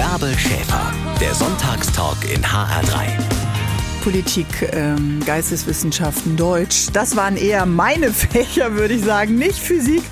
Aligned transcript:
Bärbel 0.00 0.34
Schäfer, 0.38 0.94
der 1.20 1.34
Sonntagstalk 1.34 2.24
in 2.24 2.42
HR3. 2.42 3.59
Politik, 4.00 4.46
ähm, 4.72 5.20
Geisteswissenschaften, 5.26 6.36
Deutsch. 6.36 6.86
Das 6.92 7.16
waren 7.16 7.36
eher 7.36 7.66
meine 7.66 8.10
Fächer, 8.12 8.74
würde 8.74 8.94
ich 8.94 9.04
sagen, 9.04 9.36
nicht 9.36 9.58
Physik. 9.58 10.02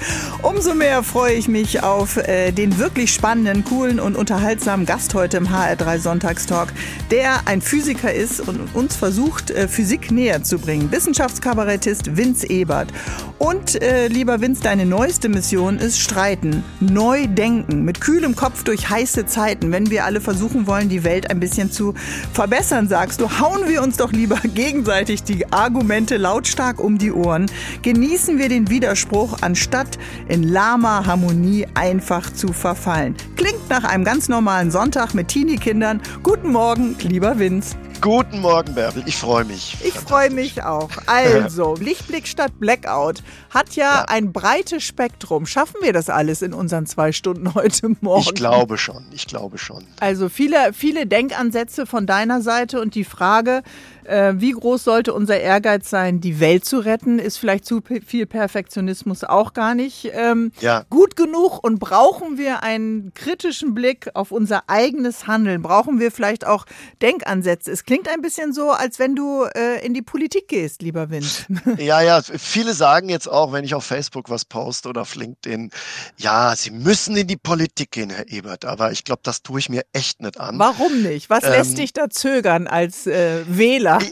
Umso 0.43 0.75
mehr 0.75 1.03
freue 1.03 1.35
ich 1.35 1.49
mich 1.49 1.83
auf 1.83 2.17
äh, 2.19 2.53
den 2.53 2.79
wirklich 2.79 3.13
spannenden, 3.13 3.65
coolen 3.65 3.99
und 3.99 4.17
unterhaltsamen 4.17 4.85
Gast 4.85 5.15
heute 5.15 5.39
im 5.39 5.49
HR3 5.49 5.99
Sonntagstalk, 5.99 6.73
der 7.11 7.47
ein 7.47 7.63
Physiker 7.63 8.13
ist 8.13 8.41
und 8.41 8.75
uns 8.75 8.95
versucht, 8.95 9.51
äh, 9.51 9.69
Physik 9.69 10.11
näher 10.11 10.43
zu 10.43 10.59
bringen. 10.59 10.93
Wissenschaftskabarettist 10.93 12.17
Vince 12.17 12.49
Ebert. 12.51 12.93
Und 13.39 13.81
äh, 13.83 14.09
lieber 14.09 14.41
Vince, 14.41 14.63
deine 14.63 14.85
neueste 14.85 15.29
Mission 15.29 15.79
ist 15.79 15.99
Streiten, 15.99 16.65
neu 16.81 17.27
denken, 17.27 17.85
mit 17.85 18.01
kühlem 18.01 18.37
Kopf 18.37 18.65
durch 18.65 18.91
heiße 18.91 19.27
Zeiten. 19.27 19.73
Wenn 19.73 19.91
wir 19.91 20.05
alle 20.05 20.21
versuchen 20.21 20.67
wollen, 20.67 20.89
die 20.89 21.05
Welt 21.05 21.31
ein 21.31 21.41
bisschen 21.41 21.71
zu 21.73 21.95
verbessern, 22.33 22.89
sagst 22.89 23.21
du, 23.21 23.31
hauen 23.39 23.69
wir 23.69 23.78
wir 23.79 23.85
uns 23.85 23.97
doch 23.97 24.13
lieber 24.13 24.37
gegenseitig 24.55 25.23
die 25.23 25.53
Argumente 25.53 26.17
lautstark 26.17 26.81
um 26.81 26.99
die 26.99 27.13
Ohren. 27.13 27.47
Genießen 27.83 28.39
wir 28.39 28.49
den 28.49 28.71
Widerspruch, 28.71 29.39
anstatt 29.41 29.99
in 30.27 30.43
lahmer 30.43 31.07
Harmonie 31.07 31.67
einfach 31.75 32.33
zu 32.33 32.53
verfallen. 32.53 33.15
Klingt 33.37 33.69
nach 33.71 33.85
einem 33.85 34.03
ganz 34.03 34.29
normalen 34.29 34.73
Sonntag 34.73 35.15
mit 35.15 35.29
Teenie-Kindern. 35.29 36.01
Guten 36.25 36.51
Morgen, 36.51 36.97
lieber 37.03 37.39
Vince. 37.39 37.77
Guten 38.01 38.41
Morgen, 38.41 38.75
Bärbel. 38.75 39.03
Ich 39.07 39.17
freue 39.17 39.45
mich. 39.45 39.77
Ich 39.83 39.93
freue 39.93 40.31
mich 40.31 40.63
auch. 40.63 40.91
Also, 41.07 41.75
Lichtblick 41.81 42.29
statt 42.29 42.53
Blackout 42.61 43.25
hat 43.51 43.75
ja, 43.75 43.97
ja, 43.97 44.05
ein 44.07 44.33
breites 44.33 44.85
Spektrum. 44.85 45.47
Schaffen 45.47 45.77
wir 45.83 45.93
das 45.93 46.09
alles 46.09 46.43
in 46.43 46.55
unseren 46.55 46.87
zwei 46.87 47.11
Stunden 47.11 47.55
heute 47.55 47.97
Morgen? 48.01 48.23
Ich 48.23 48.35
glaube 48.35 48.79
schon. 48.79 49.05
Ich 49.11 49.27
glaube 49.27 49.59
schon. 49.59 49.85
Also 49.99 50.29
viele, 50.29 50.73
viele 50.73 51.07
Denkansätze 51.07 51.87
von 51.87 52.07
deiner 52.07 52.41
Seite 52.41 52.81
und 52.81 52.95
die 52.95 53.05
Frage, 53.05 53.65
wie 54.09 54.53
groß 54.53 54.85
sollte 54.85 55.13
unser 55.13 55.39
Ehrgeiz 55.39 55.91
sein, 55.91 56.21
die 56.21 56.41
Welt 56.41 56.65
zu 56.65 56.79
retten? 56.79 57.19
Ist 57.19 57.37
vielleicht 57.39 57.65
zu 57.65 57.81
viel 58.07 58.27
Perfektionismus 58.27 59.25
auch 59.25 59.53
gar 59.53 59.75
nicht 59.75 60.11
ähm, 60.13 60.53
ja. 60.61 60.85
gut 60.91 61.17
genug? 61.17 61.59
Und 61.63 61.79
brauchen 61.79 62.39
wir 62.39 62.63
einen 62.63 63.13
kritischen 63.15 63.75
Blick 63.75 64.11
auf 64.15 64.33
unser 64.33 64.65
eigenes 64.69 65.27
Handeln? 65.27 65.63
Brauchen 65.63 66.01
wir 66.01 66.11
vielleicht 66.11 66.47
auch 66.47 66.65
Denkansätze? 67.03 67.71
Es 67.71 67.85
klingt 67.85 68.09
ein 68.09 68.23
bisschen 68.23 68.53
so, 68.53 68.71
als 68.71 68.99
wenn 68.99 69.15
du 69.15 69.45
äh, 69.45 69.85
in 69.85 69.95
die 69.95 70.03
Politik 70.03 70.49
gehst, 70.49 70.83
lieber 70.83 71.11
Wind. 71.11 71.47
Ja, 71.79 72.01
ja, 72.01 72.23
viele 72.23 72.73
sagen 72.73 73.09
jetzt 73.09 73.29
auch, 73.29 73.53
wenn 73.53 73.65
ich 73.65 73.75
auf 73.75 73.85
Facebook 73.85 74.31
was 74.31 74.45
poste 74.45 74.89
oder 74.89 75.03
auf 75.03 75.15
LinkedIn, 75.15 75.71
ja, 76.17 76.55
sie 76.57 76.71
müssen 76.71 77.17
in 77.17 77.27
die 77.27 77.37
Politik 77.37 77.93
gehen, 77.93 78.11
Herr 78.11 78.29
Ebert. 78.29 78.65
Aber 78.65 78.91
ich 78.91 79.05
glaube, 79.05 79.21
das 79.23 79.43
tue 79.43 79.61
ich 79.61 79.69
mir 79.69 79.83
echt 79.93 80.21
nicht 80.21 80.41
an. 80.41 80.59
Warum 80.59 81.03
nicht? 81.03 81.31
Was 81.31 81.45
ähm, 81.45 81.53
lässt 81.53 81.79
dich 81.79 81.93
da 81.93 82.11
zögern 82.11 82.67
als 82.67 83.07
äh, 83.07 83.45
Wähler? 83.47 83.98
Ich, 84.01 84.11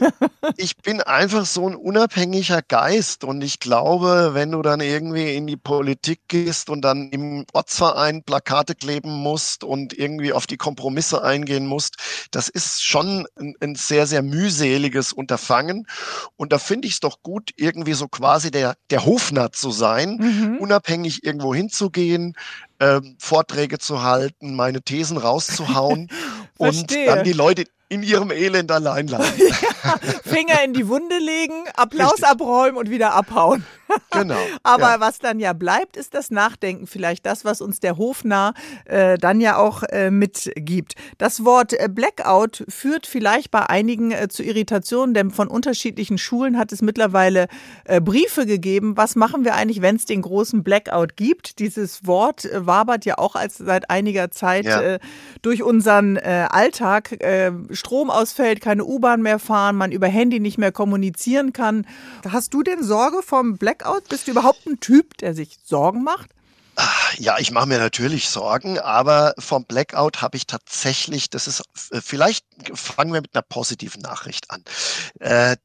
ich, 0.57 0.77
bin 0.77 1.01
einfach 1.01 1.45
so 1.45 1.67
ein 1.67 1.75
unabhängiger 1.75 2.61
Geist 2.61 3.23
und 3.23 3.41
ich 3.41 3.59
glaube, 3.59 4.31
wenn 4.33 4.51
du 4.51 4.61
dann 4.61 4.79
irgendwie 4.79 5.35
in 5.35 5.47
die 5.47 5.57
Politik 5.57 6.21
gehst 6.27 6.69
und 6.69 6.81
dann 6.81 7.09
im 7.09 7.45
Ortsverein 7.53 8.23
Plakate 8.23 8.75
kleben 8.75 9.11
musst 9.11 9.63
und 9.63 9.97
irgendwie 9.97 10.33
auf 10.33 10.47
die 10.47 10.57
Kompromisse 10.57 11.23
eingehen 11.23 11.65
musst, 11.65 11.97
das 12.31 12.49
ist 12.49 12.83
schon 12.83 13.27
ein, 13.39 13.55
ein 13.61 13.75
sehr, 13.75 14.07
sehr 14.07 14.21
mühseliges 14.21 15.13
Unterfangen. 15.13 15.87
Und 16.35 16.53
da 16.53 16.59
finde 16.59 16.87
ich 16.87 16.95
es 16.95 16.99
doch 16.99 17.21
gut, 17.23 17.51
irgendwie 17.55 17.93
so 17.93 18.07
quasi 18.07 18.51
der, 18.51 18.75
der 18.89 19.05
Hofnarr 19.05 19.51
zu 19.51 19.71
sein, 19.71 20.17
mhm. 20.17 20.57
unabhängig 20.59 21.23
irgendwo 21.23 21.53
hinzugehen, 21.53 22.35
ähm, 22.79 23.15
Vorträge 23.19 23.79
zu 23.79 24.03
halten, 24.03 24.55
meine 24.55 24.81
Thesen 24.81 25.17
rauszuhauen 25.17 26.09
und 26.57 26.91
dann 26.91 27.23
die 27.23 27.33
Leute, 27.33 27.63
in 27.89 28.03
ihrem 28.03 28.31
Elend 28.31 28.71
allein 28.71 29.07
lassen. 29.07 29.39
ja, 29.47 29.95
Finger 30.23 30.63
in 30.63 30.73
die 30.73 30.87
Wunde 30.87 31.17
legen, 31.17 31.63
Applaus 31.75 32.13
Richtig. 32.13 32.27
abräumen 32.27 32.77
und 32.77 32.89
wieder 32.89 33.13
abhauen. 33.13 33.65
genau. 34.11 34.37
Aber 34.63 34.89
ja. 34.89 34.99
was 34.99 35.19
dann 35.19 35.39
ja 35.39 35.53
bleibt, 35.53 35.97
ist 35.97 36.13
das 36.13 36.31
Nachdenken. 36.31 36.87
Vielleicht 36.87 37.25
das, 37.25 37.45
was 37.45 37.61
uns 37.61 37.79
der 37.79 37.97
Hofnarr 37.97 38.53
äh, 38.85 39.17
dann 39.17 39.39
ja 39.41 39.57
auch 39.57 39.83
äh, 39.83 40.11
mitgibt. 40.11 40.95
Das 41.17 41.45
Wort 41.45 41.73
äh, 41.73 41.87
Blackout 41.89 42.65
führt 42.67 43.07
vielleicht 43.07 43.51
bei 43.51 43.65
einigen 43.69 44.11
äh, 44.11 44.27
zu 44.27 44.43
Irritationen, 44.43 45.13
denn 45.13 45.31
von 45.31 45.47
unterschiedlichen 45.47 46.17
Schulen 46.17 46.57
hat 46.57 46.71
es 46.71 46.81
mittlerweile 46.81 47.47
äh, 47.85 48.01
Briefe 48.01 48.45
gegeben. 48.45 48.97
Was 48.97 49.15
machen 49.15 49.45
wir 49.45 49.55
eigentlich, 49.55 49.81
wenn 49.81 49.95
es 49.95 50.05
den 50.05 50.21
großen 50.21 50.63
Blackout 50.63 51.15
gibt? 51.15 51.59
Dieses 51.59 52.05
Wort 52.05 52.45
äh, 52.45 52.65
wabert 52.65 53.05
ja 53.05 53.17
auch 53.17 53.35
als 53.35 53.57
seit 53.57 53.89
einiger 53.89 54.31
Zeit 54.31 54.65
ja. 54.65 54.97
durch 55.41 55.63
unseren 55.63 56.17
Alltag 56.17 57.17
Strom 57.77 58.09
ausfällt, 58.09 58.59
keine 58.59 58.83
U-Bahn 58.83 59.21
mehr 59.21 59.39
fahren, 59.39 59.77
man 59.77 59.93
über 59.93 60.07
Handy 60.07 60.41
nicht 60.41 60.57
mehr 60.57 60.73
kommunizieren 60.73 61.53
kann. 61.53 61.87
Hast 62.29 62.53
du 62.53 62.63
denn 62.63 62.83
Sorge 62.83 63.21
vom 63.23 63.57
Blackout? 63.57 64.09
Bist 64.09 64.27
du 64.27 64.31
überhaupt 64.31 64.65
ein 64.67 64.81
Typ, 64.81 65.17
der 65.17 65.33
sich 65.33 65.57
Sorgen 65.63 66.03
macht? 66.03 66.31
Ja, 67.17 67.39
ich 67.39 67.49
mache 67.51 67.67
mir 67.67 67.79
natürlich 67.79 68.29
Sorgen, 68.29 68.77
aber 68.77 69.33
vom 69.39 69.65
Blackout 69.65 70.21
habe 70.21 70.37
ich 70.37 70.45
tatsächlich, 70.45 71.29
das 71.29 71.47
ist 71.47 71.63
äh, 71.91 72.01
vielleicht 72.01 72.45
fangen 72.73 73.13
wir 73.13 73.21
mit 73.21 73.33
einer 73.33 73.41
positiven 73.41 74.01
Nachricht 74.01 74.51
an. 74.51 74.63
Äh, 75.19 75.57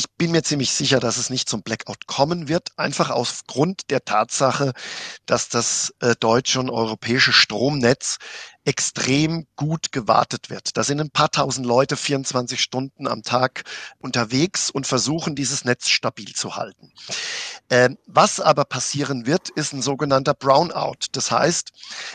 ich 0.00 0.10
bin 0.16 0.30
mir 0.30 0.42
ziemlich 0.42 0.72
sicher, 0.72 0.98
dass 0.98 1.18
es 1.18 1.28
nicht 1.28 1.46
zum 1.46 1.62
Blackout 1.62 2.06
kommen 2.06 2.48
wird, 2.48 2.70
einfach 2.78 3.10
aufgrund 3.10 3.90
der 3.90 4.02
Tatsache, 4.02 4.72
dass 5.26 5.50
das 5.50 5.92
äh, 6.00 6.14
deutsche 6.18 6.58
und 6.58 6.70
europäische 6.70 7.34
Stromnetz 7.34 8.16
extrem 8.64 9.46
gut 9.56 9.92
gewartet 9.92 10.48
wird. 10.48 10.78
Da 10.78 10.84
sind 10.84 11.02
ein 11.02 11.10
paar 11.10 11.30
tausend 11.30 11.66
Leute 11.66 11.98
24 11.98 12.62
Stunden 12.62 13.06
am 13.06 13.22
Tag 13.22 13.64
unterwegs 13.98 14.70
und 14.70 14.86
versuchen, 14.86 15.34
dieses 15.34 15.66
Netz 15.66 15.90
stabil 15.90 16.32
zu 16.34 16.56
halten. 16.56 16.94
Ähm, 17.68 17.98
was 18.06 18.40
aber 18.40 18.64
passieren 18.64 19.26
wird, 19.26 19.50
ist 19.50 19.74
ein 19.74 19.82
sogenannter 19.82 20.32
Brownout. 20.32 21.08
Das 21.12 21.30
heißt, 21.30 21.72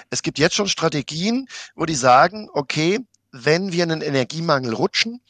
es 0.09 0.23
gibt 0.23 0.39
jetzt 0.39 0.55
schon 0.55 0.69
Strategien, 0.69 1.47
wo 1.75 1.85
die 1.85 1.93
sagen, 1.93 2.49
okay, 2.51 2.99
wenn 3.31 3.71
wir 3.71 3.83
einen 3.83 4.01
Energiemangel 4.01 4.73
rutschen, 4.73 5.21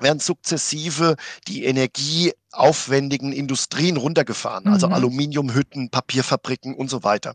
werden 0.00 0.20
sukzessive 0.20 1.16
die 1.46 1.64
energieaufwendigen 1.64 3.32
Industrien 3.32 3.96
runtergefahren, 3.96 4.68
also 4.68 4.88
mhm. 4.88 4.94
Aluminiumhütten, 4.94 5.90
Papierfabriken 5.90 6.74
und 6.74 6.88
so 6.90 7.02
weiter. 7.04 7.34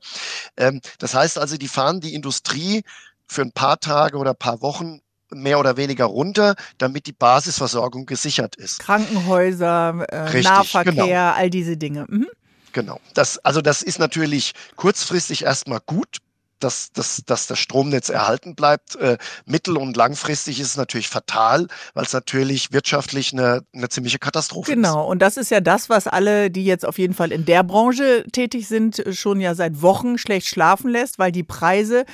Ähm, 0.58 0.82
das 1.00 1.14
heißt 1.14 1.38
also, 1.38 1.58
die 1.58 1.68
fahren 1.68 2.02
die 2.02 2.14
Industrie 2.14 2.84
für 3.28 3.42
ein 3.42 3.52
paar 3.52 3.80
Tage 3.80 4.18
oder 4.18 4.32
ein 4.32 4.38
paar 4.38 4.62
Wochen 4.62 5.02
mehr 5.32 5.60
oder 5.60 5.78
weniger 5.78 6.06
runter, 6.06 6.56
damit 6.78 7.08
die 7.08 7.14
Basisversorgung 7.14 8.06
gesichert 8.06 8.56
ist. 8.56 8.80
Krankenhäuser, 8.80 10.06
äh, 10.10 10.18
Richtig, 10.26 10.44
Nahverkehr, 10.46 10.94
genau. 10.94 11.32
all 11.32 11.50
diese 11.50 11.78
Dinge. 11.78 12.06
Mhm. 12.08 12.28
Genau. 12.72 13.00
Das, 13.14 13.38
also 13.40 13.62
das 13.62 13.82
ist 13.82 14.00
natürlich 14.00 14.54
kurzfristig 14.76 15.44
erstmal 15.44 15.80
gut, 15.86 16.18
dass, 16.60 16.92
dass, 16.92 17.24
dass 17.26 17.48
das 17.48 17.60
Stromnetz 17.60 18.10
erhalten 18.10 18.56
bleibt. 18.56 18.96
Äh, 18.96 19.18
mittel- 19.46 19.78
und 19.78 19.98
langfristig 19.98 20.60
ist 20.60 20.68
es 20.68 20.78
natürlich 20.78 21.10
fatal, 21.10 21.68
weil 21.94 22.06
es 22.06 22.14
natürlich 22.14 22.72
wirtschaftlich 22.72 23.34
eine, 23.34 23.64
eine 23.74 23.90
ziemliche 23.90 24.20
Katastrophe 24.20 24.74
genau. 24.74 24.90
ist. 24.90 24.94
Genau, 24.94 25.10
und 25.10 25.22
das 25.22 25.38
ist 25.38 25.52
ja 25.52 25.62
das, 25.62 25.90
was 25.90 26.08
alle, 26.08 26.50
die 26.50 26.66
jetzt 26.66 26.86
auf 26.86 26.98
jeden 26.98 27.14
Fall 27.14 27.32
in 27.32 27.46
der 27.46 27.64
Branche 27.64 28.26
tätig 28.32 28.68
sind, 28.68 29.04
schon 29.12 29.40
ja 29.40 29.56
seit 29.56 29.82
Wochen 29.82 30.18
schlecht 30.18 30.48
schlafen 30.48 30.90
lässt, 30.90 31.20
weil 31.20 31.32
die 31.32 31.44
Preise, 31.44 32.06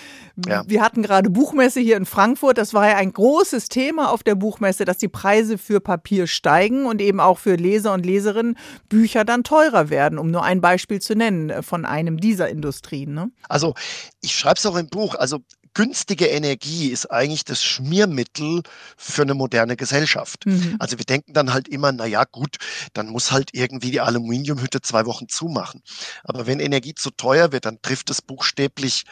ja. 0.48 0.64
wir 0.68 0.82
hatten 0.82 1.04
gerade 1.04 1.30
Buchmesse 1.30 1.80
hier 1.80 1.98
in 1.98 2.06
Frankfurt, 2.06 2.58
das 2.58 2.74
war 2.74 2.88
ja 2.88 2.96
ein 2.96 3.14
großes 3.14 3.70
Thema 3.70 4.12
auf 4.12 4.24
der 4.24 4.36
Buchmesse, 4.36 4.86
dass 4.86 4.98
die 4.98 5.08
Preise 5.08 5.58
für 5.58 5.80
Papier 5.80 6.28
steigen 6.28 6.86
und 6.86 7.02
eben 7.02 7.20
auch 7.20 7.38
für 7.38 7.56
Leser 7.56 7.94
und 7.94 8.06
Leserinnen 8.06 8.58
Bücher 8.88 9.26
dann 9.26 9.44
teurer 9.44 9.90
werden, 9.90 10.18
um 10.18 10.32
nur 10.32 10.44
ein 10.44 10.62
Beispiel 10.62 11.00
zu 11.00 11.16
nennen 11.16 11.50
äh, 11.50 11.62
von 11.62 11.86
einem 11.86 12.20
dieser 12.20 12.50
Industrien. 12.50 13.14
Ne? 13.14 13.32
Also 13.48 13.76
ich 14.22 14.29
schreibe 14.36 14.58
es 14.58 14.66
auch 14.66 14.76
im 14.76 14.88
Buch, 14.88 15.16
also 15.16 15.40
günstige 15.74 16.28
Energie 16.28 16.90
ist 16.90 17.12
eigentlich 17.12 17.46
das 17.46 17.64
Schmiermittel 17.64 18.64
für 18.98 19.22
eine 19.22 19.34
moderne 19.34 19.76
Gesellschaft. 19.76 20.46
Mhm. 20.46 20.76
Also 20.80 20.98
wir 20.98 21.06
denken 21.06 21.34
dann 21.34 21.54
halt 21.54 21.68
immer, 21.68 21.92
na 21.92 22.06
ja, 22.06 22.24
gut, 22.24 22.58
dann 22.94 23.08
muss 23.08 23.31
halt 23.31 23.52
irgendwie 23.54 23.92
die 23.92 24.02
Aluminiumhütte 24.02 24.81
zwei 24.81 25.06
Wochen 25.06 25.30
zumachen. 25.30 25.81
Aber 26.24 26.48
wenn 26.48 26.60
Energie 26.60 26.96
zu 26.96 27.12
teuer 27.12 27.52
wird, 27.52 27.66
dann 27.66 27.81
trifft 27.81 28.10
es 28.10 28.22
buchstäblich 28.22 29.04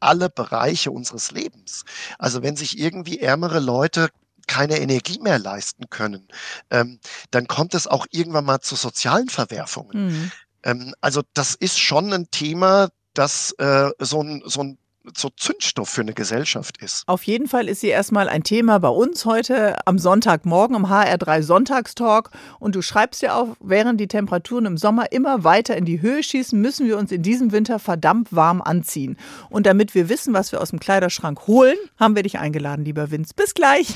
alle 0.00 0.28
Bereiche 0.28 0.90
unseres 0.90 1.30
Lebens. 1.30 1.84
Also 2.18 2.42
wenn 2.42 2.56
sich 2.56 2.78
irgendwie 2.78 3.20
ärmere 3.20 3.58
Leute 3.58 4.08
keine 4.46 4.78
Energie 4.78 5.18
mehr 5.20 5.38
leisten 5.38 5.88
können, 5.88 6.28
ähm, 6.70 7.00
dann 7.30 7.46
kommt 7.46 7.74
es 7.74 7.86
auch 7.86 8.06
irgendwann 8.10 8.44
mal 8.44 8.60
zu 8.60 8.76
sozialen 8.76 9.30
Verwerfungen. 9.30 10.06
Mhm. 10.06 10.32
Ähm, 10.62 10.94
also 11.00 11.22
das 11.32 11.54
ist 11.54 11.78
schon 11.78 12.12
ein 12.12 12.30
Thema, 12.30 12.88
das 13.14 13.52
äh, 13.58 13.90
so 13.98 14.22
ein, 14.22 14.42
so 14.44 14.62
ein 14.62 14.78
so 15.14 15.28
Zündstoff 15.28 15.88
für 15.88 16.00
eine 16.00 16.14
Gesellschaft 16.14 16.78
ist. 16.82 17.04
Auf 17.06 17.24
jeden 17.24 17.46
Fall 17.46 17.68
ist 17.68 17.80
sie 17.80 17.88
erstmal 17.88 18.28
ein 18.28 18.42
Thema 18.42 18.78
bei 18.78 18.88
uns 18.88 19.26
heute 19.26 19.86
am 19.86 19.98
Sonntagmorgen 19.98 20.76
im 20.76 20.86
HR3 20.86 21.42
Sonntagstalk. 21.42 22.30
Und 22.58 22.74
du 22.74 22.82
schreibst 22.82 23.20
ja 23.22 23.38
auch, 23.38 23.56
während 23.60 24.00
die 24.00 24.08
Temperaturen 24.08 24.66
im 24.66 24.76
Sommer 24.78 25.12
immer 25.12 25.44
weiter 25.44 25.76
in 25.76 25.84
die 25.84 26.00
Höhe 26.00 26.22
schießen, 26.22 26.58
müssen 26.58 26.86
wir 26.86 26.96
uns 26.96 27.12
in 27.12 27.22
diesem 27.22 27.52
Winter 27.52 27.78
verdammt 27.78 28.34
warm 28.34 28.62
anziehen. 28.62 29.18
Und 29.50 29.66
damit 29.66 29.94
wir 29.94 30.08
wissen, 30.08 30.32
was 30.32 30.52
wir 30.52 30.60
aus 30.60 30.70
dem 30.70 30.80
Kleiderschrank 30.80 31.46
holen, 31.46 31.76
haben 31.98 32.16
wir 32.16 32.22
dich 32.22 32.38
eingeladen, 32.38 32.84
lieber 32.84 33.10
Vince. 33.10 33.34
Bis 33.34 33.54
gleich. 33.54 33.88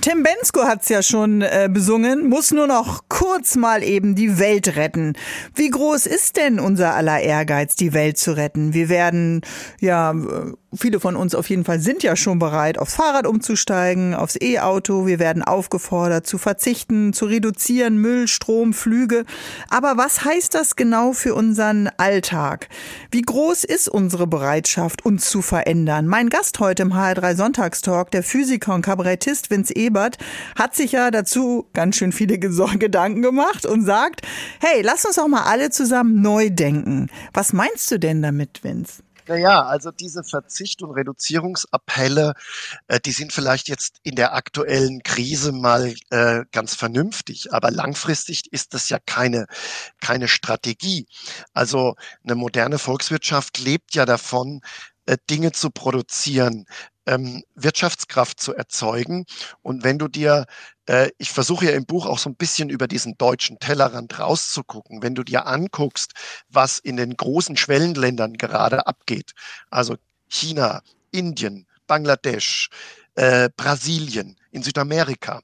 Tim 0.00 0.22
Bensko 0.22 0.62
hat's 0.62 0.88
ja 0.88 1.02
schon 1.02 1.42
äh, 1.42 1.68
besungen, 1.70 2.26
muss 2.26 2.52
nur 2.52 2.66
noch 2.66 3.02
kurz 3.10 3.54
mal 3.56 3.82
eben 3.82 4.14
die 4.14 4.38
Welt 4.38 4.76
retten. 4.76 5.12
Wie 5.54 5.68
groß 5.68 6.06
ist 6.06 6.38
denn 6.38 6.58
unser 6.58 6.94
aller 6.94 7.20
Ehrgeiz, 7.20 7.76
die 7.76 7.92
Welt 7.92 8.16
zu 8.16 8.34
retten? 8.34 8.72
Wir 8.72 8.88
werden 8.88 9.42
ja 9.78 10.14
viele 10.74 11.00
von 11.00 11.16
uns 11.16 11.34
auf 11.34 11.50
jeden 11.50 11.64
Fall 11.64 11.80
sind 11.80 12.02
ja 12.02 12.16
schon 12.16 12.38
bereit, 12.38 12.78
aufs 12.78 12.94
Fahrrad 12.94 13.26
umzusteigen, 13.26 14.14
aufs 14.14 14.36
E-Auto. 14.40 15.06
Wir 15.06 15.18
werden 15.18 15.42
aufgefordert 15.42 16.26
zu 16.26 16.38
verzichten, 16.38 17.12
zu 17.12 17.26
reduzieren, 17.26 17.96
Müll, 17.96 18.28
Strom, 18.28 18.72
Flüge. 18.72 19.24
Aber 19.68 19.96
was 19.96 20.24
heißt 20.24 20.54
das 20.54 20.76
genau 20.76 21.12
für 21.12 21.34
unseren 21.34 21.88
Alltag? 21.96 22.68
Wie 23.10 23.22
groß 23.22 23.64
ist 23.64 23.88
unsere 23.88 24.26
Bereitschaft, 24.26 25.04
uns 25.04 25.28
zu 25.28 25.42
verändern? 25.42 26.06
Mein 26.06 26.28
Gast 26.28 26.60
heute 26.60 26.82
im 26.82 26.92
HR3 26.92 27.34
Sonntagstalk, 27.34 28.10
der 28.10 28.22
Physiker 28.22 28.74
und 28.74 28.82
Kabarettist 28.82 29.50
Vince 29.50 29.74
Ebert, 29.74 30.18
hat 30.56 30.76
sich 30.76 30.92
ja 30.92 31.10
dazu 31.10 31.66
ganz 31.72 31.96
schön 31.96 32.12
viele 32.12 32.38
Gedanken 32.78 33.22
gemacht 33.22 33.66
und 33.66 33.84
sagt, 33.84 34.22
hey, 34.60 34.82
lass 34.82 35.04
uns 35.04 35.16
doch 35.16 35.28
mal 35.28 35.42
alle 35.42 35.70
zusammen 35.70 36.22
neu 36.22 36.50
denken. 36.50 37.08
Was 37.32 37.52
meinst 37.52 37.90
du 37.90 37.98
denn 37.98 38.22
damit, 38.22 38.62
Vince? 38.62 39.02
Naja, 39.30 39.64
also 39.64 39.92
diese 39.92 40.24
Verzicht- 40.24 40.82
und 40.82 40.90
Reduzierungsappelle, 40.90 42.34
äh, 42.88 42.98
die 42.98 43.12
sind 43.12 43.32
vielleicht 43.32 43.68
jetzt 43.68 44.00
in 44.02 44.16
der 44.16 44.34
aktuellen 44.34 45.04
Krise 45.04 45.52
mal 45.52 45.94
äh, 46.10 46.42
ganz 46.50 46.74
vernünftig, 46.74 47.52
aber 47.52 47.70
langfristig 47.70 48.52
ist 48.52 48.74
das 48.74 48.88
ja 48.88 48.98
keine, 48.98 49.46
keine 50.00 50.26
Strategie. 50.26 51.06
Also 51.54 51.94
eine 52.24 52.34
moderne 52.34 52.78
Volkswirtschaft 52.80 53.60
lebt 53.60 53.94
ja 53.94 54.04
davon, 54.04 54.62
äh, 55.06 55.16
Dinge 55.30 55.52
zu 55.52 55.70
produzieren, 55.70 56.66
ähm, 57.06 57.44
Wirtschaftskraft 57.54 58.40
zu 58.40 58.52
erzeugen. 58.52 59.26
Und 59.62 59.84
wenn 59.84 59.98
du 60.00 60.08
dir, 60.08 60.46
äh, 60.90 61.10
ich 61.18 61.30
versuche 61.30 61.66
ja 61.66 61.70
im 61.72 61.86
Buch 61.86 62.04
auch 62.04 62.18
so 62.18 62.28
ein 62.28 62.34
bisschen 62.34 62.68
über 62.68 62.88
diesen 62.88 63.16
deutschen 63.16 63.60
Tellerrand 63.60 64.18
rauszugucken, 64.18 65.02
wenn 65.02 65.14
du 65.14 65.22
dir 65.22 65.46
anguckst, 65.46 66.14
was 66.48 66.78
in 66.80 66.96
den 66.96 67.16
großen 67.16 67.56
Schwellenländern 67.56 68.34
gerade 68.34 68.88
abgeht, 68.88 69.32
also 69.70 69.96
China, 70.28 70.82
Indien, 71.12 71.66
Bangladesch, 71.86 72.70
äh, 73.14 73.48
Brasilien, 73.56 74.36
in 74.50 74.64
Südamerika, 74.64 75.42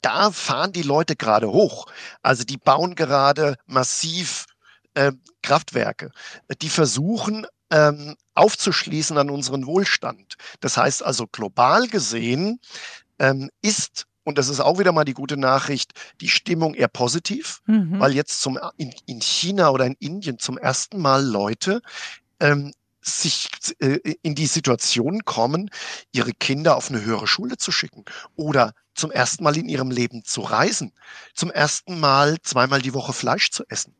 da 0.00 0.32
fahren 0.32 0.72
die 0.72 0.82
Leute 0.82 1.14
gerade 1.14 1.48
hoch. 1.48 1.86
Also 2.22 2.42
die 2.42 2.56
bauen 2.58 2.96
gerade 2.96 3.56
massiv 3.66 4.46
äh, 4.94 5.12
Kraftwerke. 5.42 6.10
Die 6.62 6.68
versuchen 6.68 7.46
ähm, 7.70 8.16
aufzuschließen 8.34 9.16
an 9.18 9.30
unseren 9.30 9.66
Wohlstand. 9.66 10.34
Das 10.60 10.76
heißt 10.76 11.04
also 11.04 11.26
global 11.28 11.86
gesehen 11.86 12.60
ähm, 13.20 13.50
ist 13.62 14.06
und 14.24 14.38
das 14.38 14.48
ist 14.48 14.60
auch 14.60 14.78
wieder 14.78 14.92
mal 14.92 15.04
die 15.04 15.14
gute 15.14 15.36
Nachricht, 15.36 15.92
die 16.20 16.28
Stimmung 16.28 16.74
eher 16.74 16.88
positiv, 16.88 17.60
mhm. 17.66 18.00
weil 18.00 18.14
jetzt 18.14 18.40
zum, 18.40 18.58
in, 18.76 18.92
in, 19.06 19.20
China 19.20 19.70
oder 19.70 19.86
in 19.86 19.96
Indien 20.00 20.38
zum 20.38 20.58
ersten 20.58 20.98
Mal 20.98 21.24
Leute 21.24 21.82
ähm, 22.40 22.72
sich 23.02 23.48
äh, 23.80 23.98
in 24.22 24.34
die 24.34 24.46
Situation 24.46 25.24
kommen, 25.24 25.70
ihre 26.12 26.32
Kinder 26.32 26.76
auf 26.76 26.90
eine 26.90 27.04
höhere 27.04 27.26
Schule 27.26 27.58
zu 27.58 27.70
schicken 27.70 28.04
oder 28.34 28.72
zum 28.94 29.10
ersten 29.10 29.44
Mal 29.44 29.56
in 29.56 29.68
ihrem 29.68 29.90
Leben 29.90 30.24
zu 30.24 30.40
reisen, 30.40 30.92
zum 31.34 31.50
ersten 31.50 32.00
Mal 32.00 32.38
zweimal 32.42 32.80
die 32.80 32.94
Woche 32.94 33.12
Fleisch 33.12 33.50
zu 33.50 33.64
essen. 33.68 33.94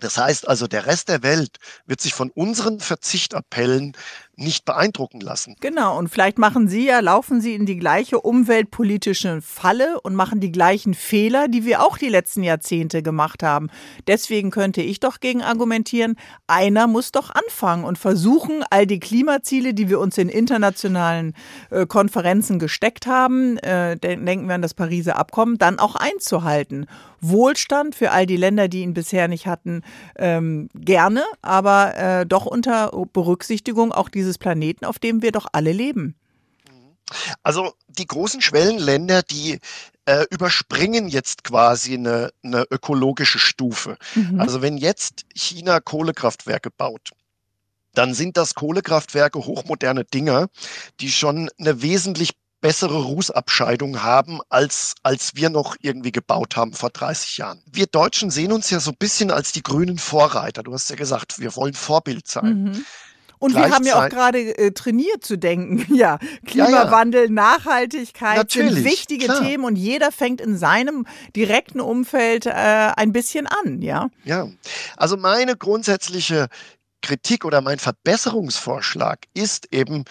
Das 0.00 0.18
heißt 0.18 0.48
also, 0.48 0.66
der 0.66 0.86
Rest 0.86 1.08
der 1.08 1.22
Welt 1.22 1.58
wird 1.86 2.00
sich 2.00 2.14
von 2.14 2.30
unseren 2.30 2.80
Verzichtappellen 2.80 3.96
nicht 4.36 4.64
beeindrucken 4.64 5.20
lassen. 5.20 5.56
Genau, 5.60 5.98
und 5.98 6.08
vielleicht 6.08 6.38
machen 6.38 6.68
Sie 6.68 6.86
ja, 6.86 7.00
laufen 7.00 7.40
Sie 7.40 7.54
in 7.54 7.66
die 7.66 7.76
gleiche 7.76 8.20
umweltpolitische 8.20 9.40
Falle 9.40 10.00
und 10.00 10.14
machen 10.14 10.40
die 10.40 10.50
gleichen 10.50 10.94
Fehler, 10.94 11.48
die 11.48 11.64
wir 11.64 11.82
auch 11.82 11.98
die 11.98 12.08
letzten 12.08 12.42
Jahrzehnte 12.42 13.02
gemacht 13.02 13.42
haben. 13.42 13.68
Deswegen 14.06 14.50
könnte 14.50 14.82
ich 14.82 15.00
doch 15.00 15.20
gegen 15.20 15.42
argumentieren, 15.42 16.16
einer 16.46 16.86
muss 16.86 17.12
doch 17.12 17.30
anfangen 17.30 17.84
und 17.84 17.98
versuchen, 17.98 18.64
all 18.70 18.86
die 18.86 19.00
Klimaziele, 19.00 19.74
die 19.74 19.88
wir 19.88 20.00
uns 20.00 20.18
in 20.18 20.28
internationalen 20.28 21.34
äh, 21.70 21.86
Konferenzen 21.86 22.58
gesteckt 22.58 23.06
haben, 23.06 23.58
äh, 23.58 23.96
denken 23.96 24.48
wir 24.48 24.54
an 24.54 24.62
das 24.62 24.74
Pariser 24.74 25.16
Abkommen, 25.16 25.58
dann 25.58 25.78
auch 25.78 25.94
einzuhalten. 25.94 26.86
Wohlstand 27.20 27.94
für 27.94 28.10
all 28.10 28.26
die 28.26 28.36
Länder, 28.36 28.68
die 28.68 28.82
ihn 28.82 28.92
bisher 28.92 29.28
nicht 29.28 29.46
hatten, 29.46 29.82
ähm, 30.16 30.68
gerne, 30.74 31.22
aber 31.40 31.96
äh, 31.96 32.26
doch 32.26 32.44
unter 32.44 32.90
Berücksichtigung 33.12 33.92
auch 33.92 34.08
dieser 34.10 34.23
dieses 34.24 34.38
Planeten, 34.38 34.84
auf 34.84 34.98
dem 34.98 35.22
wir 35.22 35.32
doch 35.32 35.46
alle 35.52 35.72
leben. 35.72 36.16
Also 37.42 37.74
die 37.88 38.06
großen 38.06 38.40
Schwellenländer, 38.40 39.22
die 39.22 39.60
äh, 40.06 40.24
überspringen 40.30 41.08
jetzt 41.08 41.44
quasi 41.44 41.94
eine, 41.94 42.30
eine 42.42 42.64
ökologische 42.70 43.38
Stufe. 43.38 43.96
Mhm. 44.14 44.40
Also 44.40 44.62
wenn 44.62 44.76
jetzt 44.76 45.24
China 45.34 45.80
Kohlekraftwerke 45.80 46.70
baut, 46.70 47.10
dann 47.92 48.14
sind 48.14 48.36
das 48.36 48.54
Kohlekraftwerke 48.54 49.38
hochmoderne 49.38 50.04
Dinger, 50.04 50.48
die 51.00 51.10
schon 51.10 51.50
eine 51.58 51.82
wesentlich 51.82 52.30
bessere 52.60 53.02
Rußabscheidung 53.02 54.02
haben, 54.02 54.40
als, 54.48 54.94
als 55.02 55.36
wir 55.36 55.50
noch 55.50 55.76
irgendwie 55.82 56.12
gebaut 56.12 56.56
haben 56.56 56.72
vor 56.72 56.88
30 56.88 57.36
Jahren. 57.36 57.62
Wir 57.70 57.86
Deutschen 57.86 58.30
sehen 58.30 58.52
uns 58.52 58.70
ja 58.70 58.80
so 58.80 58.90
ein 58.90 58.96
bisschen 58.98 59.30
als 59.30 59.52
die 59.52 59.62
grünen 59.62 59.98
Vorreiter. 59.98 60.62
Du 60.62 60.72
hast 60.72 60.88
ja 60.88 60.96
gesagt, 60.96 61.38
wir 61.40 61.54
wollen 61.56 61.74
Vorbild 61.74 62.26
sein. 62.26 62.64
Mhm. 62.64 62.84
Und 63.38 63.54
wir 63.54 63.70
haben 63.70 63.84
ja 63.84 64.02
auch 64.04 64.08
gerade 64.08 64.56
äh, 64.56 64.72
trainiert 64.72 65.24
zu 65.24 65.36
denken. 65.36 65.84
Ja, 65.94 66.18
Klimawandel, 66.44 67.22
ja, 67.22 67.26
ja. 67.26 67.32
Nachhaltigkeit 67.32 68.36
Natürlich, 68.36 68.74
sind 68.74 68.84
wichtige 68.84 69.26
klar. 69.26 69.42
Themen 69.42 69.64
und 69.64 69.76
jeder 69.76 70.10
fängt 70.10 70.40
in 70.40 70.56
seinem 70.56 71.06
direkten 71.36 71.80
Umfeld 71.80 72.46
äh, 72.46 72.50
ein 72.50 73.12
bisschen 73.12 73.46
an, 73.46 73.80
ja? 73.80 74.08
Ja, 74.24 74.48
also 74.96 75.16
meine 75.16 75.56
grundsätzliche 75.56 76.48
Kritik 77.04 77.44
oder 77.44 77.60
mein 77.60 77.78
Verbesserungsvorschlag 77.78 79.20
ist 79.34 79.72
eben, 79.72 80.04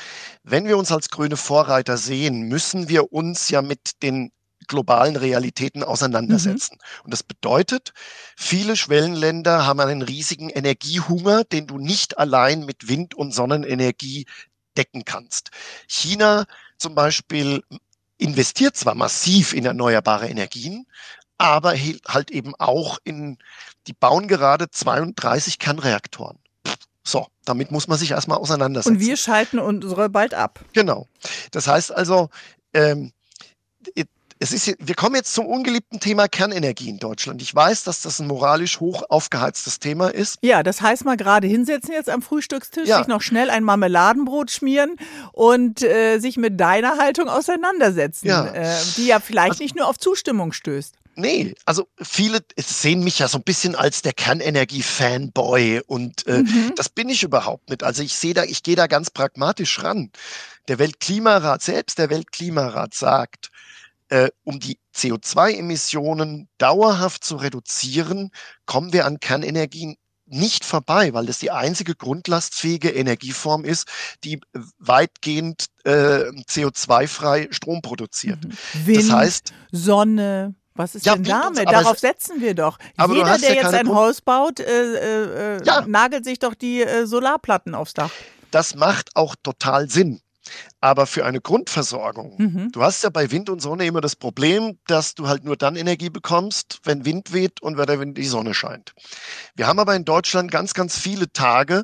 wenn 0.44 0.68
wir 0.68 0.78
uns 0.78 0.92
als 0.92 1.10
grüne 1.10 1.38
Vorreiter 1.38 1.98
sehen, 1.98 2.44
müssen 2.44 2.88
wir 2.88 3.12
uns 3.12 3.50
ja 3.50 3.62
mit 3.62 4.04
den 4.04 4.32
globalen 4.68 5.16
Realitäten 5.16 5.84
auseinandersetzen. 5.84 6.78
Mhm. 6.80 7.06
Und 7.06 7.12
das 7.12 7.24
bedeutet, 7.24 7.94
viele 8.38 8.76
Schwellenländer 8.76 9.66
haben 9.66 9.80
einen 9.80 10.02
riesigen 10.02 10.50
Energiehunger, 10.50 11.44
den 11.44 11.68
du 11.68 11.78
nicht 11.78 12.18
allein 12.18 12.66
mit 12.66 12.88
Wind- 12.88 13.16
und 13.16 13.34
Sonnenenergie 13.34 14.26
decken 14.78 15.06
kannst. 15.06 15.52
China 15.88 16.46
zum 16.78 16.96
Beispiel 16.96 17.64
investiert 18.18 18.76
zwar 18.76 18.96
massiv 18.96 19.54
in 19.54 19.66
erneuerbare 19.66 20.28
Energien, 20.28 20.88
aber 21.38 21.74
halt 22.08 22.32
eben 22.32 22.56
auch 22.56 23.00
in, 23.04 23.38
die 23.88 23.94
bauen 23.94 24.28
gerade 24.28 24.70
32 24.70 25.60
Kernreaktoren. 25.60 26.40
So, 27.04 27.28
damit 27.44 27.72
muss 27.72 27.88
man 27.88 27.98
sich 27.98 28.12
erstmal 28.12 28.38
auseinandersetzen. 28.38 28.96
Und 28.96 29.02
wir 29.02 29.18
schalten 29.18 29.60
unsere 29.60 30.10
bald 30.10 30.34
ab. 30.34 30.64
Genau. 30.72 31.08
Das 31.52 31.68
heißt 31.68 31.92
also, 31.92 32.30
ähm, 32.74 33.12
es 34.44 34.52
ist, 34.52 34.76
wir 34.78 34.96
kommen 34.96 35.16
jetzt 35.16 35.34
zum 35.34 35.46
ungeliebten 35.46 36.02
Thema 36.02 36.28
Kernenergie 36.28 36.90
in 36.90 37.00
Deutschland. 37.00 37.42
Ich 37.42 37.56
weiß, 37.56 37.86
dass 37.86 38.02
das 38.02 38.20
ein 38.20 38.28
moralisch 38.28 38.82
hoch 38.82 39.04
aufgeheiztes 39.08 39.80
Thema 39.80 40.10
ist. 40.10 40.38
Ja, 40.42 40.64
das 40.64 40.82
heißt 40.82 41.06
mal 41.06 41.16
gerade 41.16 41.48
hinsetzen 41.48 41.94
jetzt 41.94 42.10
am 42.10 42.22
Frühstückstisch, 42.22 42.90
ja. 42.90 42.98
sich 42.98 43.08
noch 43.08 43.22
schnell 43.22 43.50
ein 43.50 43.64
Marmeladenbrot 43.64 44.52
schmieren 44.52 44.98
und 45.32 45.82
äh, 45.82 46.20
sich 46.20 46.36
mit 46.36 46.60
deiner 46.60 46.98
Haltung 46.98 47.30
auseinandersetzen, 47.30 48.28
ja. 48.28 48.46
Äh, 48.48 48.78
die 48.98 49.06
ja 49.06 49.22
vielleicht 49.22 49.52
also, 49.52 49.64
nicht 49.64 49.78
nur 49.78 49.88
auf 49.88 49.98
Zustimmung 49.98 50.52
stößt. 50.52 50.96
Nee, 51.16 51.56
also 51.64 51.88
viele 52.02 52.40
sehen 52.58 53.02
mich 53.02 53.20
ja 53.20 53.30
so 53.30 53.38
ein 53.38 53.44
bisschen 53.44 53.76
als 53.76 54.02
der 54.02 54.14
Kernenergie-Fanboy 54.14 55.84
und 55.88 56.28
äh, 56.28 56.40
mhm. 56.40 56.74
das 56.76 56.90
bin 56.90 57.08
ich 57.08 57.24
überhaupt 57.24 57.70
nicht. 57.70 57.84
Also 57.84 58.04
ich 58.04 58.16
sehe 58.16 58.34
da, 58.34 58.44
ich 58.44 58.62
gehe 58.62 58.76
da 58.76 58.88
ganz 58.88 59.10
pragmatisch 59.10 59.84
ran. 59.84 60.12
Der 60.68 60.80
Weltklimarat 60.80 61.62
selbst, 61.62 61.98
der 61.98 62.10
Weltklimarat 62.10 62.94
sagt, 62.94 63.52
äh, 64.10 64.30
um 64.44 64.60
die 64.60 64.80
CO2-Emissionen 64.96 66.48
dauerhaft 66.58 67.24
zu 67.24 67.36
reduzieren, 67.36 68.32
kommen 68.66 68.94
wir 68.94 69.06
an 69.06 69.20
Kernenergien 69.20 69.98
nicht 70.26 70.66
vorbei, 70.66 71.14
weil 71.14 71.26
das 71.26 71.40
die 71.40 71.52
einzige 71.52 71.96
grundlastfähige 71.96 72.90
Energieform 72.90 73.66
ist, 73.66 73.88
die 74.24 74.40
weitgehend 74.80 75.66
äh, 75.84 76.30
CO2-frei 76.50 77.50
Strom 77.52 77.82
produziert. 77.82 78.44
Mhm. 78.44 78.86
Wind, 78.86 78.98
das 79.00 79.12
heißt 79.12 79.54
Sonne. 79.72 80.56
Was 80.76 80.96
ist 80.96 81.06
ja, 81.06 81.14
denn 81.14 81.24
damit? 81.24 81.70
Darauf 81.70 82.00
setzen 82.00 82.42
wir 82.42 82.56
doch. 82.56 82.80
Jeder, 82.98 83.38
der 83.38 83.50
ja 83.50 83.62
jetzt 83.62 83.74
ein 83.74 83.90
Haus 83.90 84.22
baut, 84.22 84.60
äh, 84.60 84.64
äh, 84.64 85.58
äh, 85.58 85.64
ja. 85.64 85.86
nagelt 85.86 86.26
sich 86.26 86.40
doch 86.40 86.56
die 86.56 86.82
äh, 86.82 87.06
Solarplatten 87.06 87.76
aufs 87.76 87.94
Dach. 87.94 88.10
Das 88.50 88.74
macht 88.74 89.16
auch 89.16 89.36
total 89.44 89.90
Sinn. 89.90 90.22
Aber 90.82 91.08
für 91.08 91.26
eine 91.26 91.40
Grundversorgung, 91.42 92.36
Mhm. 92.38 92.72
du 92.72 92.82
hast 92.84 93.04
ja 93.04 93.10
bei 93.10 93.32
Wind 93.32 93.50
und 93.50 93.62
Sonne 93.62 93.86
immer 93.86 94.02
das 94.02 94.16
Problem, 94.16 94.78
dass 94.88 95.16
du 95.16 95.28
halt 95.28 95.44
nur 95.44 95.56
dann 95.56 95.76
Energie 95.76 96.10
bekommst, 96.10 96.80
wenn 96.84 97.06
Wind 97.06 97.34
weht 97.34 97.62
und 97.62 97.78
wenn 97.78 98.14
die 98.14 98.26
Sonne 98.26 98.54
scheint. 98.54 98.94
Wir 99.56 99.68
haben 99.68 99.80
aber 99.80 99.96
in 99.96 100.06
Deutschland 100.06 100.52
ganz, 100.52 100.74
ganz 100.74 100.98
viele 100.98 101.32
Tage, 101.32 101.84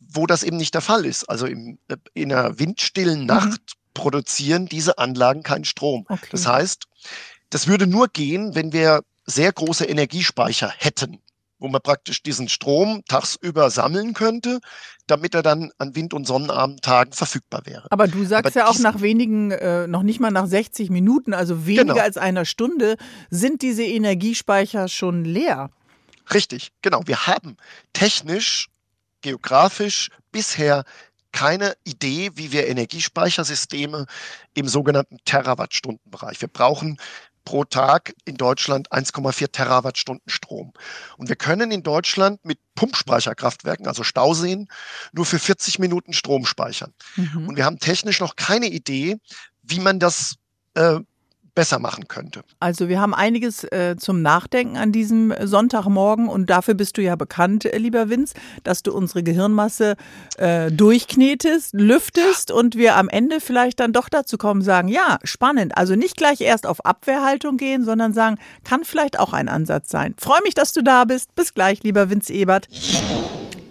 wo 0.00 0.26
das 0.26 0.42
eben 0.42 0.56
nicht 0.56 0.74
der 0.74 0.80
Fall 0.80 1.04
ist. 1.04 1.28
Also 1.28 1.46
im, 1.46 1.78
äh, 1.88 1.96
in 2.14 2.32
einer 2.32 2.58
windstillen 2.58 3.26
Nacht 3.26 3.60
produzieren 3.94 4.66
diese 4.66 4.98
Anlagen 4.98 5.42
keinen 5.42 5.64
Strom. 5.64 6.06
Okay. 6.08 6.28
Das 6.30 6.46
heißt, 6.46 6.84
das 7.50 7.66
würde 7.66 7.86
nur 7.86 8.08
gehen, 8.08 8.54
wenn 8.54 8.72
wir 8.72 9.02
sehr 9.26 9.52
große 9.52 9.84
Energiespeicher 9.84 10.72
hätten, 10.76 11.20
wo 11.58 11.68
man 11.68 11.82
praktisch 11.82 12.22
diesen 12.22 12.48
Strom 12.48 13.02
tagsüber 13.08 13.70
sammeln 13.70 14.14
könnte, 14.14 14.60
damit 15.08 15.34
er 15.34 15.42
dann 15.42 15.70
an 15.78 15.94
Wind- 15.96 16.14
und 16.14 16.26
Sonnenabendtagen 16.26 17.12
verfügbar 17.12 17.62
wäre. 17.64 17.86
Aber 17.90 18.06
du 18.06 18.24
sagst 18.24 18.56
Aber 18.56 18.66
ja 18.66 18.68
auch 18.70 18.78
nach 18.78 19.00
wenigen, 19.00 19.50
äh, 19.50 19.86
noch 19.86 20.02
nicht 20.02 20.20
mal 20.20 20.30
nach 20.30 20.46
60 20.46 20.90
Minuten, 20.90 21.34
also 21.34 21.66
weniger 21.66 21.84
Genau. 21.84 22.00
als 22.00 22.16
einer 22.16 22.44
Stunde, 22.44 22.96
sind 23.30 23.62
diese 23.62 23.84
Energiespeicher 23.84 24.88
schon 24.88 25.24
leer. 25.24 25.70
Richtig, 26.32 26.70
genau. 26.82 27.02
Wir 27.06 27.26
haben 27.26 27.56
technisch, 27.92 28.68
geografisch 29.22 30.10
bisher 30.30 30.84
keine 31.32 31.74
Idee, 31.84 32.30
wie 32.34 32.52
wir 32.52 32.68
Energiespeichersysteme 32.68 34.06
im 34.54 34.68
sogenannten 34.68 35.18
Terawattstundenbereich. 35.24 36.40
Wir 36.40 36.48
brauchen 36.48 36.98
pro 37.48 37.64
Tag 37.64 38.12
in 38.26 38.36
Deutschland 38.36 38.92
1,4 38.92 39.50
Terawattstunden 39.52 40.28
Strom. 40.28 40.74
Und 41.16 41.30
wir 41.30 41.36
können 41.36 41.70
in 41.70 41.82
Deutschland 41.82 42.44
mit 42.44 42.58
Pumpspeicherkraftwerken, 42.74 43.86
also 43.86 44.04
Stauseen, 44.04 44.68
nur 45.12 45.24
für 45.24 45.38
40 45.38 45.78
Minuten 45.78 46.12
Strom 46.12 46.44
speichern. 46.44 46.92
Mhm. 47.16 47.48
Und 47.48 47.56
wir 47.56 47.64
haben 47.64 47.78
technisch 47.78 48.20
noch 48.20 48.36
keine 48.36 48.66
Idee, 48.66 49.16
wie 49.62 49.80
man 49.80 49.98
das 49.98 50.34
äh, 50.74 51.00
besser 51.58 51.80
machen 51.80 52.06
könnte. 52.06 52.44
Also 52.60 52.88
wir 52.88 53.00
haben 53.00 53.14
einiges 53.14 53.64
äh, 53.64 53.96
zum 53.98 54.22
Nachdenken 54.22 54.76
an 54.76 54.92
diesem 54.92 55.34
Sonntagmorgen 55.42 56.28
und 56.28 56.48
dafür 56.48 56.74
bist 56.74 56.96
du 56.96 57.02
ja 57.02 57.16
bekannt, 57.16 57.64
äh, 57.64 57.76
lieber 57.78 58.08
Vince, 58.08 58.34
dass 58.62 58.84
du 58.84 58.92
unsere 58.92 59.24
Gehirnmasse 59.24 59.96
äh, 60.36 60.70
durchknetest, 60.70 61.74
lüftest 61.74 62.52
und 62.52 62.76
wir 62.76 62.94
am 62.94 63.08
Ende 63.08 63.40
vielleicht 63.40 63.80
dann 63.80 63.92
doch 63.92 64.08
dazu 64.08 64.38
kommen, 64.38 64.62
sagen, 64.62 64.86
ja, 64.86 65.18
spannend. 65.24 65.76
Also 65.76 65.96
nicht 65.96 66.16
gleich 66.16 66.42
erst 66.42 66.64
auf 66.64 66.86
Abwehrhaltung 66.86 67.56
gehen, 67.56 67.84
sondern 67.84 68.12
sagen, 68.12 68.38
kann 68.62 68.84
vielleicht 68.84 69.18
auch 69.18 69.32
ein 69.32 69.48
Ansatz 69.48 69.90
sein. 69.90 70.14
Freue 70.16 70.42
mich, 70.44 70.54
dass 70.54 70.72
du 70.72 70.84
da 70.84 71.06
bist. 71.06 71.34
Bis 71.34 71.54
gleich, 71.54 71.82
lieber 71.82 72.08
Vince 72.08 72.32
Ebert. 72.32 72.68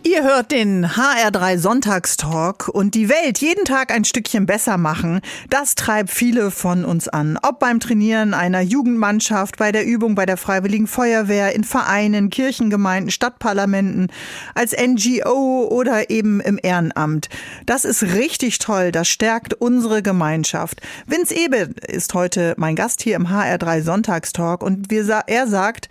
Ihr 0.04 0.24
hört 0.24 0.52
den 0.52 0.86
HR3 0.86 1.58
Sonntagstalk 1.58 2.70
und 2.70 2.96
die 2.96 3.10
Welt 3.10 3.40
jeden 3.40 3.66
Tag 3.66 3.92
ein 3.92 4.06
Stückchen 4.06 4.46
besser 4.46 4.78
machen. 4.78 5.22
Das 5.50 5.76
treibt 5.76 6.10
viele 6.10 6.50
von 6.52 6.86
uns 6.86 7.10
an. 7.10 7.38
Ob 7.42 7.60
beim 7.60 7.80
Trainieren 7.80 8.34
einer 8.34 8.62
Jugendmannschaft, 8.62 9.58
bei 9.58 9.72
der 9.72 9.86
Übung 9.86 10.16
bei 10.16 10.26
der 10.26 10.38
Freiwilligen 10.38 10.88
Feuerwehr, 10.88 11.54
in 11.54 11.64
Vereinen, 11.64 12.30
Kirchengemeinden, 12.30 13.12
Stadtparlamenten, 13.12 14.08
als 14.56 14.74
NGO 14.74 15.68
oder 15.70 16.10
eben 16.10 16.40
im 16.40 16.60
Ehrenamt. 16.62 17.28
Das 17.66 17.84
ist 17.84 18.04
richtig 18.04 18.60
toll. 18.60 18.92
Das 18.92 19.10
stärkt 19.10 19.56
unsere 19.56 20.02
Gemeinschaft. 20.02 20.82
Vince 21.06 21.36
Ebe 21.36 21.70
ist 21.88 22.14
heute 22.14 22.54
mein 22.58 22.76
Gast 22.76 23.02
hier 23.02 23.16
im 23.16 23.28
HR3 23.28 23.82
Sonntagstalk 23.82 24.64
und 24.64 24.92
er 24.92 25.48
sagt, 25.48 25.90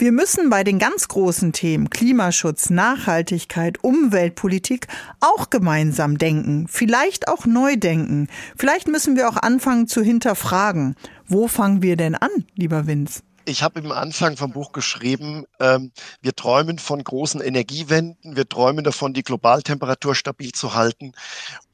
wir 0.00 0.12
müssen 0.12 0.48
bei 0.48 0.64
den 0.64 0.78
ganz 0.78 1.08
großen 1.08 1.52
Themen 1.52 1.90
Klimaschutz, 1.90 2.70
Nachhaltigkeit, 2.70 3.84
Umweltpolitik 3.84 4.88
auch 5.20 5.50
gemeinsam 5.50 6.16
denken, 6.16 6.66
vielleicht 6.68 7.28
auch 7.28 7.44
neu 7.44 7.76
denken. 7.76 8.28
Vielleicht 8.56 8.88
müssen 8.88 9.14
wir 9.16 9.28
auch 9.28 9.36
anfangen 9.36 9.88
zu 9.88 10.02
hinterfragen. 10.02 10.96
Wo 11.26 11.48
fangen 11.48 11.82
wir 11.82 11.96
denn 11.96 12.14
an, 12.14 12.30
lieber 12.56 12.86
Vince? 12.86 13.20
Ich 13.46 13.62
habe 13.62 13.80
im 13.80 13.90
Anfang 13.90 14.36
vom 14.36 14.52
Buch 14.52 14.72
geschrieben, 14.72 15.44
ähm, 15.58 15.92
wir 16.20 16.34
träumen 16.34 16.78
von 16.78 17.02
großen 17.02 17.40
Energiewenden, 17.40 18.36
wir 18.36 18.48
träumen 18.48 18.84
davon, 18.84 19.14
die 19.14 19.22
Globaltemperatur 19.22 20.14
stabil 20.14 20.52
zu 20.52 20.74
halten 20.74 21.12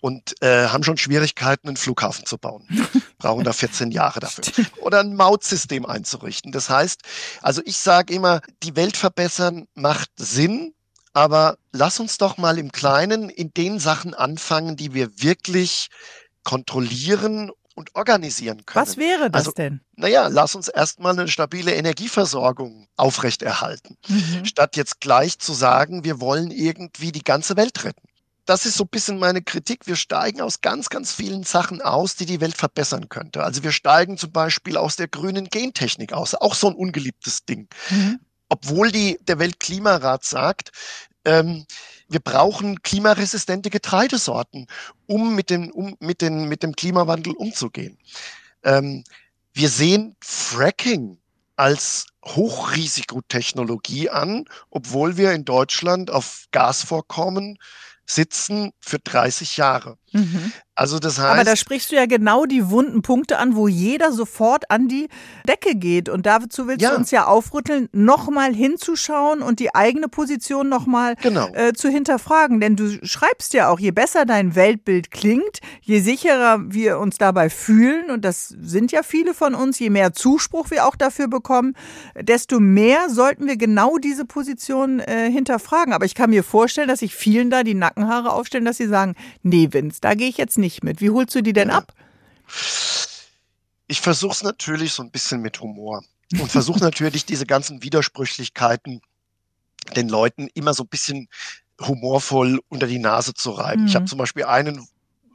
und 0.00 0.40
äh, 0.42 0.68
haben 0.68 0.85
schon 0.85 0.96
Schwierigkeiten, 0.96 1.68
einen 1.68 1.76
Flughafen 1.76 2.25
zu 2.25 2.38
bauen. 2.38 2.66
Brauchen 3.18 3.44
da 3.44 3.52
14 3.52 3.90
Jahre 3.90 4.20
dafür. 4.20 4.44
Oder 4.80 5.00
ein 5.00 5.16
Mautsystem 5.16 5.85
einzurichten. 5.87 6.52
Das 6.52 6.70
heißt, 6.70 7.02
also 7.42 7.62
ich 7.64 7.78
sage 7.78 8.14
immer, 8.14 8.40
die 8.62 8.76
Welt 8.76 8.96
verbessern 8.96 9.66
macht 9.75 10.11
Sinn, 10.16 10.73
aber 11.12 11.56
lass 11.73 11.99
uns 11.99 12.18
doch 12.18 12.37
mal 12.37 12.58
im 12.58 12.73
Kleinen 12.73 13.28
in 13.28 13.52
den 13.52 13.80
Sachen 13.80 14.14
anfangen, 14.14 14.76
die 14.76 14.94
wir 14.94 15.23
wirklich 15.23 15.88
kontrollieren 16.44 17.50
und 17.76 17.95
organisieren 17.95 18.66
können. 18.66 18.85
Was 18.87 18.97
wäre 18.97 19.30
das 19.30 19.40
Also, 19.42 19.52
denn? 19.52 19.80
naja, 19.95 20.26
lass 20.28 20.54
uns 20.56 20.66
erstmal 20.68 21.12
eine 21.12 21.28
stabile 21.28 21.75
Energieversorgung 21.75 22.88
aufrechterhalten, 22.97 23.97
Mhm. 24.09 24.45
statt 24.45 24.76
jetzt 24.76 25.00
gleich 25.00 25.38
zu 25.38 25.52
sagen, 25.52 26.02
wir 26.02 26.21
wollen 26.21 26.50
irgendwie 26.50 27.12
die 27.12 27.23
ganze 27.23 27.56
Welt 27.56 27.85
retten. 27.85 28.02
Das 28.47 28.64
ist 28.64 28.76
so 28.76 28.85
ein 28.85 28.88
bisschen 28.90 29.18
meine 29.18 29.42
Kritik. 29.42 29.87
Wir 29.88 29.97
steigen 29.97 30.40
aus 30.40 30.61
ganz, 30.61 30.88
ganz 30.88 31.12
vielen 31.12 31.42
Sachen 31.42 31.83
aus, 31.83 32.14
die 32.14 32.26
die 32.26 32.40
Welt 32.40 32.56
verbessern 32.56 33.09
könnte. 33.09 33.42
Also 33.42 33.62
wir 33.64 33.73
steigen 33.73 34.16
zum 34.18 34.30
Beispiel 34.33 34.76
aus 34.76 34.95
der 34.97 35.09
grünen 35.09 35.47
Gentechnik 35.47 36.12
aus, 36.12 36.35
auch 36.35 36.54
so 36.54 36.68
ein 36.68 36.75
ungeliebtes 36.75 37.45
Ding. 37.45 37.68
Mhm. 37.90 38.21
Obwohl 38.49 38.92
die, 38.92 39.18
der 39.23 39.40
Weltklimarat 39.40 40.25
sagt, 40.25 40.71
ähm, 41.25 41.66
wir 42.08 42.20
brauchen 42.20 42.82
klimaresistente 42.82 43.70
Getreidesorten, 43.70 44.66
um 45.06 45.34
mit 45.34 45.50
dem, 45.50 45.70
um 45.70 45.96
mit 46.00 46.20
den, 46.20 46.48
mit 46.48 46.62
dem 46.62 46.75
Klimawandel 46.75 47.34
umzugehen. 47.34 47.98
Ähm, 48.62 49.04
wir 49.52 49.68
sehen 49.68 50.16
Fracking 50.20 51.18
als 51.56 52.06
Hochrisikotechnologie 52.25 54.10
an, 54.10 54.44
obwohl 54.70 55.16
wir 55.16 55.32
in 55.32 55.44
Deutschland 55.44 56.10
auf 56.10 56.46
Gasvorkommen 56.52 57.58
sitzen 58.04 58.72
für 58.80 58.98
30 58.98 59.56
Jahre. 59.56 59.96
Mhm. 60.12 60.52
Also 60.78 60.99
das 60.99 61.18
heißt, 61.18 61.30
Aber 61.33 61.42
da 61.45 61.56
sprichst 61.56 61.90
du 61.90 61.97
ja 61.97 62.04
genau 62.04 62.45
die 62.45 62.68
wunden 62.68 63.00
Punkte 63.00 63.38
an, 63.38 63.56
wo 63.56 63.66
jeder 63.66 64.12
sofort 64.12 64.71
an 64.71 64.88
die 64.88 65.09
Decke 65.49 65.75
geht. 65.75 66.11
Und 66.11 66.26
dazu 66.26 66.68
willst 66.68 66.83
Ja. 66.83 66.90
du 66.90 66.97
uns 66.97 67.11
ja 67.11 67.25
aufrütteln, 67.26 67.88
nochmal 67.92 68.52
hinzuschauen 68.54 69.40
und 69.40 69.59
die 69.59 69.75
eigene 69.75 70.09
Position 70.09 70.68
nochmal 70.68 71.14
Genau. 71.23 71.49
äh, 71.54 71.73
zu 71.73 71.88
hinterfragen. 71.88 72.61
Denn 72.61 72.76
du 72.76 72.90
schreibst 73.06 73.54
ja 73.54 73.71
auch, 73.71 73.80
je 73.80 73.90
besser 73.90 74.26
dein 74.26 74.54
Weltbild 74.54 75.11
klingt, 75.11 75.61
je 75.80 76.00
sicherer 76.00 76.61
wir 76.66 76.99
uns 76.99 77.16
dabei 77.16 77.49
fühlen, 77.49 78.11
und 78.11 78.23
das 78.26 78.49
sind 78.49 78.92
ja 78.92 79.02
viele 79.02 79.33
von 79.33 79.54
uns, 79.54 79.78
je 79.78 79.88
mehr 79.88 80.12
Zuspruch 80.12 80.71
wir 80.71 80.87
auch 80.87 80.97
dafür 80.97 81.28
bekommen, 81.28 81.73
desto 82.21 82.61
mehr 82.61 83.09
sollten 83.09 83.47
wir 83.47 83.56
genau 83.56 83.97
diese 83.97 84.26
Position 84.26 85.00
äh, 85.00 85.30
hinterfragen. 85.30 85.95
Aber 85.95 86.04
ich 86.04 86.14
kann 86.14 86.28
mir 86.28 86.45
vorstellen, 86.45 86.88
dass 86.88 86.99
sich 86.99 87.14
vielen 87.14 87.49
da 87.49 87.62
die 87.62 87.73
Nackenhaare 87.75 88.35
aufstellen, 88.35 88.66
dass 88.66 88.76
sie 88.76 88.88
sagen, 88.88 89.14
nee, 89.42 89.68
Vince, 89.73 90.00
da 90.02 90.12
gehe 90.12 90.28
ich 90.28 90.37
jetzt 90.37 90.59
nicht 90.59 90.65
mit. 90.82 91.00
Wie 91.00 91.11
holst 91.11 91.35
du 91.35 91.42
die 91.42 91.52
denn 91.52 91.68
Ja. 91.68 91.78
ab? 91.78 91.92
Ich 93.88 94.00
versuche 94.00 94.32
es 94.32 94.42
natürlich 94.42 94.92
so 94.92 95.02
ein 95.02 95.11
bisschen 95.11 95.40
mit 95.40 95.61
Humor 95.61 96.02
und 96.38 96.50
versuche 96.50 96.80
natürlich 96.82 97.25
diese 97.25 97.46
ganzen 97.46 97.82
Widersprüchlichkeiten 97.82 99.00
den 99.94 100.08
Leuten 100.08 100.49
immer 100.54 100.75
so 100.75 100.82
ein 100.82 100.88
bisschen 100.88 101.28
humorvoll 101.80 102.61
unter 102.68 102.87
die 102.87 102.99
Nase 102.99 103.35
zu 103.35 103.50
reiben. 103.50 103.87
Ich 103.87 103.92
Mhm. 103.92 103.96
habe 103.96 104.06
zum 104.06 104.18
Beispiel 104.18 104.44
einen, 104.44 104.87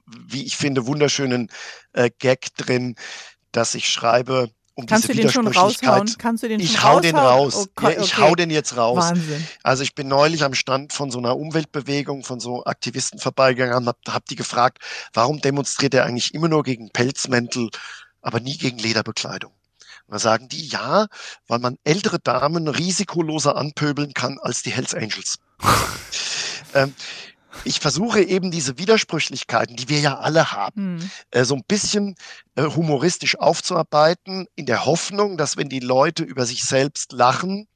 wie 0.06 0.44
ich 0.44 0.58
finde, 0.58 0.88
wunderschönen 0.88 1.50
äh, 1.94 2.10
Gag 2.20 2.54
drin, 2.56 2.96
dass 3.52 3.76
ich 3.76 3.90
schreibe, 3.90 4.50
um 4.82 4.88
Kannst 4.88 5.10
du 5.10 5.14
diese 5.14 5.24
den 5.24 5.32
schon 5.32 5.48
raushauen? 5.48 6.14
Kannst 6.18 6.44
du 6.44 6.48
den 6.48 6.60
Ich 6.60 6.84
hau 6.84 7.00
den 7.00 7.16
raushauen? 7.16 7.44
raus. 7.44 7.70
Okay, 7.76 7.94
Ja, 7.96 8.04
ich 8.04 8.14
okay. 8.14 8.22
hau 8.22 8.36
den 8.36 8.50
jetzt 8.50 8.76
raus. 8.78 8.98
Wahnsinn. 8.98 9.48
Also 9.64 9.84
ich 9.84 9.96
bin 9.96 10.08
neulich 10.08 10.44
am 10.44 10.54
Stand 10.54 10.94
von 10.94 11.12
so 11.12 11.20
einer 11.20 11.38
Umweltbewegung, 11.38 12.24
von 12.24 12.40
so 12.40 12.64
Aktivisten 12.66 13.20
vorbeigegangen, 13.20 13.88
hab, 13.88 13.98
hab 14.08 14.26
die 14.26 14.36
gefragt, 14.36 14.80
warum 15.14 15.42
demonstriert 15.42 15.94
er 15.94 16.06
eigentlich 16.06 16.34
immer 16.34 16.48
nur 16.48 16.64
gegen 16.64 16.90
Pelzmäntel, 16.90 17.70
aber 18.22 18.40
nie 18.40 18.58
gegen 18.58 18.78
Lederbekleidung? 18.78 19.52
Und 20.08 20.14
da 20.16 20.20
sagen 20.20 20.50
die, 20.50 20.68
ja, 20.68 21.08
weil 21.48 21.60
man 21.60 21.78
ältere 21.84 22.20
Damen 22.20 22.68
risikoloser 22.68 23.56
anpöbeln 23.56 24.14
kann 24.14 24.40
als 24.40 24.62
die 24.62 24.72
Hells 24.72 24.94
Angels. 24.94 25.38
ähm, 26.74 26.94
ich 27.64 27.80
versuche 27.80 28.22
eben 28.22 28.52
diese 28.52 28.78
Widersprüchlichkeiten, 28.78 29.76
die 29.76 29.90
wir 29.90 30.00
ja 30.00 30.18
alle 30.20 30.52
haben, 30.52 31.00
Hm. 31.00 31.12
äh, 31.32 31.44
so 31.44 31.56
ein 31.56 31.64
bisschen 31.68 32.16
äh, 32.56 32.64
humoristisch 32.64 33.38
aufzuarbeiten, 33.38 34.48
in 34.56 34.66
der 34.66 34.86
Hoffnung, 34.86 35.38
dass 35.38 35.58
wenn 35.58 35.70
die 35.70 35.80
Leute 35.80 36.24
über 36.24 36.46
sich 36.46 36.64
selbst 36.64 37.12
lachen, 37.12 37.68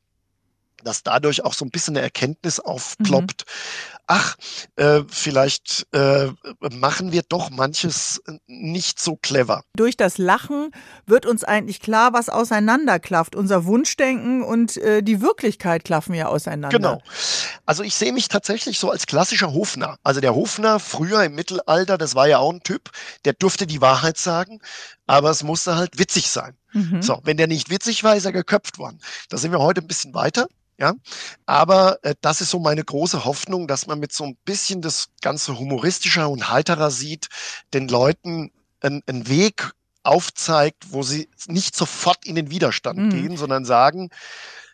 dass 0.84 1.04
dadurch 1.04 1.44
auch 1.44 1.54
so 1.54 1.66
ein 1.66 1.72
bisschen 1.72 1.96
eine 1.98 2.04
Erkenntnis 2.04 2.60
aufploppt. 2.60 3.46
Ach, 4.08 4.36
äh, 4.76 5.02
vielleicht 5.08 5.88
äh, 5.92 6.30
machen 6.72 7.12
wir 7.12 7.24
doch 7.28 7.50
manches 7.50 8.22
nicht 8.48 9.00
so 9.00 9.16
clever. 9.16 9.64
Durch 9.76 9.98
das 9.98 10.18
Lachen 10.18 10.72
wird 11.06 11.26
uns 11.26 11.44
eigentlich 11.44 11.80
klar, 11.80 12.14
was 12.14 12.30
auseinanderklafft. 12.30 13.36
Unser 13.36 13.66
Wunschdenken 13.66 14.44
und 14.44 14.78
äh, 14.78 15.02
die 15.02 15.22
Wirklichkeit 15.22 15.84
klaffen 15.84 16.14
ja 16.14 16.28
auseinander. 16.28 16.70
Genau. 16.70 17.02
Also 17.66 17.84
ich 17.84 17.96
sehe 17.96 18.14
mich 18.14 18.28
tatsächlich 18.28 18.80
so 18.80 18.92
als 18.92 19.08
klassischer 19.08 19.54
Hofner. 19.54 19.98
Also 20.04 20.22
der 20.22 20.36
Hofner 20.36 20.80
früher 20.80 21.24
im 21.24 21.36
Mittelalter, 21.36 21.98
das 21.98 22.16
war 22.16 22.28
ja 22.28 22.40
auch 22.40 22.52
ein 22.52 22.62
Typ, 22.62 22.92
der 23.26 23.34
durfte 23.34 23.68
die 23.68 23.82
Wahrheit 23.82 24.18
sagen, 24.18 24.60
aber 25.08 25.30
es 25.30 25.44
musste 25.44 25.76
halt 25.76 25.98
witzig 26.00 26.30
sein. 26.30 26.56
Mhm. 26.74 27.02
So, 27.02 27.20
wenn 27.24 27.38
der 27.38 27.48
nicht 27.48 27.70
witzig 27.70 28.04
war, 28.04 28.16
ist 28.16 28.26
er 28.26 28.32
geköpft 28.32 28.78
worden. 28.78 29.00
Da 29.30 29.38
sind 29.38 29.52
wir 29.52 29.60
heute 29.60 29.82
ein 29.82 29.88
bisschen 29.88 30.14
weiter. 30.14 30.48
Ja, 30.78 30.94
aber 31.46 32.00
äh, 32.04 32.16
das 32.20 32.42
ist 32.42 32.50
so 32.50 32.60
meine 32.60 32.84
große 32.84 33.24
Hoffnung, 33.24 33.66
dass 33.66 33.88
man 33.88 33.95
mit 33.96 34.14
so 34.14 34.24
ein 34.24 34.38
bisschen 34.46 34.82
das 34.82 35.10
Ganze 35.22 35.58
humoristischer 35.58 36.30
und 36.30 36.50
heiterer 36.50 36.92
sieht, 36.92 37.30
den 37.74 37.88
Leuten 37.88 38.52
einen 38.82 39.28
Weg 39.28 39.72
aufzeigt, 40.04 40.92
wo 40.92 41.02
sie 41.02 41.30
nicht 41.48 41.76
sofort 41.76 42.26
in 42.26 42.36
den 42.36 42.52
Widerstand 42.52 43.00
mhm. 43.00 43.10
gehen, 43.10 43.38
sondern 43.38 43.66
sagen, 43.66 44.10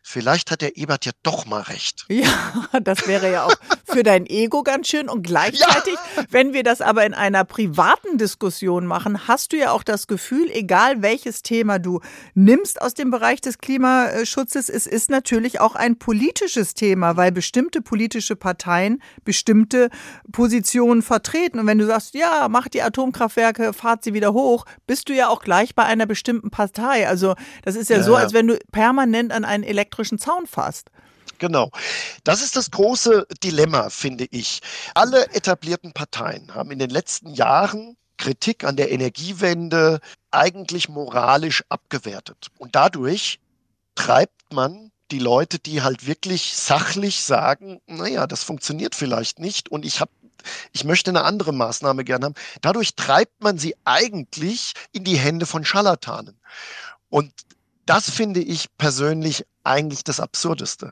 vielleicht 0.01 0.51
hat 0.51 0.61
der 0.61 0.77
Ebert 0.77 1.05
ja 1.05 1.11
doch 1.23 1.45
mal 1.45 1.61
recht. 1.61 2.05
Ja, 2.21 2.79
das 2.81 3.07
wäre 3.07 3.31
ja 3.31 3.45
auch 3.45 3.55
für 3.85 4.03
dein 4.03 4.25
Ego 4.25 4.63
ganz 4.63 4.87
schön. 4.87 5.09
Und 5.09 5.23
gleichzeitig, 5.23 5.95
ja. 6.15 6.23
wenn 6.29 6.53
wir 6.53 6.63
das 6.63 6.81
aber 6.81 7.05
in 7.05 7.13
einer 7.13 7.43
privaten 7.45 8.17
Diskussion 8.17 8.85
machen, 8.85 9.27
hast 9.27 9.53
du 9.53 9.57
ja 9.57 9.71
auch 9.71 9.81
das 9.81 10.07
Gefühl, 10.07 10.49
egal 10.51 11.01
welches 11.01 11.41
Thema 11.41 11.79
du 11.79 11.99
nimmst 12.35 12.81
aus 12.81 12.93
dem 12.93 13.09
Bereich 13.11 13.41
des 13.41 13.57
Klimaschutzes, 13.57 14.69
es 14.69 14.85
ist 14.85 15.09
natürlich 15.09 15.59
auch 15.59 15.75
ein 15.75 15.97
politisches 15.97 16.73
Thema, 16.73 17.17
weil 17.17 17.31
bestimmte 17.31 17.81
politische 17.81 18.35
Parteien 18.35 19.01
bestimmte 19.23 19.89
Positionen 20.31 21.01
vertreten. 21.01 21.59
Und 21.59 21.67
wenn 21.67 21.77
du 21.77 21.85
sagst, 21.85 22.13
ja, 22.13 22.47
mach 22.49 22.67
die 22.67 22.81
Atomkraftwerke, 22.81 23.73
fahrt 23.73 24.03
sie 24.03 24.13
wieder 24.13 24.33
hoch, 24.33 24.65
bist 24.85 25.09
du 25.09 25.13
ja 25.13 25.27
auch 25.29 25.41
gleich 25.41 25.75
bei 25.75 25.83
einer 25.83 26.05
bestimmten 26.05 26.51
Partei. 26.51 27.07
Also 27.07 27.35
das 27.63 27.75
ist 27.75 27.89
ja, 27.89 27.97
ja 27.97 28.03
so, 28.03 28.15
als 28.15 28.33
wenn 28.33 28.47
du 28.47 28.59
permanent 28.71 29.31
an 29.31 29.45
einen 29.45 29.63
Elektro 29.63 29.90
elektrischen 29.91 30.19
Zaun 30.19 30.47
fasst. 30.47 30.89
Genau. 31.37 31.71
Das 32.23 32.41
ist 32.41 32.55
das 32.55 32.71
große 32.71 33.27
Dilemma, 33.43 33.89
finde 33.89 34.25
ich. 34.29 34.61
Alle 34.93 35.27
etablierten 35.33 35.91
Parteien 35.91 36.53
haben 36.53 36.71
in 36.71 36.79
den 36.79 36.89
letzten 36.89 37.33
Jahren 37.33 37.97
Kritik 38.17 38.63
an 38.63 38.75
der 38.75 38.91
Energiewende 38.91 39.99
eigentlich 40.29 40.87
moralisch 40.87 41.63
abgewertet. 41.69 42.47
Und 42.57 42.75
dadurch 42.75 43.39
treibt 43.95 44.53
man 44.53 44.91
die 45.09 45.19
Leute, 45.19 45.59
die 45.59 45.81
halt 45.81 46.05
wirklich 46.05 46.55
sachlich 46.55 47.21
sagen, 47.21 47.81
naja, 47.87 48.27
das 48.27 48.43
funktioniert 48.43 48.95
vielleicht 48.95 49.39
nicht 49.39 49.69
und 49.69 49.85
ich 49.85 49.99
habe 49.99 50.11
ich 50.73 50.83
möchte 50.85 51.11
eine 51.11 51.23
andere 51.23 51.53
Maßnahme 51.53 52.03
gerne 52.03 52.25
haben. 52.25 52.35
Dadurch 52.61 52.95
treibt 52.95 53.43
man 53.43 53.59
sie 53.59 53.75
eigentlich 53.85 54.73
in 54.91 55.03
die 55.03 55.17
Hände 55.17 55.45
von 55.45 55.65
Scharlatanen. 55.65 56.39
Und 57.09 57.31
das 57.85 58.09
finde 58.09 58.41
ich 58.41 58.67
persönlich 58.77 59.45
eigentlich 59.63 60.03
das 60.03 60.19
Absurdeste, 60.19 60.91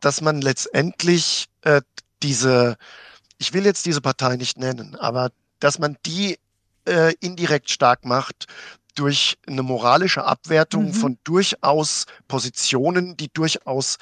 dass 0.00 0.20
man 0.20 0.40
letztendlich 0.40 1.46
äh, 1.62 1.82
diese, 2.22 2.76
ich 3.38 3.52
will 3.52 3.64
jetzt 3.64 3.86
diese 3.86 4.00
Partei 4.00 4.36
nicht 4.36 4.58
nennen, 4.58 4.96
aber 4.96 5.30
dass 5.60 5.78
man 5.78 5.96
die 6.06 6.38
äh, 6.86 7.14
indirekt 7.20 7.70
stark 7.70 8.04
macht 8.04 8.46
durch 8.94 9.38
eine 9.46 9.62
moralische 9.62 10.24
Abwertung 10.24 10.86
mhm. 10.86 10.94
von 10.94 11.18
durchaus 11.22 12.06
Positionen, 12.26 13.16
die 13.16 13.32
durchaus 13.32 13.96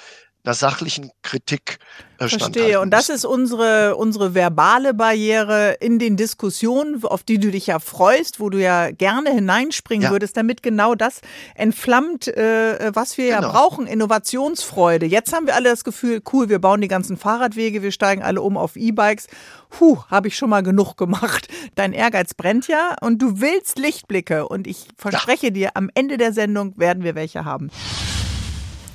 einer 0.47 0.55
sachlichen 0.55 1.11
Kritik 1.23 1.79
äh, 2.19 2.29
Verstehe. 2.29 2.81
Und 2.81 2.91
das 2.91 3.09
ist 3.09 3.25
unsere, 3.25 3.97
unsere 3.97 4.35
verbale 4.35 4.95
Barriere 4.95 5.77
in 5.81 5.99
den 5.99 6.17
Diskussionen, 6.17 7.05
auf 7.05 7.23
die 7.25 7.39
du 7.39 7.51
dich 7.51 7.67
ja 7.67 7.79
freust, 7.79 8.41
wo 8.41 8.49
du 8.49 8.61
ja 8.61 8.91
gerne 8.91 9.33
hineinspringen 9.33 10.05
ja. 10.05 10.11
würdest, 10.11 10.37
damit 10.37 10.63
genau 10.63 10.95
das 10.95 11.21
entflammt, 11.55 12.29
äh, 12.29 12.91
was 12.95 13.19
wir 13.19 13.35
genau. 13.35 13.43
ja 13.43 13.49
brauchen, 13.49 13.87
Innovationsfreude. 13.87 15.07
Jetzt 15.07 15.33
haben 15.33 15.47
wir 15.47 15.55
alle 15.55 15.71
das 15.71 15.85
Gefühl, 15.85 16.23
cool, 16.33 16.49
wir 16.49 16.59
bauen 16.59 16.81
die 16.81 16.89
ganzen 16.89 17.17
Fahrradwege, 17.17 17.83
wir 17.83 17.93
steigen 17.93 18.23
alle 18.23 18.41
um 18.41 18.57
auf 18.57 18.77
E-Bikes. 18.77 19.27
Puh, 19.69 19.99
habe 20.09 20.29
ich 20.29 20.37
schon 20.37 20.49
mal 20.49 20.63
genug 20.63 20.97
gemacht. 20.97 21.49
Dein 21.75 21.93
Ehrgeiz 21.93 22.35
brennt 22.35 22.69
ja 22.69 22.95
und 23.01 23.21
du 23.21 23.41
willst 23.41 23.79
Lichtblicke. 23.79 24.49
Und 24.49 24.67
ich 24.67 24.87
verspreche 24.97 25.47
ja. 25.47 25.53
dir, 25.53 25.71
am 25.75 25.91
Ende 25.95 26.17
der 26.17 26.33
Sendung 26.33 26.79
werden 26.79 27.03
wir 27.03 27.15
welche 27.15 27.45
haben. 27.45 27.71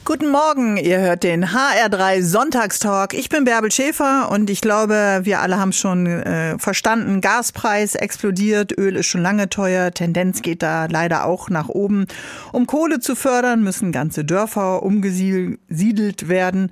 Guten 0.04 0.30
Morgen, 0.30 0.78
ihr 0.78 1.00
hört 1.00 1.22
den 1.22 1.46
HR3 1.46 2.24
Sonntagstalk. 2.24 3.14
Ich 3.14 3.30
bin 3.30 3.44
Bärbel 3.44 3.72
Schäfer 3.72 4.32
und 4.32 4.50
ich 4.50 4.60
glaube, 4.60 5.20
wir 5.24 5.42
alle 5.42 5.60
haben 5.60 5.74
schon 5.74 6.08
äh, 6.08 6.58
verstanden, 6.58 7.22
Gaspreis 7.22 7.94
explodiert, 7.94 8.76
Öl 8.76 8.96
ist 8.96 9.06
schon 9.06 9.22
lange 9.22 9.48
teuer, 9.48 9.92
Tendenz 9.92 10.42
geht 10.42 10.64
da 10.64 10.88
leider 10.88 11.26
auch 11.26 11.52
nach 11.52 11.70
oben. 11.70 12.08
Um 12.52 12.66
Kohle 12.66 13.00
zu 13.00 13.16
fördern, 13.16 13.62
müssen 13.62 13.92
ganze 13.92 14.26
Dörfer 14.26 14.82
umgesiedelt 14.82 16.28
werden. 16.28 16.72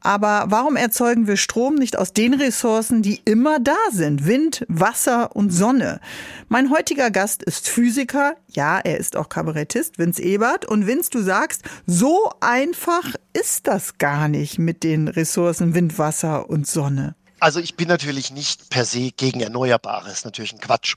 Aber 0.00 0.44
warum 0.46 0.76
erzeugen 0.76 1.26
wir 1.26 1.36
Strom 1.36 1.74
nicht 1.74 1.98
aus 1.98 2.12
den 2.12 2.34
Ressourcen, 2.34 3.02
die 3.02 3.20
immer 3.24 3.58
da 3.58 3.76
sind? 3.90 4.26
Wind, 4.26 4.64
Wasser 4.68 5.34
und 5.34 5.50
Sonne. 5.50 6.00
Mein 6.48 6.70
heutiger 6.70 7.10
Gast 7.10 7.42
ist 7.42 7.68
Physiker. 7.68 8.36
Ja, 8.50 8.78
er 8.78 8.98
ist 8.98 9.16
auch 9.16 9.28
Kabarettist, 9.28 9.98
Vince 9.98 10.22
Ebert. 10.22 10.64
Und 10.64 10.86
Vince, 10.86 11.10
du 11.10 11.20
sagst, 11.20 11.62
so 11.86 12.30
einfach 12.40 13.14
ist 13.34 13.66
das 13.66 13.98
gar 13.98 14.28
nicht 14.28 14.58
mit 14.58 14.82
den 14.82 15.08
Ressourcen 15.08 15.74
Wind, 15.74 15.98
Wasser 15.98 16.48
und 16.48 16.66
Sonne. 16.66 17.14
Also 17.40 17.60
ich 17.60 17.76
bin 17.76 17.88
natürlich 17.88 18.30
nicht 18.30 18.70
per 18.70 18.84
se 18.84 19.10
gegen 19.10 19.40
Erneuerbare, 19.40 20.10
ist 20.10 20.24
natürlich 20.24 20.52
ein 20.52 20.60
Quatsch. 20.60 20.96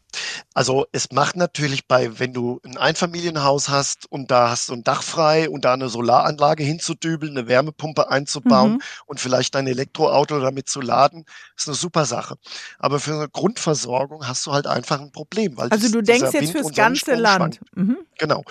Also 0.53 0.85
es 0.91 1.11
macht 1.11 1.35
natürlich 1.35 1.87
bei, 1.87 2.19
wenn 2.19 2.33
du 2.33 2.59
ein 2.65 2.77
Einfamilienhaus 2.77 3.69
hast 3.69 4.11
und 4.11 4.31
da 4.31 4.49
hast 4.49 4.69
du 4.69 4.73
ein 4.73 4.83
Dach 4.83 5.03
frei 5.03 5.49
und 5.49 5.65
da 5.65 5.73
eine 5.73 5.89
Solaranlage 5.89 6.63
hinzudübeln, 6.63 7.37
eine 7.37 7.47
Wärmepumpe 7.47 8.09
einzubauen 8.09 8.73
mhm. 8.73 8.81
und 9.05 9.19
vielleicht 9.19 9.55
dein 9.55 9.67
Elektroauto 9.67 10.39
damit 10.39 10.69
zu 10.69 10.81
laden, 10.81 11.25
ist 11.55 11.67
eine 11.67 11.75
super 11.75 12.05
Sache. 12.05 12.35
Aber 12.79 12.99
für 12.99 13.13
eine 13.13 13.29
Grundversorgung 13.29 14.27
hast 14.27 14.45
du 14.45 14.51
halt 14.51 14.67
einfach 14.67 14.99
ein 14.99 15.11
Problem. 15.11 15.57
Weil 15.57 15.69
also 15.69 15.89
du 15.89 16.01
denkst 16.01 16.33
jetzt 16.33 16.51
fürs 16.51 16.73
ganze 16.73 17.15
Land. 17.15 17.59
Mhm. 17.75 17.97
Genau. 18.17 18.43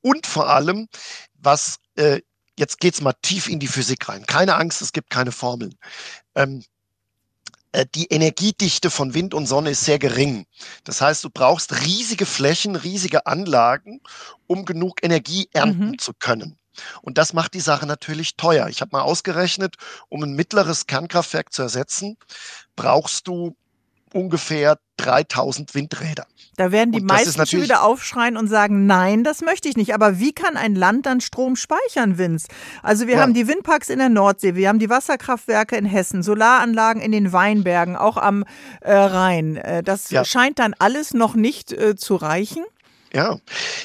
Und 0.00 0.26
vor 0.26 0.48
allem, 0.48 0.88
was, 1.34 1.76
äh, 1.96 2.20
jetzt 2.58 2.80
geht's 2.80 3.00
mal 3.00 3.14
tief 3.22 3.48
in 3.48 3.60
die 3.60 3.68
Physik 3.68 4.08
rein. 4.08 4.26
Keine 4.26 4.56
Angst, 4.56 4.82
es 4.82 4.92
gibt 4.92 5.10
keine 5.10 5.32
Formeln. 5.32 5.74
Ähm, 6.34 6.58
äh, 6.60 6.77
die 7.94 8.06
Energiedichte 8.06 8.90
von 8.90 9.14
Wind 9.14 9.34
und 9.34 9.46
Sonne 9.46 9.70
ist 9.70 9.84
sehr 9.84 9.98
gering. 9.98 10.46
Das 10.84 11.00
heißt, 11.00 11.22
du 11.24 11.30
brauchst 11.30 11.84
riesige 11.84 12.26
Flächen, 12.26 12.76
riesige 12.76 13.26
Anlagen, 13.26 14.00
um 14.46 14.64
genug 14.64 15.02
Energie 15.02 15.48
ernten 15.52 15.90
mhm. 15.90 15.98
zu 15.98 16.12
können. 16.14 16.58
Und 17.02 17.18
das 17.18 17.32
macht 17.32 17.54
die 17.54 17.60
Sache 17.60 17.86
natürlich 17.86 18.36
teuer. 18.36 18.68
Ich 18.68 18.80
habe 18.80 18.90
mal 18.92 19.02
ausgerechnet, 19.02 19.76
um 20.08 20.22
ein 20.22 20.34
mittleres 20.34 20.86
Kernkraftwerk 20.86 21.52
zu 21.52 21.62
ersetzen, 21.62 22.16
brauchst 22.76 23.26
du 23.26 23.56
ungefähr 24.12 24.78
3000 24.98 25.74
Windräder. 25.74 26.26
Da 26.56 26.72
werden 26.72 26.90
die 26.90 27.00
meisten 27.00 27.46
schon 27.46 27.62
wieder 27.62 27.84
aufschreien 27.84 28.36
und 28.36 28.48
sagen, 28.48 28.86
nein, 28.86 29.22
das 29.22 29.42
möchte 29.42 29.68
ich 29.68 29.76
nicht. 29.76 29.94
Aber 29.94 30.18
wie 30.18 30.32
kann 30.32 30.56
ein 30.56 30.74
Land 30.74 31.06
dann 31.06 31.20
Strom 31.20 31.54
speichern, 31.54 32.18
Vince? 32.18 32.48
Also 32.82 33.06
wir 33.06 33.14
ja. 33.14 33.20
haben 33.20 33.32
die 33.32 33.46
Windparks 33.46 33.88
in 33.88 34.00
der 34.00 34.08
Nordsee, 34.08 34.56
wir 34.56 34.68
haben 34.68 34.80
die 34.80 34.90
Wasserkraftwerke 34.90 35.76
in 35.76 35.84
Hessen, 35.84 36.24
Solaranlagen 36.24 37.00
in 37.00 37.12
den 37.12 37.32
Weinbergen, 37.32 37.94
auch 37.94 38.16
am 38.16 38.44
äh, 38.80 38.92
Rhein. 38.92 39.56
Äh, 39.56 39.84
das 39.84 40.10
ja. 40.10 40.24
scheint 40.24 40.58
dann 40.58 40.74
alles 40.80 41.14
noch 41.14 41.36
nicht 41.36 41.72
äh, 41.72 41.94
zu 41.94 42.16
reichen. 42.16 42.64
Ja, 43.12 43.38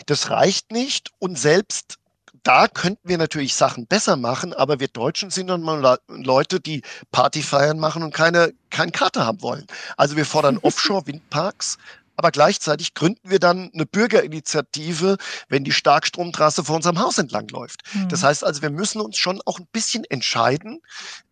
das 0.07 0.31
reicht 0.31 0.71
nicht 0.71 1.11
und 1.19 1.37
selbst 1.37 1.99
da 2.43 2.67
könnten 2.67 3.07
wir 3.07 3.17
natürlich 3.17 3.55
Sachen 3.55 3.87
besser 3.87 4.17
machen, 4.17 4.53
aber 4.53 4.79
wir 4.79 4.89
Deutschen 4.89 5.29
sind 5.29 5.47
dann 5.47 5.61
mal 5.61 5.97
Leute, 6.07 6.59
die 6.59 6.81
Party 7.11 7.41
feiern 7.41 7.79
machen 7.79 8.03
und 8.03 8.13
keine, 8.13 8.53
keine 8.69 8.91
Karte 8.91 9.25
haben 9.25 9.41
wollen. 9.41 9.65
Also 9.97 10.15
wir 10.15 10.25
fordern 10.25 10.57
Offshore-Windparks, 10.61 11.77
aber 12.15 12.31
gleichzeitig 12.31 12.93
gründen 12.93 13.29
wir 13.29 13.39
dann 13.39 13.71
eine 13.73 13.85
Bürgerinitiative, 13.85 15.17
wenn 15.49 15.63
die 15.63 15.71
Starkstromtrasse 15.71 16.63
vor 16.63 16.75
unserem 16.75 16.99
Haus 16.99 17.17
entlang 17.17 17.47
läuft. 17.47 17.81
Mhm. 17.93 18.09
Das 18.09 18.23
heißt 18.23 18.43
also, 18.43 18.61
wir 18.61 18.69
müssen 18.69 19.01
uns 19.01 19.17
schon 19.17 19.41
auch 19.45 19.59
ein 19.59 19.67
bisschen 19.71 20.03
entscheiden, 20.05 20.81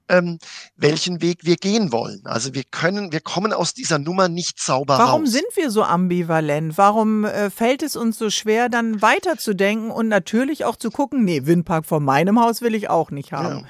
ähm, 0.10 0.40
welchen 0.76 1.22
Weg 1.22 1.40
wir 1.44 1.56
gehen 1.56 1.92
wollen. 1.92 2.22
Also 2.26 2.54
wir 2.54 2.64
können, 2.64 3.12
wir 3.12 3.22
kommen 3.22 3.54
aus 3.54 3.74
dieser 3.74 4.00
Nummer 4.00 4.30
nicht 4.30 4.60
sauber 4.60 4.98
Warum 4.98 5.24
raus. 5.24 5.32
sind 5.32 5.46
wir 5.56 5.72
so 5.72 5.84
ambivalent? 5.84 6.78
Warum 6.78 7.26
äh, 7.26 7.50
fällt 7.50 7.84
es 7.84 7.96
uns 7.96 8.18
so 8.18 8.30
schwer, 8.30 8.70
dann 8.70 9.02
weiterzudenken 9.02 9.92
und 9.92 10.08
natürlich 10.08 10.66
auch 10.66 10.76
zu 10.76 10.92
gucken, 10.92 11.24
nee, 11.24 11.46
Windpark 11.46 11.86
vor 11.86 12.00
meinem 12.00 12.40
Haus 12.40 12.62
will 12.62 12.76
ich 12.76 12.90
auch 12.90 13.12
nicht 13.12 13.32
haben. 13.32 13.60
Ja. 13.60 13.66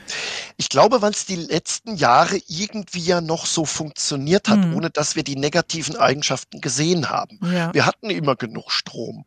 Ich 0.57 0.69
glaube, 0.69 1.01
weil 1.01 1.11
es 1.11 1.25
die 1.25 1.35
letzten 1.35 1.95
Jahre 1.95 2.39
irgendwie 2.47 2.99
ja 2.99 3.21
noch 3.21 3.45
so 3.45 3.65
funktioniert 3.65 4.47
hat, 4.47 4.59
mhm. 4.59 4.75
ohne 4.75 4.89
dass 4.89 5.15
wir 5.15 5.23
die 5.23 5.35
negativen 5.35 5.95
Eigenschaften 5.95 6.61
gesehen 6.61 7.09
haben. 7.09 7.39
Ja. 7.51 7.73
Wir 7.73 7.85
hatten 7.85 8.09
immer 8.09 8.35
genug 8.35 8.71
Strom. 8.71 9.25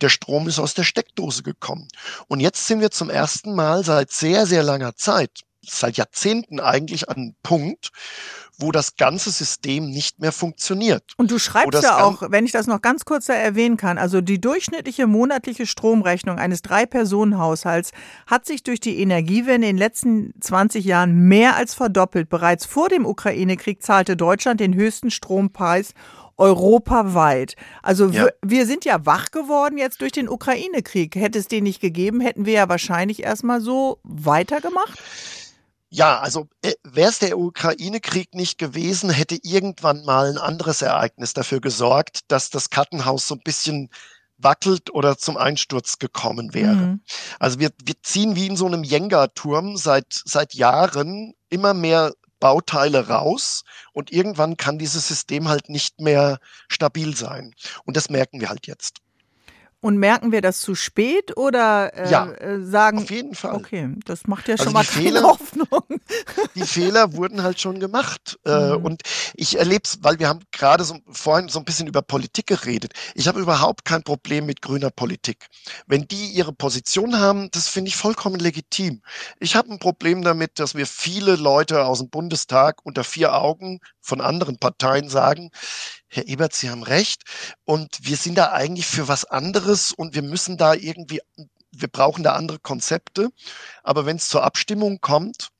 Der 0.00 0.08
Strom 0.08 0.48
ist 0.48 0.58
aus 0.58 0.74
der 0.74 0.84
Steckdose 0.84 1.42
gekommen. 1.42 1.88
Und 2.28 2.40
jetzt 2.40 2.66
sind 2.66 2.80
wir 2.80 2.90
zum 2.90 3.10
ersten 3.10 3.54
Mal 3.54 3.84
seit 3.84 4.12
sehr, 4.12 4.46
sehr 4.46 4.62
langer 4.62 4.94
Zeit 4.96 5.45
seit 5.66 5.96
Jahrzehnten 5.96 6.60
eigentlich 6.60 7.08
an 7.08 7.16
einen 7.16 7.36
Punkt, 7.42 7.90
wo 8.58 8.72
das 8.72 8.96
ganze 8.96 9.30
System 9.30 9.90
nicht 9.90 10.20
mehr 10.20 10.32
funktioniert. 10.32 11.12
Und 11.18 11.30
du 11.30 11.38
schreibst 11.38 11.82
ja 11.82 12.02
auch, 12.02 12.22
wenn 12.30 12.46
ich 12.46 12.52
das 12.52 12.66
noch 12.66 12.80
ganz 12.80 13.04
kurz 13.04 13.28
erwähnen 13.28 13.76
kann, 13.76 13.98
also 13.98 14.20
die 14.20 14.40
durchschnittliche 14.40 15.06
monatliche 15.06 15.66
Stromrechnung 15.66 16.38
eines 16.38 16.62
Drei-Personen-Haushalts 16.62 17.92
hat 18.26 18.46
sich 18.46 18.62
durch 18.62 18.80
die 18.80 18.98
Energiewende 19.00 19.68
in 19.68 19.76
den 19.76 19.78
letzten 19.78 20.32
20 20.40 20.84
Jahren 20.84 21.28
mehr 21.28 21.56
als 21.56 21.74
verdoppelt. 21.74 22.28
Bereits 22.28 22.64
vor 22.64 22.88
dem 22.88 23.04
Ukraine-Krieg 23.04 23.82
zahlte 23.82 24.16
Deutschland 24.16 24.60
den 24.60 24.74
höchsten 24.74 25.10
Strompreis 25.10 25.92
europaweit. 26.38 27.56
Also 27.82 28.08
ja. 28.08 28.26
wir 28.44 28.66
sind 28.66 28.84
ja 28.84 29.06
wach 29.06 29.30
geworden 29.30 29.78
jetzt 29.78 30.00
durch 30.00 30.12
den 30.12 30.28
Ukraine-Krieg. 30.28 31.14
Hätte 31.16 31.38
es 31.38 31.48
den 31.48 31.64
nicht 31.64 31.80
gegeben, 31.80 32.20
hätten 32.20 32.46
wir 32.46 32.52
ja 32.54 32.68
wahrscheinlich 32.68 33.22
erstmal 33.22 33.60
so 33.60 33.98
weitergemacht. 34.02 34.98
Ja, 35.88 36.18
also 36.18 36.48
äh, 36.62 36.74
wäre 36.82 37.10
es 37.10 37.20
der 37.20 37.38
Ukraine-Krieg 37.38 38.34
nicht 38.34 38.58
gewesen, 38.58 39.10
hätte 39.10 39.38
irgendwann 39.42 40.04
mal 40.04 40.28
ein 40.28 40.38
anderes 40.38 40.82
Ereignis 40.82 41.32
dafür 41.32 41.60
gesorgt, 41.60 42.20
dass 42.28 42.50
das 42.50 42.70
Kartenhaus 42.70 43.28
so 43.28 43.36
ein 43.36 43.42
bisschen 43.44 43.90
wackelt 44.38 44.92
oder 44.92 45.16
zum 45.16 45.36
Einsturz 45.36 45.98
gekommen 45.98 46.54
wäre. 46.54 46.74
Mhm. 46.74 47.00
Also 47.38 47.58
wir, 47.58 47.70
wir 47.84 47.94
ziehen 48.02 48.36
wie 48.36 48.46
in 48.46 48.56
so 48.56 48.66
einem 48.66 48.82
Jenga-Turm 48.84 49.76
seit, 49.76 50.06
seit 50.24 50.54
Jahren 50.54 51.34
immer 51.48 51.72
mehr 51.72 52.12
Bauteile 52.40 53.08
raus 53.08 53.64
und 53.92 54.12
irgendwann 54.12 54.56
kann 54.56 54.78
dieses 54.78 55.08
System 55.08 55.48
halt 55.48 55.68
nicht 55.70 56.00
mehr 56.00 56.38
stabil 56.68 57.16
sein. 57.16 57.54
Und 57.84 57.96
das 57.96 58.10
merken 58.10 58.40
wir 58.40 58.50
halt 58.50 58.66
jetzt. 58.66 58.98
Und 59.86 59.98
merken 59.98 60.32
wir 60.32 60.40
das 60.40 60.58
zu 60.58 60.74
spät 60.74 61.36
oder 61.36 61.94
äh, 61.94 62.10
ja, 62.10 62.32
äh, 62.32 62.60
sagen? 62.60 62.98
Auf 62.98 63.10
jeden 63.12 63.36
Fall. 63.36 63.54
Okay, 63.54 63.94
das 64.04 64.26
macht 64.26 64.48
ja 64.48 64.54
also 64.54 64.64
schon 64.64 64.72
mal 64.72 64.84
keine 64.84 65.04
Fehler, 65.04 65.22
Hoffnung. 65.22 66.00
Die 66.56 66.64
Fehler 66.64 67.12
wurden 67.12 67.44
halt 67.44 67.60
schon 67.60 67.78
gemacht. 67.78 68.36
Äh, 68.44 68.70
mhm. 68.70 68.84
Und 68.84 69.02
ich 69.36 69.56
erlebe 69.60 69.82
es, 69.84 70.00
weil 70.02 70.18
wir 70.18 70.26
haben 70.28 70.40
gerade 70.50 70.82
so, 70.82 70.98
vorhin 71.08 71.48
so 71.48 71.60
ein 71.60 71.64
bisschen 71.64 71.86
über 71.86 72.02
Politik 72.02 72.48
geredet. 72.48 72.94
Ich 73.14 73.28
habe 73.28 73.38
überhaupt 73.38 73.84
kein 73.84 74.02
Problem 74.02 74.46
mit 74.46 74.60
grüner 74.60 74.90
Politik. 74.90 75.46
Wenn 75.86 76.08
die 76.08 76.30
ihre 76.30 76.52
Position 76.52 77.20
haben, 77.20 77.48
das 77.52 77.68
finde 77.68 77.90
ich 77.90 77.94
vollkommen 77.94 78.40
legitim. 78.40 79.02
Ich 79.38 79.54
habe 79.54 79.70
ein 79.70 79.78
Problem 79.78 80.22
damit, 80.22 80.58
dass 80.58 80.74
wir 80.74 80.88
viele 80.88 81.36
Leute 81.36 81.84
aus 81.84 82.00
dem 82.00 82.10
Bundestag 82.10 82.80
unter 82.82 83.04
vier 83.04 83.34
Augen 83.34 83.78
von 84.00 84.20
anderen 84.20 84.58
Parteien 84.58 85.08
sagen, 85.08 85.52
Herr 86.16 86.26
Ebert, 86.28 86.54
Sie 86.54 86.70
haben 86.70 86.82
recht. 86.82 87.22
Und 87.64 87.98
wir 88.02 88.16
sind 88.16 88.36
da 88.36 88.52
eigentlich 88.52 88.86
für 88.86 89.08
was 89.08 89.24
anderes 89.24 89.92
und 89.92 90.14
wir 90.14 90.22
müssen 90.22 90.56
da 90.56 90.74
irgendwie, 90.74 91.20
wir 91.72 91.88
brauchen 91.88 92.24
da 92.24 92.32
andere 92.32 92.58
Konzepte. 92.58 93.30
Aber 93.82 94.06
wenn 94.06 94.16
es 94.16 94.28
zur 94.28 94.42
Abstimmung 94.42 95.00
kommt, 95.00 95.50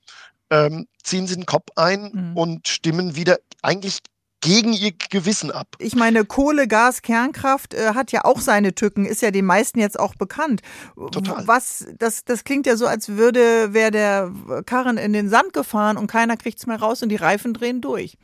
ähm, 0.51 0.87
ziehen 1.03 1.27
Sie 1.27 1.35
den 1.35 1.47
Kopf 1.47 1.69
ein 1.77 2.11
mhm. 2.13 2.37
und 2.37 2.69
stimmen 2.69 3.17
wieder 3.17 3.39
eigentlich 3.63 3.99
gegen 4.41 4.73
ihr 4.73 4.93
Gewissen 4.93 5.51
ab. 5.51 5.67
Ich 5.79 5.97
meine, 5.97 6.25
Kohle, 6.25 6.69
Gas, 6.69 7.03
Kernkraft 7.03 7.75
äh, 7.75 7.95
hat 7.95 8.13
ja 8.13 8.25
auch 8.25 8.41
seine 8.41 8.75
Tücken, 8.75 9.05
ist 9.05 9.23
ja 9.23 9.31
den 9.31 9.45
meisten 9.45 9.81
jetzt 9.81 9.99
auch 9.99 10.15
bekannt. 10.15 10.61
Total. 10.95 11.47
Was, 11.49 11.87
das, 11.99 12.25
das 12.25 12.45
klingt 12.45 12.67
ja 12.67 12.77
so, 12.77 12.87
als 12.87 13.09
würde, 13.09 13.73
wäre 13.73 13.91
der 13.91 14.33
Karren 14.67 14.99
in 14.99 15.13
den 15.13 15.29
Sand 15.29 15.53
gefahren 15.53 15.97
und 15.97 16.07
keiner 16.07 16.37
kriegt 16.37 16.59
es 16.59 16.67
mehr 16.67 16.79
raus 16.79 17.03
und 17.03 17.09
die 17.09 17.17
Reifen 17.17 17.55
drehen 17.55 17.81
durch. 17.81 18.19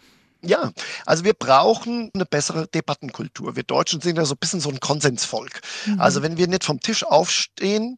Ja, 0.44 0.72
also 1.06 1.24
wir 1.24 1.34
brauchen 1.34 2.10
eine 2.14 2.26
bessere 2.26 2.66
Debattenkultur. 2.66 3.54
Wir 3.54 3.62
Deutschen 3.62 4.00
sind 4.00 4.16
ja 4.16 4.24
so 4.24 4.34
ein 4.34 4.38
bisschen 4.38 4.60
so 4.60 4.70
ein 4.70 4.80
Konsensvolk. 4.80 5.60
Mhm. 5.86 6.00
Also 6.00 6.22
wenn 6.22 6.36
wir 6.36 6.48
nicht 6.48 6.64
vom 6.64 6.80
Tisch 6.80 7.04
aufstehen 7.04 7.96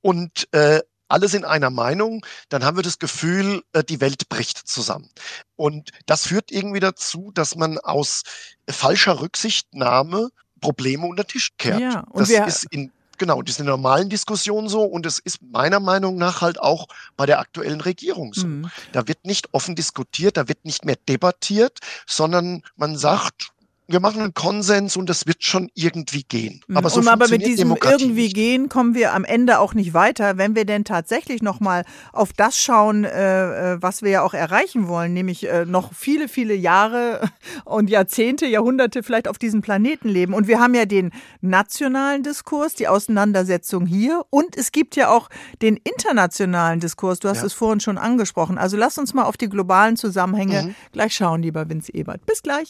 und 0.00 0.52
äh, 0.52 0.80
alle 1.08 1.28
sind 1.28 1.44
einer 1.44 1.70
Meinung, 1.70 2.26
dann 2.48 2.64
haben 2.64 2.76
wir 2.76 2.82
das 2.82 2.98
Gefühl, 2.98 3.62
äh, 3.72 3.84
die 3.84 4.00
Welt 4.00 4.28
bricht 4.28 4.58
zusammen. 4.66 5.08
Und 5.54 5.90
das 6.06 6.26
führt 6.26 6.50
irgendwie 6.50 6.80
dazu, 6.80 7.30
dass 7.32 7.54
man 7.54 7.78
aus 7.78 8.22
falscher 8.68 9.20
Rücksichtnahme 9.20 10.30
Probleme 10.60 11.06
unter 11.06 11.22
den 11.22 11.28
Tisch 11.28 11.50
kehrt. 11.58 11.80
Ja, 11.80 12.00
und 12.10 12.28
das 12.28 12.30
ist 12.30 12.66
in 12.72 12.90
Genau, 13.18 13.42
das 13.42 13.54
ist 13.54 13.60
in 13.60 13.66
der 13.66 13.76
normalen 13.76 14.08
Diskussion 14.08 14.68
so 14.68 14.82
und 14.82 15.06
es 15.06 15.18
ist 15.18 15.40
meiner 15.42 15.80
Meinung 15.80 16.16
nach 16.16 16.40
halt 16.40 16.60
auch 16.60 16.86
bei 17.16 17.26
der 17.26 17.38
aktuellen 17.38 17.80
Regierung 17.80 18.34
so. 18.34 18.46
Mhm. 18.46 18.70
Da 18.92 19.08
wird 19.08 19.24
nicht 19.24 19.52
offen 19.52 19.74
diskutiert, 19.74 20.36
da 20.36 20.48
wird 20.48 20.64
nicht 20.64 20.84
mehr 20.84 20.96
debattiert, 21.08 21.78
sondern 22.06 22.62
man 22.76 22.96
sagt, 22.96 23.53
wir 23.86 24.00
machen 24.00 24.22
einen 24.22 24.34
Konsens 24.34 24.96
und 24.96 25.10
das 25.10 25.26
wird 25.26 25.44
schon 25.44 25.70
irgendwie 25.74 26.22
gehen. 26.22 26.60
Mhm. 26.66 26.76
Aber, 26.76 26.88
so 26.88 27.00
und 27.00 27.08
aber 27.08 27.28
mit 27.28 27.44
diesem 27.44 27.68
Demokratie 27.68 28.04
irgendwie 28.04 28.22
nicht. 28.22 28.34
gehen 28.34 28.68
kommen 28.68 28.94
wir 28.94 29.12
am 29.12 29.24
Ende 29.24 29.58
auch 29.58 29.74
nicht 29.74 29.92
weiter, 29.92 30.38
wenn 30.38 30.54
wir 30.54 30.64
denn 30.64 30.84
tatsächlich 30.84 31.42
nochmal 31.42 31.84
auf 32.12 32.32
das 32.32 32.58
schauen, 32.58 33.04
äh, 33.04 33.74
äh, 33.74 33.82
was 33.82 34.00
wir 34.02 34.10
ja 34.10 34.22
auch 34.22 34.32
erreichen 34.32 34.88
wollen, 34.88 35.12
nämlich 35.12 35.48
äh, 35.48 35.66
noch 35.66 35.92
viele, 35.92 36.28
viele 36.28 36.54
Jahre 36.54 37.28
und 37.64 37.90
Jahrzehnte, 37.90 38.46
Jahrhunderte 38.46 39.02
vielleicht 39.02 39.28
auf 39.28 39.38
diesem 39.38 39.60
Planeten 39.60 40.08
leben. 40.08 40.32
Und 40.32 40.48
wir 40.48 40.60
haben 40.60 40.74
ja 40.74 40.86
den 40.86 41.10
nationalen 41.42 42.22
Diskurs, 42.22 42.74
die 42.74 42.88
Auseinandersetzung 42.88 43.84
hier 43.84 44.24
und 44.30 44.56
es 44.56 44.72
gibt 44.72 44.96
ja 44.96 45.10
auch 45.10 45.28
den 45.60 45.76
internationalen 45.76 46.80
Diskurs. 46.80 47.20
Du 47.20 47.28
hast 47.28 47.40
ja. 47.40 47.46
es 47.46 47.52
vorhin 47.52 47.80
schon 47.80 47.98
angesprochen. 47.98 48.56
Also 48.56 48.78
lass 48.78 48.96
uns 48.96 49.12
mal 49.12 49.24
auf 49.24 49.36
die 49.36 49.48
globalen 49.50 49.96
Zusammenhänge 49.96 50.62
mhm. 50.62 50.74
gleich 50.92 51.14
schauen, 51.14 51.42
lieber 51.42 51.68
Vince 51.68 51.92
Ebert. 51.92 52.24
Bis 52.24 52.42
gleich. 52.42 52.68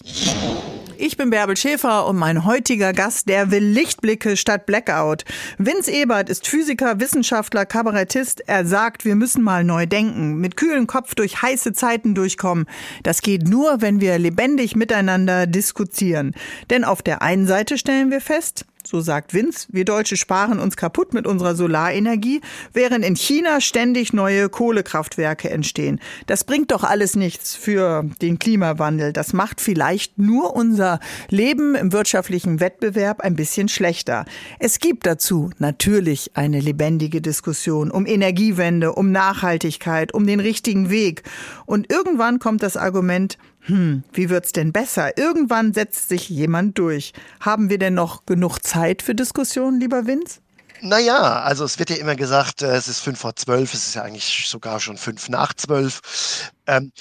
Ich 1.06 1.18
bin 1.18 1.28
Bärbel 1.28 1.54
Schäfer 1.54 2.06
und 2.06 2.16
mein 2.16 2.46
heutiger 2.46 2.94
Gast, 2.94 3.28
der 3.28 3.50
will 3.50 3.62
Lichtblicke 3.62 4.38
statt 4.38 4.64
Blackout. 4.64 5.26
Vince 5.58 5.90
Ebert 5.90 6.30
ist 6.30 6.48
Physiker, 6.48 6.98
Wissenschaftler, 6.98 7.66
Kabarettist. 7.66 8.40
Er 8.46 8.64
sagt, 8.64 9.04
wir 9.04 9.14
müssen 9.14 9.42
mal 9.42 9.64
neu 9.64 9.84
denken, 9.84 10.38
mit 10.38 10.56
kühlem 10.56 10.86
Kopf 10.86 11.14
durch 11.14 11.42
heiße 11.42 11.74
Zeiten 11.74 12.14
durchkommen. 12.14 12.64
Das 13.02 13.20
geht 13.20 13.46
nur, 13.46 13.82
wenn 13.82 14.00
wir 14.00 14.18
lebendig 14.18 14.76
miteinander 14.76 15.46
diskutieren. 15.46 16.32
Denn 16.70 16.84
auf 16.84 17.02
der 17.02 17.20
einen 17.20 17.46
Seite 17.46 17.76
stellen 17.76 18.10
wir 18.10 18.22
fest, 18.22 18.64
so 18.86 19.00
sagt 19.00 19.34
Vince, 19.34 19.66
wir 19.70 19.84
Deutsche 19.84 20.16
sparen 20.16 20.58
uns 20.58 20.76
kaputt 20.76 21.14
mit 21.14 21.26
unserer 21.26 21.54
Solarenergie, 21.54 22.40
während 22.72 23.04
in 23.04 23.16
China 23.16 23.60
ständig 23.60 24.12
neue 24.12 24.48
Kohlekraftwerke 24.48 25.50
entstehen. 25.50 26.00
Das 26.26 26.44
bringt 26.44 26.70
doch 26.70 26.84
alles 26.84 27.16
nichts 27.16 27.56
für 27.56 28.04
den 28.20 28.38
Klimawandel. 28.38 29.12
Das 29.12 29.32
macht 29.32 29.60
vielleicht 29.60 30.18
nur 30.18 30.54
unser 30.54 31.00
Leben 31.30 31.74
im 31.74 31.92
wirtschaftlichen 31.92 32.60
Wettbewerb 32.60 33.20
ein 33.20 33.36
bisschen 33.36 33.68
schlechter. 33.68 34.24
Es 34.58 34.78
gibt 34.78 35.06
dazu 35.06 35.50
natürlich 35.58 36.32
eine 36.34 36.60
lebendige 36.60 37.20
Diskussion 37.20 37.90
um 37.90 38.06
Energiewende, 38.06 38.92
um 38.92 39.12
Nachhaltigkeit, 39.12 40.12
um 40.12 40.26
den 40.26 40.40
richtigen 40.40 40.90
Weg. 40.90 41.22
Und 41.66 41.90
irgendwann 41.90 42.38
kommt 42.38 42.62
das 42.62 42.76
Argument, 42.76 43.38
hm, 43.66 44.04
wie 44.12 44.28
wird's 44.28 44.52
denn 44.52 44.72
besser? 44.72 45.16
Irgendwann 45.16 45.72
setzt 45.72 46.08
sich 46.08 46.28
jemand 46.28 46.78
durch. 46.78 47.12
Haben 47.40 47.70
wir 47.70 47.78
denn 47.78 47.94
noch 47.94 48.26
genug 48.26 48.58
Zeit 48.60 49.00
für 49.00 49.14
Diskussionen, 49.14 49.80
lieber 49.80 50.06
Vince? 50.06 50.40
Naja, 50.82 51.40
also 51.40 51.64
es 51.64 51.78
wird 51.78 51.88
ja 51.88 51.96
immer 51.96 52.14
gesagt, 52.14 52.60
äh, 52.60 52.74
es 52.74 52.88
ist 52.88 53.00
fünf 53.00 53.18
vor 53.18 53.36
zwölf, 53.36 53.72
es 53.72 53.86
ist 53.86 53.94
ja 53.94 54.02
eigentlich 54.02 54.46
sogar 54.46 54.80
schon 54.80 54.98
fünf 54.98 55.30
nach 55.30 55.54
zwölf. 55.54 56.52
Ähm, 56.66 56.92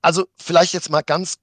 also 0.00 0.26
vielleicht 0.36 0.72
jetzt 0.72 0.88
mal 0.88 1.02
ganz 1.02 1.34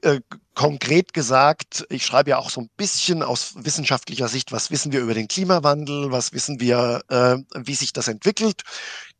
äh, 0.00 0.20
konkret 0.54 1.12
gesagt, 1.12 1.84
ich 1.90 2.06
schreibe 2.06 2.30
ja 2.30 2.38
auch 2.38 2.48
so 2.48 2.62
ein 2.62 2.70
bisschen 2.78 3.22
aus 3.22 3.52
wissenschaftlicher 3.56 4.28
Sicht, 4.28 4.50
was 4.50 4.70
wissen 4.70 4.92
wir 4.92 5.00
über 5.00 5.12
den 5.12 5.28
Klimawandel, 5.28 6.10
was 6.10 6.32
wissen 6.32 6.58
wir, 6.58 7.02
äh, 7.08 7.36
wie 7.54 7.74
sich 7.74 7.92
das 7.92 8.08
entwickelt. 8.08 8.62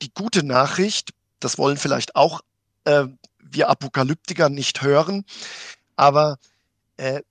Die 0.00 0.10
gute 0.14 0.42
Nachricht, 0.42 1.10
das 1.38 1.58
wollen 1.58 1.76
vielleicht 1.76 2.16
auch 2.16 2.40
äh, 2.84 3.04
wir 3.50 3.68
Apokalyptiker 3.68 4.48
nicht 4.48 4.82
hören. 4.82 5.24
Aber 5.96 6.38
äh, 6.96 7.22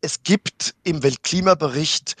es 0.00 0.22
gibt 0.22 0.74
im 0.82 1.02
Weltklimabericht, 1.02 2.16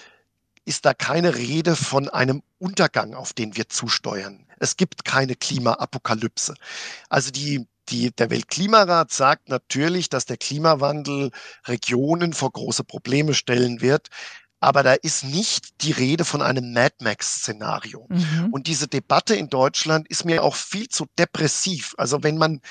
ist 0.64 0.86
da 0.86 0.94
keine 0.94 1.34
Rede 1.34 1.76
von 1.76 2.08
einem 2.08 2.42
Untergang, 2.58 3.14
auf 3.14 3.32
den 3.32 3.56
wir 3.56 3.68
zusteuern. 3.68 4.46
Es 4.58 4.76
gibt 4.76 5.04
keine 5.04 5.34
Klimaapokalypse. 5.34 6.54
Also 7.10 7.30
die, 7.30 7.66
die, 7.90 8.10
der 8.12 8.30
Weltklimarat 8.30 9.12
sagt 9.12 9.50
natürlich, 9.50 10.08
dass 10.08 10.24
der 10.24 10.38
Klimawandel 10.38 11.30
Regionen 11.66 12.32
vor 12.32 12.52
große 12.52 12.84
Probleme 12.84 13.34
stellen 13.34 13.82
wird. 13.82 14.08
Aber 14.60 14.82
da 14.82 14.94
ist 14.94 15.24
nicht 15.24 15.82
die 15.82 15.92
Rede 15.92 16.24
von 16.24 16.40
einem 16.40 16.72
Mad 16.72 16.94
Max-Szenario. 17.02 18.06
Mhm. 18.08 18.48
Und 18.50 18.66
diese 18.66 18.88
Debatte 18.88 19.34
in 19.34 19.50
Deutschland 19.50 20.08
ist 20.08 20.24
mir 20.24 20.42
auch 20.42 20.56
viel 20.56 20.88
zu 20.88 21.04
depressiv. 21.18 21.94
Also 21.98 22.22
wenn 22.22 22.38
man 22.38 22.62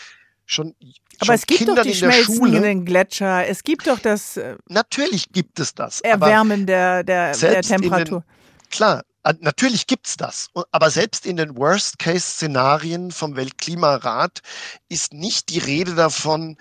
schon 0.46 0.76
aber 1.20 1.34
es 1.34 1.46
gibt 1.46 1.60
Kindern 1.60 1.76
doch 1.78 1.84
die 1.84 1.94
schmelzenden 1.94 2.86
Gletscher. 2.86 3.48
Es 3.48 3.64
gibt 3.64 3.88
doch 3.88 4.00
das. 4.00 4.38
Äh, 4.38 4.56
Natürlich 4.68 5.32
gibt 5.32 5.60
es 5.60 5.74
das. 5.74 6.02
Erwärmen 6.02 6.66
der, 6.66 7.04
der, 7.04 7.36
der 7.38 7.62
Temperatur. 7.62 8.22
Den, 8.22 8.70
klar, 8.70 9.04
natürlich 9.40 9.88
gibt's 9.88 10.18
das. 10.18 10.50
Aber 10.72 10.90
selbst 10.90 11.26
in 11.26 11.38
den 11.38 11.56
Worst-Case-Szenarien 11.56 13.12
vom 13.12 13.36
Weltklimarat 13.36 14.42
ist 14.90 15.14
nicht 15.14 15.50
die 15.50 15.60
Rede 15.60 15.96
davon, 15.96 16.58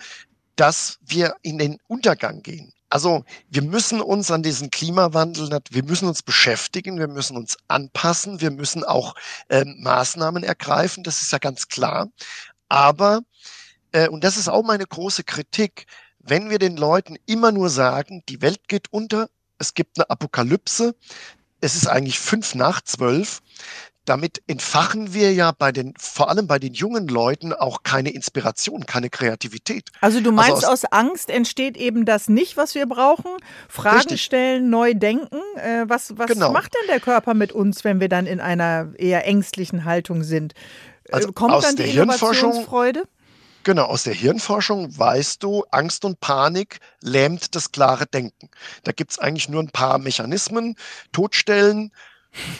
dass 0.56 0.98
wir 1.00 1.34
in 1.42 1.58
den 1.58 1.78
Untergang 1.88 2.42
gehen. 2.42 2.72
Also 2.90 3.24
wir 3.48 3.62
müssen 3.62 4.02
uns 4.02 4.30
an 4.30 4.42
diesen 4.42 4.70
Klimawandel, 4.70 5.48
wir 5.70 5.82
müssen 5.82 6.06
uns 6.08 6.22
beschäftigen, 6.22 6.98
wir 6.98 7.08
müssen 7.08 7.38
uns 7.38 7.56
anpassen, 7.66 8.42
wir 8.42 8.50
müssen 8.50 8.84
auch 8.84 9.14
äh, 9.48 9.64
Maßnahmen 9.64 10.44
ergreifen, 10.44 11.02
das 11.02 11.22
ist 11.22 11.32
ja 11.32 11.38
ganz 11.38 11.68
klar. 11.68 12.10
Aber, 12.68 13.20
äh, 13.92 14.08
und 14.08 14.24
das 14.24 14.36
ist 14.36 14.48
auch 14.48 14.62
meine 14.62 14.86
große 14.86 15.24
Kritik, 15.24 15.86
wenn 16.18 16.50
wir 16.50 16.58
den 16.58 16.76
Leuten 16.76 17.16
immer 17.26 17.52
nur 17.52 17.68
sagen, 17.68 18.22
die 18.28 18.42
Welt 18.42 18.68
geht 18.68 18.92
unter, 18.92 19.28
es 19.58 19.74
gibt 19.74 19.98
eine 19.98 20.10
Apokalypse, 20.10 20.94
es 21.60 21.76
ist 21.76 21.86
eigentlich 21.86 22.18
fünf 22.18 22.54
nach 22.54 22.80
zwölf, 22.80 23.42
damit 24.04 24.42
entfachen 24.48 25.14
wir 25.14 25.32
ja 25.32 25.52
bei 25.56 25.70
den, 25.70 25.94
vor 25.96 26.28
allem 26.28 26.48
bei 26.48 26.58
den 26.58 26.74
jungen 26.74 27.06
Leuten 27.06 27.52
auch 27.52 27.84
keine 27.84 28.10
Inspiration, 28.10 28.84
keine 28.84 29.10
Kreativität. 29.10 29.90
Also 30.00 30.20
du 30.20 30.32
meinst, 30.32 30.64
also 30.64 30.66
aus, 30.66 30.84
aus, 30.84 30.92
Angst 30.92 31.30
entsteht 31.30 31.76
eben 31.76 32.04
das 32.04 32.28
nicht, 32.28 32.56
was 32.56 32.74
wir 32.74 32.86
brauchen? 32.86 33.30
Fragen 33.68 33.98
richtig. 33.98 34.24
stellen, 34.24 34.70
neu 34.70 34.94
denken. 34.94 35.38
Äh, 35.56 35.84
was 35.86 36.18
was 36.18 36.26
genau. 36.26 36.50
macht 36.50 36.74
denn 36.74 36.88
der 36.88 36.98
Körper 36.98 37.34
mit 37.34 37.52
uns, 37.52 37.84
wenn 37.84 38.00
wir 38.00 38.08
dann 38.08 38.26
in 38.26 38.40
einer 38.40 38.92
eher 38.96 39.24
ängstlichen 39.24 39.84
Haltung 39.84 40.24
sind? 40.24 40.54
Äh, 41.04 41.12
also 41.12 41.32
Kommt 41.32 41.62
dann 41.62 41.76
die 41.76 41.84
Innovationsfreude? 41.84 43.04
Genau, 43.64 43.84
aus 43.84 44.02
der 44.04 44.14
Hirnforschung 44.14 44.98
weißt 44.98 45.42
du, 45.42 45.64
Angst 45.70 46.04
und 46.04 46.18
Panik 46.20 46.80
lähmt 47.00 47.54
das 47.54 47.70
klare 47.70 48.06
Denken. 48.06 48.50
Da 48.82 48.90
gibt 48.92 49.12
es 49.12 49.18
eigentlich 49.20 49.48
nur 49.48 49.62
ein 49.62 49.70
paar 49.70 49.98
Mechanismen, 49.98 50.74
Todstellen, 51.12 51.92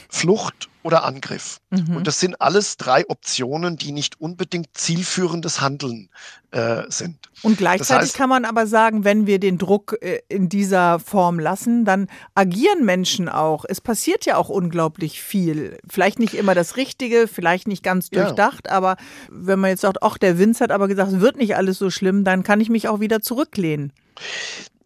Flucht 0.08 0.68
oder 0.82 1.04
Angriff. 1.04 1.60
Mhm. 1.70 1.96
Und 1.96 2.06
das 2.06 2.18
sind 2.18 2.40
alles 2.40 2.76
drei 2.76 3.08
Optionen, 3.08 3.76
die 3.76 3.92
nicht 3.92 4.20
unbedingt 4.20 4.68
zielführendes 4.74 5.60
Handeln 5.60 6.08
äh, 6.50 6.82
sind. 6.88 7.18
Und 7.42 7.56
gleichzeitig 7.56 7.88
das 7.88 8.02
heißt, 8.08 8.16
kann 8.16 8.28
man 8.28 8.44
aber 8.44 8.66
sagen, 8.66 9.04
wenn 9.04 9.26
wir 9.26 9.38
den 9.38 9.58
Druck 9.58 9.96
äh, 10.00 10.20
in 10.28 10.48
dieser 10.48 10.98
Form 10.98 11.38
lassen, 11.38 11.84
dann 11.84 12.08
agieren 12.34 12.84
Menschen 12.84 13.28
auch. 13.28 13.64
Es 13.68 13.80
passiert 13.80 14.26
ja 14.26 14.36
auch 14.36 14.48
unglaublich 14.48 15.22
viel. 15.22 15.78
Vielleicht 15.88 16.18
nicht 16.18 16.34
immer 16.34 16.54
das 16.54 16.76
Richtige, 16.76 17.28
vielleicht 17.28 17.68
nicht 17.68 17.84
ganz 17.84 18.10
durchdacht, 18.10 18.66
ja. 18.66 18.72
aber 18.72 18.96
wenn 19.30 19.60
man 19.60 19.70
jetzt 19.70 19.82
sagt, 19.82 20.02
ach, 20.02 20.18
der 20.18 20.38
Vince 20.38 20.64
hat 20.64 20.72
aber 20.72 20.88
gesagt, 20.88 21.12
es 21.12 21.20
wird 21.20 21.36
nicht 21.36 21.56
alles 21.56 21.78
so 21.78 21.90
schlimm, 21.90 22.24
dann 22.24 22.42
kann 22.42 22.60
ich 22.60 22.68
mich 22.68 22.88
auch 22.88 23.00
wieder 23.00 23.22
zurücklehnen 23.22 23.92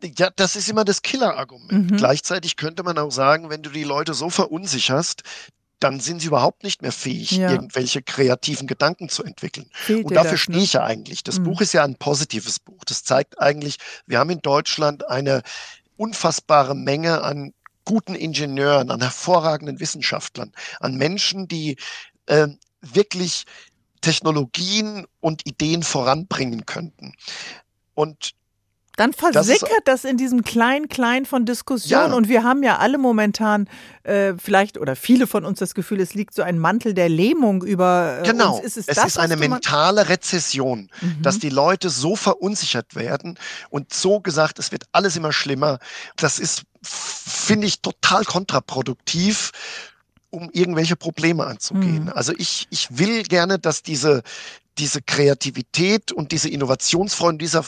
ja, 0.02 0.30
das 0.34 0.56
ist 0.56 0.68
immer 0.68 0.84
das 0.84 1.02
Killer-Argument. 1.02 1.90
Mhm. 1.90 1.96
Gleichzeitig 1.96 2.56
könnte 2.56 2.82
man 2.82 2.98
auch 2.98 3.10
sagen, 3.10 3.50
wenn 3.50 3.62
du 3.62 3.70
die 3.70 3.84
Leute 3.84 4.14
so 4.14 4.30
verunsicherst, 4.30 5.22
dann 5.80 6.00
sind 6.00 6.20
sie 6.20 6.28
überhaupt 6.28 6.64
nicht 6.64 6.80
mehr 6.80 6.92
fähig, 6.92 7.32
ja. 7.32 7.50
irgendwelche 7.50 8.02
kreativen 8.02 8.66
Gedanken 8.66 9.08
zu 9.08 9.22
entwickeln. 9.22 9.68
Fehlt 9.72 10.06
und 10.06 10.14
dafür 10.14 10.32
das, 10.32 10.40
stehe 10.40 10.58
ne? 10.58 10.64
ich 10.64 10.72
ja 10.72 10.84
eigentlich. 10.84 11.22
Das 11.22 11.38
mhm. 11.38 11.44
Buch 11.44 11.60
ist 11.60 11.74
ja 11.74 11.84
ein 11.84 11.96
positives 11.96 12.58
Buch. 12.58 12.82
Das 12.86 13.04
zeigt 13.04 13.40
eigentlich, 13.40 13.76
wir 14.06 14.18
haben 14.18 14.30
in 14.30 14.40
Deutschland 14.40 15.08
eine 15.08 15.42
unfassbare 15.96 16.74
Menge 16.74 17.22
an 17.22 17.52
guten 17.84 18.14
Ingenieuren, 18.14 18.90
an 18.90 19.00
hervorragenden 19.00 19.78
Wissenschaftlern, 19.78 20.52
an 20.80 20.96
Menschen, 20.96 21.46
die 21.46 21.76
äh, 22.26 22.48
wirklich 22.80 23.44
Technologien 24.00 25.06
und 25.20 25.46
Ideen 25.46 25.82
voranbringen 25.82 26.66
könnten. 26.66 27.14
Und 27.94 28.32
dann 28.96 29.12
versickert 29.12 29.70
das, 29.84 30.02
das, 30.02 30.10
in 30.10 30.16
diesem 30.16 30.42
kleinen 30.42 30.88
Klein 30.88 31.26
von 31.26 31.44
Diskussionen. 31.44 32.10
Ja. 32.10 32.16
Und 32.16 32.28
wir 32.28 32.42
haben 32.42 32.62
ja 32.62 32.78
alle 32.78 32.96
momentan 32.96 33.68
äh, 34.04 34.32
vielleicht 34.38 34.78
oder 34.78 34.96
viele 34.96 35.26
von 35.26 35.44
uns 35.44 35.58
das 35.58 35.74
Gefühl, 35.74 36.00
es 36.00 36.14
liegt 36.14 36.34
so 36.34 36.42
ein 36.42 36.58
Mantel 36.58 36.94
der 36.94 37.10
Lähmung 37.10 37.62
über 37.62 38.20
äh, 38.20 38.26
genau. 38.26 38.56
uns. 38.56 38.64
Ist 38.64 38.76
es, 38.78 38.88
es 38.88 38.96
das, 38.96 39.06
ist 39.06 39.18
eine 39.18 39.36
mentale 39.36 40.08
Rezession, 40.08 40.90
mhm. 41.00 41.22
dass 41.22 41.38
die 41.38 41.50
Leute 41.50 41.90
so 41.90 42.16
verunsichert 42.16 42.94
werden 42.94 43.38
und 43.68 43.92
so 43.92 44.20
gesagt, 44.20 44.58
es 44.58 44.72
wird 44.72 44.84
alles 44.92 45.14
immer 45.14 45.32
schlimmer. 45.32 45.78
Das 46.16 46.38
ist, 46.38 46.62
finde 46.82 47.66
ich, 47.66 47.82
total 47.82 48.24
kontraproduktiv 48.24 49.52
um 50.30 50.50
irgendwelche 50.52 50.96
Probleme 50.96 51.46
anzugehen. 51.46 52.04
Mhm. 52.04 52.12
Also 52.14 52.32
ich, 52.36 52.66
ich 52.70 52.98
will 52.98 53.22
gerne, 53.22 53.58
dass 53.58 53.82
diese, 53.82 54.22
diese 54.78 55.00
Kreativität 55.02 56.12
und 56.12 56.32
diese 56.32 56.48
Innovationsfreude, 56.48 57.38
dieser 57.38 57.64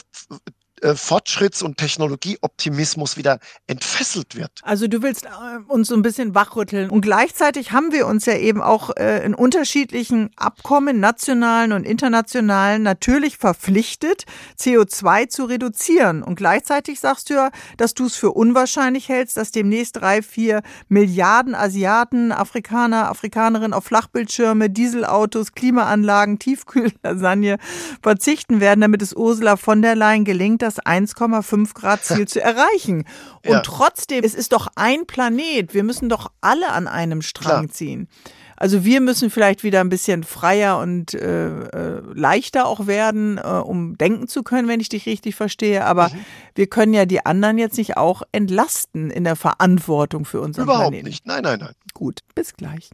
äh, 0.83 0.95
Fortschritts- 0.95 1.63
und 1.63 1.77
Technologieoptimismus 1.77 3.17
wieder 3.17 3.39
entfesselt 3.67 4.35
wird. 4.35 4.51
Also 4.63 4.87
du 4.87 5.01
willst 5.01 5.25
äh, 5.25 5.29
uns 5.67 5.87
so 5.87 5.95
ein 5.95 6.01
bisschen 6.01 6.35
wachrütteln. 6.35 6.89
Und 6.89 7.01
gleichzeitig 7.01 7.71
haben 7.71 7.91
wir 7.91 8.07
uns 8.07 8.25
ja 8.25 8.35
eben 8.35 8.61
auch 8.61 8.95
äh, 8.95 9.23
in 9.25 9.33
unterschiedlichen 9.33 10.31
Abkommen, 10.35 10.99
nationalen 10.99 11.71
und 11.71 11.85
internationalen, 11.85 12.83
natürlich 12.83 13.37
verpflichtet, 13.37 14.25
CO2 14.59 15.29
zu 15.29 15.45
reduzieren. 15.45 16.23
Und 16.23 16.35
gleichzeitig 16.35 16.99
sagst 16.99 17.29
du 17.29 17.35
ja, 17.35 17.51
dass 17.77 17.93
du 17.93 18.05
es 18.05 18.15
für 18.15 18.31
unwahrscheinlich 18.31 19.09
hältst, 19.09 19.37
dass 19.37 19.51
demnächst 19.51 19.97
drei, 19.97 20.21
vier 20.21 20.61
Milliarden 20.87 21.55
Asiaten, 21.55 22.31
Afrikaner, 22.31 23.09
Afrikanerinnen 23.09 23.73
auf 23.73 23.85
Flachbildschirme, 23.85 24.69
Dieselautos, 24.69 25.53
Klimaanlagen, 25.53 26.39
Tiefkühllasagne 26.39 27.57
verzichten 28.01 28.59
werden, 28.59 28.81
damit 28.81 29.01
es 29.01 29.13
Ursula 29.13 29.57
von 29.57 29.81
der 29.81 29.95
Leyen 29.95 30.25
gelingt, 30.25 30.61
das 30.69 30.83
1,5 30.85 31.73
Grad 31.73 32.03
Ziel 32.03 32.27
zu 32.27 32.41
erreichen. 32.41 33.05
Und 33.45 33.51
ja. 33.51 33.61
trotzdem, 33.61 34.23
es 34.23 34.33
ist 34.33 34.53
doch 34.53 34.67
ein 34.75 35.05
Planet. 35.05 35.73
Wir 35.73 35.83
müssen 35.83 36.09
doch 36.09 36.31
alle 36.41 36.71
an 36.71 36.87
einem 36.87 37.21
Strang 37.21 37.65
Klar. 37.65 37.69
ziehen. 37.69 38.07
Also 38.59 38.83
wir 38.83 38.99
müssen 38.99 39.29
vielleicht 39.29 39.63
wieder 39.63 39.79
ein 39.79 39.87
bisschen 39.87 40.25
freier 40.25 40.79
und 40.79 41.13
äh, 41.13 41.47
äh, 41.47 42.01
leichter 42.13 42.65
auch 42.65 42.87
werden, 42.87 43.37
äh, 43.37 43.41
um 43.41 43.97
denken 43.97 44.27
zu 44.27 44.43
können, 44.43 44.67
wenn 44.67 44.81
ich 44.81 44.89
dich 44.89 45.05
richtig 45.05 45.35
verstehe. 45.35 45.85
Aber 45.85 46.09
mhm. 46.09 46.25
wir 46.55 46.67
können 46.67 46.93
ja 46.93 47.05
die 47.05 47.25
anderen 47.25 47.57
jetzt 47.57 47.77
nicht 47.77 47.95
auch 47.95 48.21
entlasten 48.33 49.11
in 49.11 49.23
der 49.23 49.37
Verantwortung 49.37 50.25
für 50.25 50.41
unseren 50.41 50.65
Überhaupt 50.65 50.89
Planeten. 50.89 51.07
nicht. 51.07 51.25
Nein, 51.25 51.43
nein, 51.43 51.59
nein. 51.59 51.73
Gut, 51.93 52.19
bis 52.35 52.53
gleich. 52.53 52.89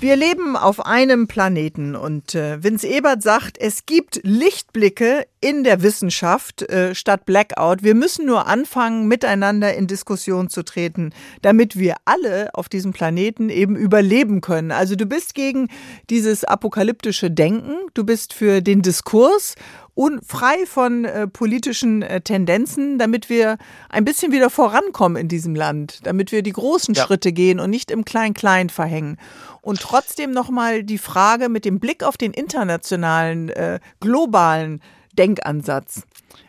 Wir 0.00 0.16
leben 0.16 0.56
auf 0.56 0.86
einem 0.86 1.28
Planeten 1.28 1.94
und 1.94 2.34
äh, 2.34 2.64
Vince 2.64 2.86
Ebert 2.86 3.22
sagt, 3.22 3.58
es 3.58 3.84
gibt 3.84 4.20
Lichtblicke 4.22 5.26
in 5.42 5.62
der 5.62 5.82
Wissenschaft 5.82 6.62
äh, 6.62 6.94
statt 6.94 7.26
Blackout. 7.26 7.82
Wir 7.82 7.94
müssen 7.94 8.24
nur 8.24 8.46
anfangen, 8.46 9.08
miteinander 9.08 9.74
in 9.74 9.86
Diskussion 9.86 10.48
zu 10.48 10.62
treten, 10.62 11.12
damit 11.42 11.78
wir 11.78 11.96
alle 12.06 12.48
auf 12.54 12.70
diesem 12.70 12.94
Planeten 12.94 13.50
eben 13.50 13.76
überleben 13.76 14.40
können. 14.40 14.72
Also 14.72 14.96
du 14.96 15.04
bist 15.04 15.34
gegen 15.34 15.68
dieses 16.08 16.44
apokalyptische 16.44 17.30
Denken, 17.30 17.76
du 17.92 18.02
bist 18.02 18.32
für 18.32 18.62
den 18.62 18.80
Diskurs 18.80 19.54
und 19.94 20.24
frei 20.24 20.64
von 20.64 21.04
äh, 21.04 21.26
politischen 21.26 22.00
äh, 22.00 22.22
Tendenzen, 22.22 22.98
damit 22.98 23.28
wir 23.28 23.58
ein 23.90 24.06
bisschen 24.06 24.32
wieder 24.32 24.48
vorankommen 24.48 25.20
in 25.20 25.28
diesem 25.28 25.54
Land, 25.54 26.00
damit 26.04 26.32
wir 26.32 26.42
die 26.42 26.52
großen 26.52 26.94
ja. 26.94 27.04
Schritte 27.04 27.32
gehen 27.32 27.60
und 27.60 27.68
nicht 27.68 27.90
im 27.90 28.06
Klein-Klein 28.06 28.70
verhängen. 28.70 29.18
Und 29.62 29.80
trotzdem 29.80 30.30
nochmal 30.30 30.82
die 30.82 30.98
Frage 30.98 31.48
mit 31.48 31.64
dem 31.64 31.80
Blick 31.80 32.02
auf 32.02 32.16
den 32.16 32.32
internationalen, 32.32 33.48
äh, 33.50 33.80
globalen 34.00 34.80
Denkansatz. 35.12 36.02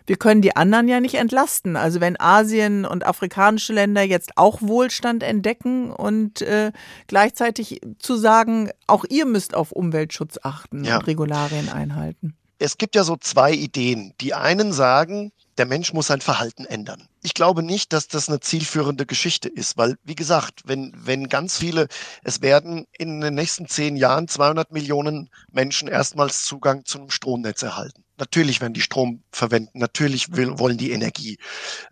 Wir 0.06 0.17
können 0.17 0.41
die 0.41 0.56
anderen 0.56 0.88
ja 0.88 1.00
nicht 1.00 1.15
entlasten. 1.15 1.76
Also 1.76 2.02
wenn 2.02 2.19
Asien 2.19 2.86
und 2.86 3.06
afrikanische 3.06 3.74
Länder 3.74 4.04
jetzt 4.04 4.32
auch 4.36 4.62
Wohlstand 4.62 5.24
entdecken 5.24 5.91
und 5.91 6.41
äh, 6.41 6.71
gleichzeitig 7.08 7.82
zu 8.00 8.15
sagen, 8.15 8.69
auch 8.88 9.06
ihr 9.10 9.26
müsst 9.26 9.56
auf 9.56 9.71
Umweltschutz 9.71 10.39
achten 10.43 10.84
ja. 10.84 10.97
und 10.97 11.08
Regularien 11.08 11.69
einhalten. 11.69 12.36
Es 12.62 12.78
gibt 12.78 12.93
ja 12.93 13.04
so 13.04 13.17
zwei 13.17 13.52
Ideen. 13.52 14.13
Die 14.21 14.36
einen 14.36 14.71
sagen, 14.71 15.32
der 15.58 15.65
Mensch 15.65 15.93
muss 15.93 16.08
sein 16.08 16.21
Verhalten 16.21 16.65
ändern. 16.65 17.08
Ich 17.24 17.34
glaube 17.34 17.63
nicht, 17.63 17.91
dass 17.91 18.08
das 18.08 18.30
eine 18.30 18.39
zielführende 18.39 19.08
Geschichte 19.08 19.50
ist, 19.50 19.78
weil, 19.78 19.95
wie 20.04 20.13
gesagt, 20.13 20.62
wenn, 20.65 20.93
wenn 20.95 21.28
ganz 21.28 21.58
viele, 21.58 21.88
es 22.24 22.43
werden 22.43 22.86
in 23.00 23.19
den 23.19 23.34
nächsten 23.34 23.67
zehn 23.67 23.95
Jahren 23.95 24.28
200 24.28 24.71
Millionen 24.71 25.32
Menschen 25.52 25.88
erstmals 25.88 26.43
Zugang 26.43 26.86
zum 26.86 27.10
Stromnetz 27.10 27.63
erhalten. 27.63 28.04
Natürlich 28.19 28.62
werden 28.62 28.76
die 28.76 28.82
Strom 28.82 29.24
verwenden, 29.32 29.80
natürlich 29.80 30.36
will, 30.36 30.60
wollen 30.60 30.78
die 30.78 30.91
Energie 30.91 31.39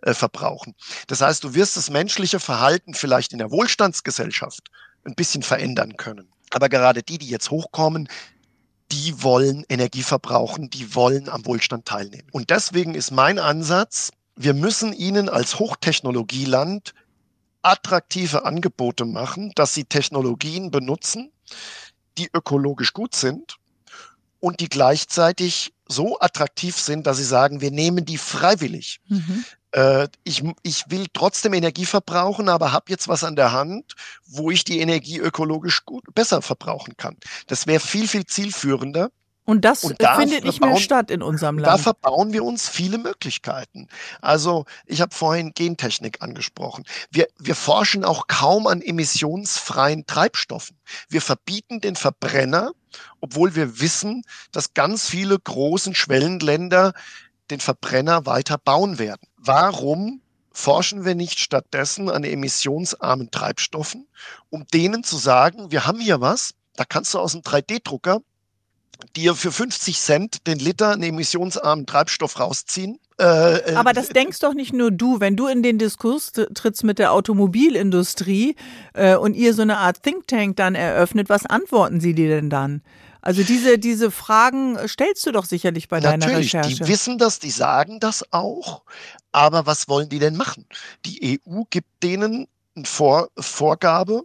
äh, 0.04 0.14
verbrauchen. 0.14 0.76
Das 1.08 1.22
heißt, 1.22 1.44
du 1.44 1.56
wirst 1.56 1.78
das 1.78 1.90
menschliche 1.90 2.40
Verhalten 2.40 2.94
vielleicht 2.94 3.34
in 3.34 3.40
der 3.40 3.50
Wohlstandsgesellschaft 3.50 4.70
ein 5.04 5.16
bisschen 5.16 5.42
verändern 5.42 5.98
können. 5.98 6.30
Aber 6.52 6.70
gerade 6.70 7.02
die, 7.02 7.18
die 7.18 7.30
jetzt 7.30 7.50
hochkommen, 7.50 8.08
die 8.92 9.22
wollen 9.22 9.66
Energie 9.70 10.04
verbrauchen, 10.04 10.70
die 10.70 10.96
wollen 10.96 11.30
am 11.30 11.46
Wohlstand 11.46 11.86
teilnehmen. 11.86 12.28
Und 12.32 12.50
deswegen 12.50 12.96
ist 12.96 13.12
mein 13.12 13.40
Ansatz, 13.40 14.12
wir 14.36 14.54
müssen 14.54 14.94
ihnen 14.94 15.30
als 15.30 15.60
Hochtechnologieland 15.60 16.94
attraktive 17.62 18.46
Angebote 18.46 19.06
machen, 19.06 19.52
dass 19.56 19.74
sie 19.74 19.84
Technologien 19.84 20.72
benutzen, 20.72 21.32
die 22.18 22.30
ökologisch 22.34 22.94
gut 22.94 23.16
sind 23.16 23.58
und 24.40 24.60
die 24.62 24.70
gleichzeitig 24.70 25.74
so 25.88 26.20
attraktiv 26.20 26.78
sind, 26.78 27.06
dass 27.08 27.18
sie 27.18 27.24
sagen, 27.24 27.62
wir 27.62 27.72
nehmen 27.72 28.06
die 28.06 28.18
freiwillig. 28.18 29.02
Mhm. 29.08 29.44
Äh, 29.72 30.08
ich, 30.24 30.44
ich 30.64 30.86
will 30.90 31.08
trotzdem 31.14 31.54
Energie 31.54 31.86
verbrauchen, 31.86 32.50
aber 32.50 32.72
habe 32.72 32.86
jetzt 32.90 33.08
was 33.08 33.24
an 33.24 33.36
der 33.36 33.52
Hand, 33.52 33.96
wo 34.26 34.50
ich 34.52 34.64
die 34.64 34.80
Energie 34.80 35.18
ökologisch 35.20 35.86
gut 35.86 36.04
besser 36.16 36.42
verbrauchen 36.42 36.98
kann. 36.98 37.18
Das 37.48 37.68
wäre 37.68 37.80
viel, 37.80 38.08
viel 38.08 38.26
zielführender 38.26 39.12
Und 39.46 39.66
das 39.66 39.84
und 39.84 40.02
da 40.02 40.16
findet 40.16 40.44
nicht 40.44 40.62
mehr 40.62 40.78
statt 40.78 41.12
in 41.12 41.22
unserem 41.22 41.60
Land. 41.60 41.68
Da 41.68 41.78
verbauen 41.78 42.34
wir 42.34 42.44
uns 42.44 42.68
viele 42.68 42.98
Möglichkeiten. 42.98 43.88
Also 44.22 44.66
ich 44.86 45.02
habe 45.02 45.14
vorhin 45.14 45.54
Gentechnik 45.54 46.22
angesprochen. 46.22 46.84
Wir, 47.12 47.28
wir 47.38 47.56
forschen 47.56 48.04
auch 48.04 48.28
kaum 48.28 48.66
an 48.66 48.82
emissionsfreien 48.82 50.08
Treibstoffen. 50.08 50.78
Wir 51.10 51.22
verbieten 51.22 51.80
den 51.80 51.96
Verbrenner, 51.96 52.72
obwohl 53.22 53.56
wir 53.56 53.80
wissen, 53.80 54.24
dass 54.52 54.74
ganz 54.74 55.10
viele 55.10 55.38
großen 55.38 55.94
Schwellenländer 55.94 56.94
den 57.52 57.60
Verbrenner 57.60 58.26
weiter 58.26 58.58
bauen 58.58 59.00
werden. 59.00 59.28
Warum 59.38 60.22
forschen 60.52 61.06
wir 61.06 61.16
nicht 61.16 61.40
stattdessen 61.40 62.10
an 62.10 62.24
emissionsarmen 62.24 63.32
Treibstoffen, 63.32 64.08
um 64.50 64.66
denen 64.74 65.04
zu 65.04 65.18
sagen, 65.18 65.72
wir 65.72 65.86
haben 65.86 66.00
hier 66.00 66.22
was, 66.22 66.54
da 66.76 66.86
kannst 66.86 67.14
du 67.14 67.20
aus 67.20 67.34
einem 67.34 67.44
3D-Drucker 67.44 68.22
dir 69.16 69.36
für 69.36 69.52
50 69.52 69.98
Cent 69.98 70.48
den 70.48 70.60
Liter 70.60 70.92
einen 70.92 71.04
emissionsarmen 71.04 71.86
Treibstoff 71.86 72.40
rausziehen. 72.40 73.00
Äh, 73.20 73.72
äh, 73.72 73.76
Aber 73.76 73.94
das 73.94 74.10
denkst 74.10 74.40
doch 74.40 74.54
nicht 74.54 74.74
nur 74.74 74.92
du. 74.92 75.20
Wenn 75.20 75.36
du 75.36 75.48
in 75.48 75.64
den 75.64 75.78
Diskurs 75.78 76.32
trittst 76.32 76.84
mit 76.84 77.00
der 77.00 77.14
Automobilindustrie 77.14 78.56
äh, 78.94 79.16
und 79.16 79.36
ihr 79.36 79.54
so 79.54 79.62
eine 79.62 79.78
Art 79.78 80.04
Think 80.04 80.28
Tank 80.28 80.58
dann 80.58 80.76
eröffnet, 80.76 81.30
was 81.30 81.46
antworten 81.46 82.00
sie 82.00 82.14
dir 82.14 82.30
denn 82.30 82.50
dann? 82.50 82.82
Also 83.30 83.44
diese, 83.44 83.78
diese 83.78 84.10
Fragen 84.10 84.80
stellst 84.88 85.24
du 85.28 85.32
doch 85.32 85.46
sicherlich 85.46 85.88
bei 85.88 86.00
Natürlich, 86.00 86.24
deiner 86.26 86.38
Recherche. 86.40 86.84
Die 86.84 86.88
wissen 86.88 87.20
das, 87.20 87.38
die 87.38 87.52
sagen 87.52 88.00
das 88.00 88.26
auch. 88.34 88.82
Aber 89.32 89.68
was 89.68 89.88
wollen 89.88 90.10
die 90.10 90.18
denn 90.18 90.36
machen? 90.36 90.66
Die 91.06 91.40
EU 91.48 91.62
gibt 91.70 92.02
denen 92.02 92.48
eine 92.76 92.86
Vor 92.88 93.30
Vorgabe, 93.38 94.24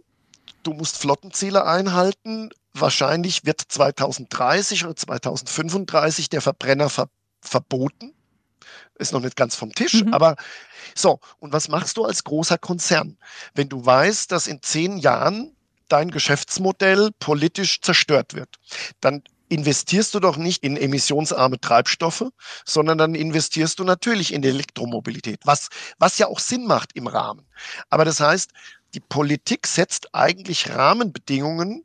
du 0.63 0.73
musst 0.73 0.97
Flottenziele 0.97 1.67
einhalten, 1.67 2.49
wahrscheinlich 2.73 3.45
wird 3.45 3.61
2030 3.61 4.85
oder 4.85 4.95
2035 4.95 6.29
der 6.29 6.41
Verbrenner 6.41 6.89
ver 6.89 7.07
verboten. 7.41 8.11
Ist 8.97 9.13
noch 9.13 9.21
nicht 9.21 9.35
ganz 9.35 9.53
vom 9.53 9.71
Tisch, 9.71 10.01
mhm. 10.03 10.15
aber 10.15 10.35
so. 10.95 11.19
Und 11.37 11.53
was 11.53 11.67
machst 11.67 11.97
du 11.97 12.05
als 12.05 12.23
großer 12.23 12.57
Konzern? 12.57 13.19
Wenn 13.53 13.69
du 13.69 13.85
weißt, 13.85 14.31
dass 14.31 14.47
in 14.47 14.63
zehn 14.63 14.97
Jahren 14.97 15.54
dein 15.87 16.11
Geschäftsmodell 16.11 17.11
politisch 17.19 17.81
zerstört 17.81 18.33
wird, 18.33 18.57
dann 19.01 19.23
investierst 19.49 20.13
du 20.13 20.19
doch 20.19 20.37
nicht 20.37 20.63
in 20.63 20.77
emissionsarme 20.77 21.59
Treibstoffe, 21.59 22.25
sondern 22.65 22.97
dann 22.97 23.15
investierst 23.15 23.79
du 23.79 23.83
natürlich 23.83 24.33
in 24.33 24.43
Elektromobilität, 24.43 25.39
was, 25.43 25.69
was 25.99 26.17
ja 26.17 26.27
auch 26.27 26.39
Sinn 26.39 26.65
macht 26.65 26.91
im 26.95 27.07
Rahmen. 27.07 27.45
Aber 27.89 28.05
das 28.05 28.19
heißt, 28.19 28.51
die 28.93 28.99
Politik 29.01 29.67
setzt 29.67 30.15
eigentlich 30.15 30.69
Rahmenbedingungen, 30.69 31.83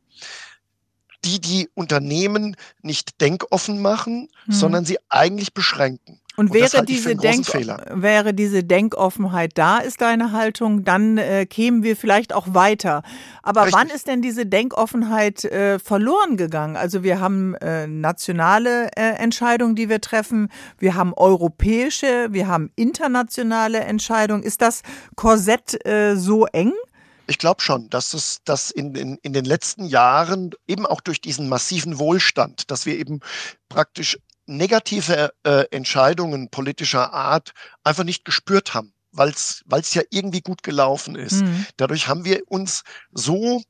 die 1.23 1.39
die 1.39 1.69
Unternehmen 1.75 2.55
nicht 2.81 3.21
denkoffen 3.21 3.81
machen, 3.81 4.29
hm. 4.45 4.53
sondern 4.53 4.85
sie 4.85 4.97
eigentlich 5.09 5.53
beschränken. 5.53 6.20
Und 6.37 6.53
wäre, 6.53 6.85
diese 6.85 7.15
Denk 7.15 7.45
wäre 7.53 8.33
diese 8.33 8.63
Denkoffenheit 8.63 9.51
da, 9.57 9.79
ist 9.79 9.99
deine 9.99 10.31
Haltung, 10.31 10.85
dann 10.85 11.17
äh, 11.17 11.45
kämen 11.45 11.83
wir 11.83 11.97
vielleicht 11.97 12.33
auch 12.33 12.53
weiter. 12.53 13.03
Aber 13.43 13.65
Richtig. 13.65 13.79
wann 13.79 13.89
ist 13.89 14.07
denn 14.07 14.21
diese 14.21 14.45
Denkoffenheit 14.45 15.43
äh, 15.43 15.77
verloren 15.77 16.37
gegangen? 16.37 16.77
Also 16.77 17.03
wir 17.03 17.19
haben 17.19 17.55
äh, 17.55 17.85
nationale 17.85 18.89
äh, 18.95 19.15
Entscheidungen, 19.17 19.75
die 19.75 19.89
wir 19.89 19.99
treffen, 19.99 20.49
wir 20.79 20.95
haben 20.95 21.13
europäische, 21.13 22.29
wir 22.31 22.47
haben 22.47 22.71
internationale 22.75 23.79
Entscheidungen. 23.81 24.43
Ist 24.43 24.61
das 24.61 24.83
Korsett 25.15 25.85
äh, 25.85 26.15
so 26.15 26.45
eng? 26.45 26.71
Ich 27.27 27.37
glaube 27.37 27.61
schon, 27.61 27.89
dass 27.89 28.13
es 28.13 28.39
dass 28.45 28.71
in, 28.71 28.95
in, 28.95 29.17
in 29.21 29.33
den 29.33 29.45
letzten 29.45 29.85
Jahren 29.85 30.51
eben 30.67 30.85
auch 30.85 31.01
durch 31.01 31.21
diesen 31.21 31.49
massiven 31.49 31.99
Wohlstand, 31.99 32.71
dass 32.71 32.85
wir 32.85 32.97
eben 32.97 33.19
praktisch 33.69 34.17
negative 34.57 35.31
äh, 35.43 35.65
Entscheidungen 35.71 36.49
politischer 36.49 37.13
Art 37.13 37.51
einfach 37.83 38.03
nicht 38.03 38.25
gespürt 38.25 38.73
haben, 38.73 38.93
weil 39.11 39.29
es 39.31 39.93
ja 39.93 40.01
irgendwie 40.09 40.41
gut 40.41 40.63
gelaufen 40.63 41.15
ist. 41.15 41.43
Mhm. 41.43 41.65
Dadurch 41.77 42.07
haben 42.07 42.25
wir 42.25 42.41
uns 42.47 42.83
so 43.11 43.61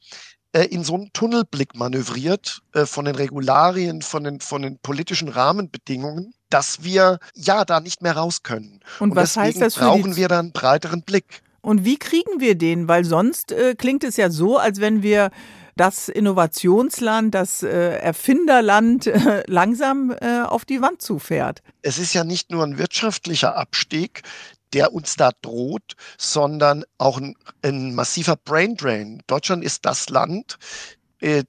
äh, 0.54 0.66
in 0.66 0.84
so 0.84 0.96
einen 0.96 1.14
Tunnelblick 1.14 1.76
manövriert 1.76 2.62
äh, 2.74 2.86
von 2.86 3.06
den 3.06 3.16
Regularien, 3.16 4.02
von 4.02 4.24
den, 4.24 4.42
von 4.42 4.62
den 4.62 4.80
politischen 4.80 5.30
Rahmenbedingungen, 5.30 6.34
dass 6.50 6.84
wir 6.84 7.20
ja 7.36 7.64
da 7.64 7.80
nicht 7.80 8.02
mehr 8.02 8.18
raus 8.18 8.44
können. 8.44 8.82
Und, 9.00 9.12
Und 9.12 9.16
was 9.16 9.38
heißt 9.38 9.62
das 9.62 9.76
für 9.76 9.86
brauchen 9.86 10.16
wir 10.16 10.28
da 10.28 10.40
einen 10.40 10.52
breiteren 10.52 11.04
Blick. 11.04 11.42
Und 11.62 11.86
wie 11.86 11.98
kriegen 11.98 12.40
wir 12.40 12.56
den? 12.56 12.88
Weil 12.88 13.06
sonst 13.06 13.52
äh, 13.52 13.76
klingt 13.76 14.04
es 14.04 14.18
ja 14.18 14.30
so, 14.30 14.58
als 14.58 14.82
wenn 14.82 15.04
wir 15.04 15.30
das 15.76 16.10
Innovationsland, 16.10 17.34
das 17.34 17.64
äh, 17.64 17.98
Erfinderland 17.98 19.08
äh, 19.08 19.44
langsam 19.48 20.12
äh, 20.20 20.42
auf 20.42 20.66
die 20.66 20.82
Wand 20.82 21.02
zufährt. 21.02 21.62
Es 21.82 21.98
ist 21.98 22.14
ja 22.14 22.24
nicht 22.24 22.52
nur 22.52 22.64
ein 22.64 22.78
wirtschaftlicher 22.78 23.56
Abstieg, 23.56 24.24
der 24.74 24.94
uns 24.94 25.16
da 25.16 25.32
droht, 25.42 25.96
sondern 26.18 26.84
auch 26.98 27.20
ein, 27.20 27.36
ein 27.62 27.94
massiver 27.94 28.36
Braindrain. 28.38 29.22
Deutschland 29.28 29.64
ist 29.64 29.86
das 29.86 30.10
Land, 30.10 30.58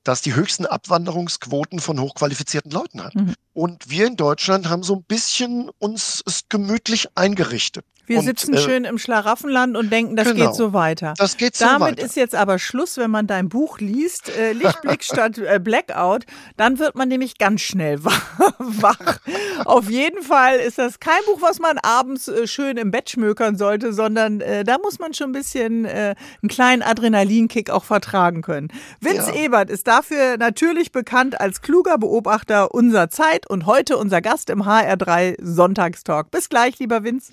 das 0.04 0.20
die 0.20 0.34
höchsten 0.34 0.66
Abwanderungsquoten 0.66 1.78
von 1.78 1.98
hochqualifizierten 1.98 2.70
Leuten 2.70 3.02
hat. 3.02 3.14
Mhm. 3.14 3.34
Und 3.54 3.88
wir 3.88 4.06
in 4.06 4.16
Deutschland 4.16 4.68
haben 4.68 4.82
so 4.82 4.96
ein 4.96 5.04
bisschen 5.04 5.70
uns 5.78 6.22
gemütlich 6.48 7.08
eingerichtet. 7.14 7.86
Wir 8.06 8.18
und, 8.18 8.24
sitzen 8.24 8.54
äh, 8.54 8.58
schön 8.58 8.84
im 8.84 8.98
Schlaraffenland 8.98 9.76
und 9.76 9.92
denken, 9.92 10.16
das 10.16 10.28
genau, 10.28 10.46
geht 10.46 10.54
so 10.56 10.72
weiter. 10.72 11.14
Das 11.18 11.36
geht 11.36 11.56
so 11.56 11.64
Damit 11.64 11.98
weiter. 11.98 12.02
ist 12.02 12.16
jetzt 12.16 12.34
aber 12.34 12.58
Schluss, 12.58 12.96
wenn 12.96 13.10
man 13.10 13.26
dein 13.28 13.48
Buch 13.48 13.78
liest, 13.78 14.28
äh, 14.36 14.52
Lichtblick 14.52 15.04
statt 15.04 15.38
äh, 15.38 15.60
Blackout, 15.62 16.24
dann 16.56 16.78
wird 16.78 16.96
man 16.96 17.08
nämlich 17.08 17.38
ganz 17.38 17.60
schnell 17.60 18.02
wach. 18.58 19.18
Auf 19.64 19.88
jeden 19.88 20.22
Fall 20.22 20.56
ist 20.56 20.78
das 20.78 20.98
kein 20.98 21.20
Buch, 21.26 21.40
was 21.42 21.60
man 21.60 21.78
abends 21.78 22.26
äh, 22.26 22.46
schön 22.46 22.76
im 22.76 22.90
Bett 22.90 23.10
schmökern 23.10 23.56
sollte, 23.56 23.92
sondern 23.92 24.40
äh, 24.40 24.64
da 24.64 24.78
muss 24.78 24.98
man 24.98 25.14
schon 25.14 25.30
ein 25.30 25.32
bisschen 25.32 25.84
äh, 25.84 26.16
einen 26.42 26.48
kleinen 26.48 26.82
Adrenalinkick 26.82 27.70
auch 27.70 27.84
vertragen 27.84 28.42
können. 28.42 28.68
Vince 29.00 29.30
ja. 29.32 29.42
Ebert 29.42 29.70
ist 29.70 29.86
dafür 29.86 30.36
natürlich 30.38 30.90
bekannt 30.90 31.40
als 31.40 31.62
kluger 31.62 31.98
Beobachter 31.98 32.74
unserer 32.74 33.10
Zeit 33.10 33.48
und 33.48 33.66
heute 33.66 33.96
unser 33.96 34.20
Gast 34.20 34.50
im 34.50 34.64
HR3 34.64 35.36
Sonntagstalk. 35.40 36.30
Bis 36.32 36.48
gleich, 36.48 36.78
lieber 36.80 37.04
Vince. 37.04 37.32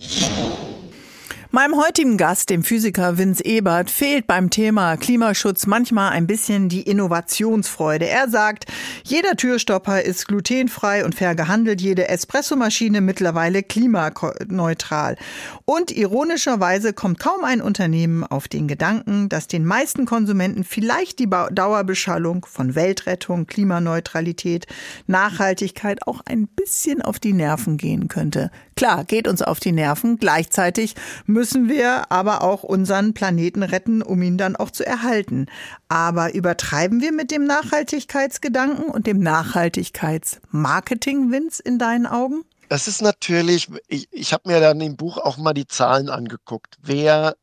Meinem 1.59 1.75
heutigen 1.75 2.15
Gast, 2.15 2.49
dem 2.51 2.63
Physiker 2.63 3.17
Vince 3.17 3.43
Ebert, 3.43 3.91
fehlt 3.91 4.27
beim 4.27 4.49
Thema 4.49 4.95
Klimaschutz 4.95 5.67
manchmal 5.67 6.11
ein 6.11 6.25
bisschen 6.25 6.69
die 6.69 6.83
Innovationsfreude. 6.83 8.07
Er 8.07 8.29
sagt, 8.29 8.63
jeder 9.03 9.35
Türstopper 9.35 10.01
ist 10.01 10.25
glutenfrei 10.25 11.03
und 11.03 11.15
fair 11.15 11.35
gehandelt, 11.35 11.81
jede 11.81 12.07
Espressomaschine 12.07 13.01
mittlerweile 13.01 13.61
klimaneutral. 13.61 15.17
Und 15.65 15.91
ironischerweise 15.91 16.93
kommt 16.93 17.19
kaum 17.19 17.43
ein 17.43 17.59
Unternehmen 17.59 18.23
auf 18.23 18.47
den 18.47 18.69
Gedanken, 18.69 19.27
dass 19.27 19.47
den 19.47 19.65
meisten 19.65 20.05
Konsumenten 20.05 20.63
vielleicht 20.63 21.19
die 21.19 21.29
Dauerbeschallung 21.29 22.45
von 22.49 22.75
Weltrettung, 22.75 23.47
Klimaneutralität, 23.47 24.65
Nachhaltigkeit 25.07 26.07
auch 26.07 26.21
ein 26.25 26.47
bisschen 26.47 27.01
auf 27.01 27.19
die 27.19 27.33
Nerven 27.33 27.75
gehen 27.75 28.07
könnte. 28.07 28.49
Klar, 28.77 29.03
geht 29.03 29.27
uns 29.27 29.41
auf 29.41 29.59
die 29.59 29.73
Nerven. 29.73 30.19
Gleichzeitig 30.19 30.95
müssen 31.25 31.48
wir 31.55 32.11
aber 32.11 32.43
auch 32.43 32.63
unseren 32.63 33.13
Planeten 33.13 33.63
retten, 33.63 34.01
um 34.01 34.21
ihn 34.21 34.37
dann 34.37 34.55
auch 34.55 34.71
zu 34.71 34.85
erhalten. 34.85 35.47
Aber 35.87 36.33
übertreiben 36.33 37.01
wir 37.01 37.11
mit 37.11 37.31
dem 37.31 37.45
Nachhaltigkeitsgedanken 37.45 38.85
und 38.85 39.07
dem 39.07 39.19
Nachhaltigkeitsmarketing, 39.19 41.31
Vince, 41.31 41.61
in 41.63 41.79
deinen 41.79 42.05
Augen? 42.05 42.43
Das 42.69 42.87
ist 42.87 43.01
natürlich, 43.01 43.67
ich, 43.87 44.07
ich 44.11 44.31
habe 44.31 44.49
mir 44.49 44.59
dann 44.59 44.79
im 44.81 44.95
Buch 44.95 45.17
auch 45.17 45.37
mal 45.37 45.53
die 45.53 45.67
Zahlen 45.67 46.09
angeguckt. 46.09 46.77
Wer 46.81 47.35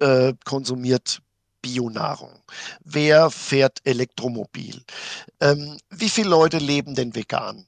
äh, 0.00 0.34
konsumiert 0.44 1.22
Bionahrung? 1.62 2.42
Wer 2.84 3.30
fährt 3.30 3.78
Elektromobil? 3.84 4.82
Ähm, 5.40 5.78
wie 5.90 6.08
viele 6.08 6.28
Leute 6.28 6.58
leben 6.58 6.96
denn 6.96 7.14
vegan? 7.14 7.66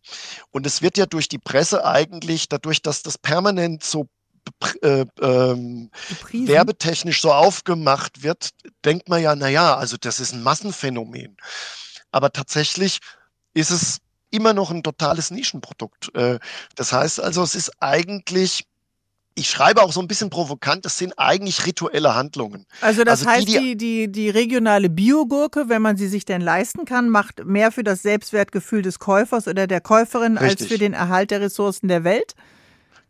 Und 0.51 0.67
es 0.67 0.83
wird 0.83 0.99
ja 0.99 1.07
durch 1.07 1.29
die 1.29 1.39
Presse 1.39 1.87
eigentlich, 1.87 2.49
dadurch, 2.49 2.83
dass 2.83 3.03
das 3.03 3.17
permanent 3.17 3.85
so 3.85 4.09
äh, 4.83 5.05
ähm, 5.21 5.91
werbetechnisch 6.33 7.21
so 7.21 7.33
aufgemacht 7.33 8.23
wird, 8.23 8.51
denkt 8.85 9.09
man 9.09 9.23
ja, 9.23 9.35
naja, 9.35 9.77
also 9.77 9.97
das 9.97 10.21
ist 10.21 10.33
ein 10.33 10.43
Massenphänomen. 10.43 11.37
Aber 12.11 12.33
tatsächlich 12.33 12.99
ist 13.55 13.71
es 13.71 13.99
immer 14.31 14.53
noch 14.53 14.71
ein 14.71 14.83
totales 14.83 15.31
Nischenprodukt. 15.31 16.15
Äh, 16.15 16.39
das 16.75 16.93
heißt 16.93 17.21
also, 17.21 17.43
es 17.43 17.55
ist 17.55 17.73
eigentlich 17.81 18.65
ich 19.37 19.51
schreibe 19.51 19.83
auch 19.83 19.93
so 19.93 20.01
ein 20.01 20.07
bisschen 20.07 20.31
provokant, 20.31 20.85
das 20.85 20.97
sind 20.99 21.19
eigentlich 21.19 21.67
rituelle 21.67 22.15
Handlungen. 22.15 22.67
Also 22.81 23.03
das 23.03 23.21
also 23.21 23.31
heißt, 23.31 23.49
die, 23.49 23.77
die, 23.77 23.77
die, 23.77 24.13
die 24.13 24.31
regionale 24.31 24.89
Biogurke, 24.89 25.69
wenn 25.69 25.83
man 25.83 25.97
sie 25.97 26.07
sich 26.07 26.25
denn 26.25 26.41
leisten 26.41 26.85
kann, 26.85 27.09
macht 27.09 27.45
mehr 27.45 27.73
für 27.73 27.83
das 27.83 28.03
Selbstwertgefühl 28.03 28.83
des 28.83 28.99
Käufers 28.99 29.49
oder 29.49 29.67
der 29.67 29.81
Käuferin 29.81 30.39
Richtig. 30.39 30.61
als 30.61 30.73
für 30.73 30.79
den 30.79 30.93
Erhalt 30.93 31.33
der 31.33 31.41
Ressourcen 31.41 31.89
der 31.89 32.05
Welt? 32.05 32.35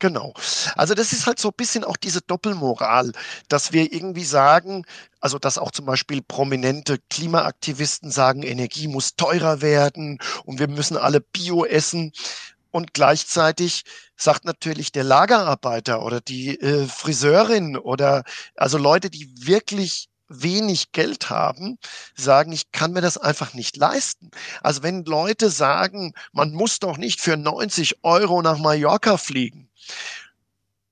Genau. 0.05 0.35
Also 0.77 0.93
das 0.93 1.15
ist 1.15 1.27
halt 1.27 1.39
so 1.39 1.49
ein 1.49 1.55
bisschen 1.57 1.83
auch 1.83 1.97
diese 1.97 2.21
Doppelmoral, 2.21 3.13
dass 3.49 3.73
wir 3.73 3.91
irgendwie 3.91 4.25
sagen, 4.25 4.85
also 5.19 5.39
dass 5.39 5.57
auch 5.57 5.71
zum 5.71 5.87
Beispiel 5.87 6.21
prominente 6.21 6.99
Klimaaktivisten 7.09 8.11
sagen, 8.11 8.43
Energie 8.43 8.87
muss 8.87 9.17
teurer 9.17 9.63
werden 9.63 10.19
und 10.45 10.59
wir 10.59 10.69
müssen 10.69 10.99
alle 10.99 11.23
Bio 11.23 11.65
essen. 11.65 12.13
Und 12.71 12.93
gleichzeitig 12.93 13.85
sagt 14.15 14.45
natürlich 14.45 14.93
der 14.93 15.05
Lagerarbeiter 15.05 16.05
oder 16.05 16.21
die 16.21 16.61
äh, 16.61 16.87
Friseurin 16.87 17.79
oder 17.79 18.25
also 18.57 18.77
Leute, 18.77 19.09
die 19.09 19.31
wirklich 19.47 20.11
wenig 20.29 20.93
Geld 20.93 21.31
haben, 21.31 21.79
sagen, 22.15 22.53
ich 22.53 22.73
kann 22.73 22.93
mir 22.93 23.01
das 23.01 23.19
einfach 23.19 23.55
nicht 23.55 23.77
leisten. 23.77 24.31
Also 24.63 24.83
wenn 24.83 25.05
Leute 25.05 25.51
sagen, 25.51 26.15
man 26.33 26.53
muss 26.53 26.79
doch 26.79 26.97
nicht 26.97 27.21
für 27.21 27.37
90 27.37 28.05
Euro 28.05 28.43
nach 28.43 28.59
Mallorca 28.59 29.17
fliegen, 29.17 29.69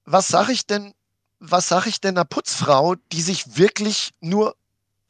was 0.04 0.28
sage 0.28 0.52
ich 0.52 0.66
denn, 0.66 0.94
was 1.38 1.68
sage 1.68 1.88
ich 1.88 2.00
denn 2.00 2.16
einer 2.16 2.24
Putzfrau, 2.24 2.94
die 3.12 3.22
sich 3.22 3.56
wirklich 3.56 4.12
nur 4.20 4.54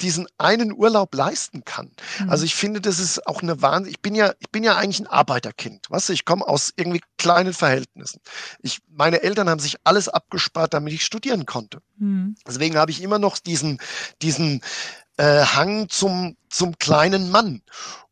diesen 0.03 0.27
einen 0.39 0.73
Urlaub 0.73 1.15
leisten 1.15 1.65
kann. 1.65 1.91
Mhm. 2.21 2.31
Also 2.31 2.45
ich 2.45 2.55
finde, 2.55 2.81
das 2.81 2.99
ist 2.99 3.27
auch 3.27 3.43
eine 3.43 3.63
Wahnsinn. 3.63 3.93
Ich 3.93 4.01
bin 4.01 4.15
ja, 4.15 4.35
ich 4.41 4.51
bin 4.51 4.65
ja 4.65 4.77
eigentlich 4.77 5.01
ein 5.01 5.07
Arbeiterkind. 5.07 5.87
Was? 5.89 6.09
Ich 6.09 6.25
komme 6.25 6.47
aus 6.47 6.73
irgendwie 6.77 7.01
kleinen 7.19 7.53
Verhältnissen. 7.53 8.21
Ich, 8.61 8.81
meine 8.89 9.23
Eltern 9.23 9.49
haben 9.49 9.61
sich 9.61 9.77
alles 9.85 10.09
abgespart, 10.09 10.75
damit 10.75 10.93
ich 10.93 11.05
studieren 11.05 11.47
konnte. 11.47 11.81
Mhm. 11.97 12.35
Deswegen 12.47 12.77
habe 12.77 12.91
ich 12.91 13.03
immer 13.03 13.19
noch 13.19 13.39
diesen, 13.39 13.79
diesen 14.21 14.61
äh, 15.17 15.45
Hang 15.45 15.89
zum, 15.89 16.37
zum 16.51 16.79
kleinen 16.79 17.31
Mann. 17.31 17.63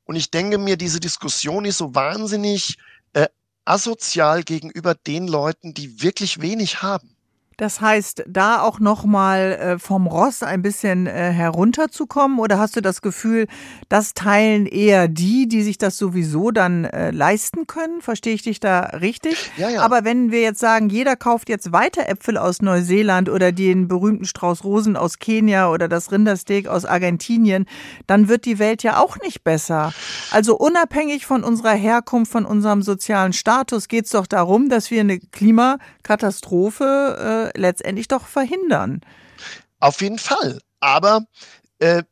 Und 0.05 0.17
ich 0.17 0.31
denke 0.31 0.59
mir, 0.59 0.77
diese 0.77 1.01
Diskussion 1.01 1.65
ist 1.65 1.79
so 1.79 1.95
wahnsinnig 1.95 2.79
äh, 3.13 3.29
asozial 3.65 4.43
gegenüber 4.43 4.95
den 4.95 5.29
Leuten, 5.29 5.75
die 5.75 6.03
wirklich 6.03 6.41
wenig 6.41 6.83
haben. 6.83 7.17
Das 7.61 7.83
heißt, 7.83 8.25
da 8.27 8.63
auch 8.63 8.81
nochmal 8.81 9.53
äh, 9.53 9.79
vom 9.79 10.07
Ross 10.07 10.43
ein 10.43 10.63
bisschen 10.63 11.07
äh, 11.07 11.31
herunterzukommen 11.31 12.39
oder 12.39 12.59
hast 12.59 12.75
du 12.75 12.81
das 12.81 13.03
Gefühl, 13.03 13.49
das 13.91 14.15
teilen 14.15 14.65
eher 14.65 15.09
die, 15.09 15.47
die 15.47 15.61
sich 15.61 15.77
das 15.77 15.99
sowieso 15.99 16.53
dann 16.53 16.87
äh, 16.87 17.11
leisten 17.11 17.67
können? 17.67 18.01
Verstehe 18.01 18.33
ich 18.33 18.41
dich 18.41 18.61
da 18.61 18.81
richtig? 19.03 19.51
Ja, 19.59 19.69
ja. 19.69 19.83
Aber 19.83 20.05
wenn 20.05 20.31
wir 20.31 20.41
jetzt 20.41 20.59
sagen, 20.59 20.89
jeder 20.89 21.17
kauft 21.17 21.51
jetzt 21.51 21.71
weiter 21.71 22.09
Äpfel 22.09 22.39
aus 22.39 22.63
Neuseeland 22.63 23.29
oder 23.29 23.53
den 23.53 23.89
berühmten 23.89 24.25
Strauß 24.25 24.65
Rosen 24.65 24.97
aus 24.97 25.19
Kenia 25.19 25.71
oder 25.71 25.87
das 25.87 26.13
Rindersteak 26.13 26.67
aus 26.67 26.87
Argentinien, 26.87 27.67
dann 28.07 28.29
wird 28.29 28.47
die 28.47 28.59
Welt 28.59 28.83
ja 28.83 28.99
auch 28.99 29.19
nicht 29.19 29.45
besser. 29.45 29.93
Also 30.31 30.57
unabhängig 30.57 31.27
von 31.27 31.45
unserer 31.45 31.75
Herkunft, 31.75 32.33
von 32.33 32.47
unserem 32.47 32.81
sozialen 32.81 33.35
Status 33.35 33.89
geht 33.89 34.07
es 34.07 34.13
doch 34.13 34.27
darum, 34.27 34.71
dass 34.71 34.91
wir 34.91 35.01
eine 35.01 35.19
Klimakatastrophe 35.19 37.49
äh, 37.49 37.50
letztendlich 37.55 38.09
doch 38.09 38.27
verhindern. 38.27 39.01
Auf 39.79 40.01
jeden 40.01 40.19
Fall. 40.19 40.61
Aber 40.81 41.27
äh, 41.79 42.03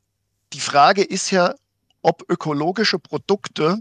die 0.53 0.61
Frage 0.61 1.03
ist 1.03 1.31
ja, 1.31 1.55
ob 2.03 2.25
ökologische 2.29 2.99
Produkte 2.99 3.79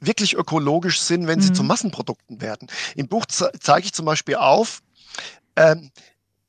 wirklich 0.00 0.34
ökologisch 0.34 1.00
sind, 1.00 1.26
wenn 1.26 1.40
sie 1.40 1.50
mhm. 1.50 1.54
zu 1.54 1.62
Massenprodukten 1.62 2.40
werden. 2.40 2.68
Im 2.96 3.08
Buch 3.08 3.26
ze 3.26 3.50
zeige 3.60 3.86
ich 3.86 3.92
zum 3.92 4.04
Beispiel 4.04 4.34
auf, 4.34 4.82
ähm, 5.56 5.90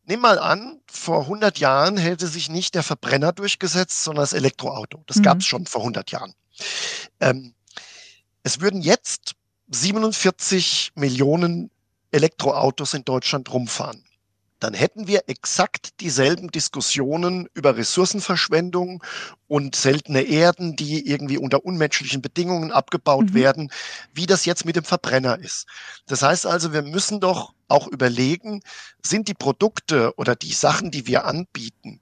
nimm 0.05 0.20
mal 0.22 0.39
an, 0.39 0.82
vor 0.88 1.22
100 1.22 1.59
Jahren 1.59 1.97
hätte 1.97 2.28
sich 2.28 2.49
nicht 2.49 2.76
der 2.76 2.84
Verbrenner 2.84 3.32
durchgesetzt, 3.32 4.03
sondern 4.03 4.24
das 4.24 4.34
Elektroauto. 4.34 5.03
Das 5.05 5.18
mhm. 5.18 5.24
gab 5.24 5.39
es 5.39 5.45
schon 5.45 5.68
vor 5.68 5.82
100 5.82 6.11
Jahren. 6.11 6.34
Ähm, 7.20 7.53
es 8.41 8.59
würden 8.59 8.82
jetzt 8.82 9.36
47 9.70 10.91
Millionen 10.95 11.70
Elektroautos 12.14 12.93
in 12.93 13.03
Deutschland 13.03 13.51
rumfahren 13.51 14.03
dann 14.64 14.74
hätten 14.74 15.07
wir 15.07 15.24
exakt 15.28 15.99
dieselben 15.99 16.49
Diskussionen 16.49 17.49
über 17.53 17.76
Ressourcenverschwendung 17.76 19.03
und 19.49 19.76
seltene 19.76 20.22
Erden, 20.22 20.78
die 20.78 21.05
irgendwie 21.05 21.38
unter 21.38 21.66
unmenschlichen 21.66 22.22
Bedingungen 22.22 22.72
abgebaut 22.72 23.32
mhm. 23.32 23.34
werden, 23.34 23.72
wie 24.14 24.26
das 24.26 24.45
jetzt 24.45 24.64
mit 24.64 24.78
dem 24.78 24.86
Verbrenner 24.86 25.38
ist. 25.38 25.68
Das 26.07 26.22
heißt 26.22 26.45
also, 26.45 26.72
wir 26.72 26.82
müssen 26.82 27.20
doch 27.20 27.53
auch 27.68 27.88
überlegen, 27.88 28.61
sind 29.05 29.28
die 29.28 29.34
Produkte 29.34 30.14
oder 30.16 30.34
die 30.34 30.53
Sachen, 30.53 30.91
die 30.91 31.07
wir 31.07 31.26
anbieten, 31.26 31.99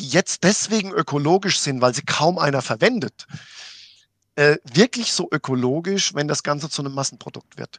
die 0.00 0.08
jetzt 0.08 0.42
deswegen 0.42 0.90
ökologisch 0.90 1.60
sind, 1.60 1.80
weil 1.80 1.94
sie 1.94 2.02
kaum 2.02 2.40
einer 2.40 2.62
verwendet, 2.62 3.28
äh, 4.34 4.56
wirklich 4.64 5.12
so 5.12 5.28
ökologisch, 5.30 6.12
wenn 6.14 6.26
das 6.26 6.42
Ganze 6.42 6.68
zu 6.68 6.82
einem 6.82 6.94
Massenprodukt 6.94 7.56
wird. 7.56 7.78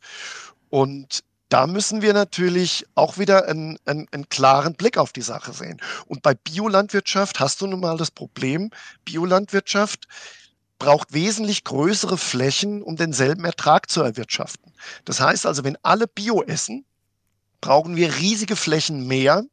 Und 0.74 1.24
da 1.50 1.68
müssen 1.68 2.02
wir 2.02 2.14
natürlich 2.14 2.88
auch 2.96 3.20
wieder 3.20 3.48
einen, 3.48 3.78
einen, 3.86 4.08
einen, 4.12 4.28
klaren 4.30 4.74
Blick 4.74 4.98
auf 4.98 5.14
die 5.14 5.22
Sache 5.22 5.54
sehen. 5.54 5.80
Und 6.08 6.24
bei 6.24 6.34
Biolandwirtschaft 6.34 7.40
hast 7.40 7.62
du 7.62 7.68
nun 7.68 7.80
mal 7.80 7.96
das 7.96 8.10
Problem, 8.10 8.72
Biolandwirtschaft 9.06 10.08
braucht 10.80 11.14
wesentlich 11.14 11.64
größere 11.64 12.18
Flächen, 12.18 12.82
um 12.82 12.96
denselben 12.96 13.46
Ertrag 13.46 13.88
zu 13.88 14.02
erwirtschaften. 14.02 14.74
Das 15.06 15.20
heißt 15.20 15.46
also, 15.46 15.64
wenn 15.64 15.78
alle 15.84 16.08
Bio 16.08 16.42
essen, 16.42 16.86
brauchen 17.62 17.96
wir 17.96 18.16
riesige 18.16 18.56
Flächen 18.56 19.06
mehr, 19.06 19.44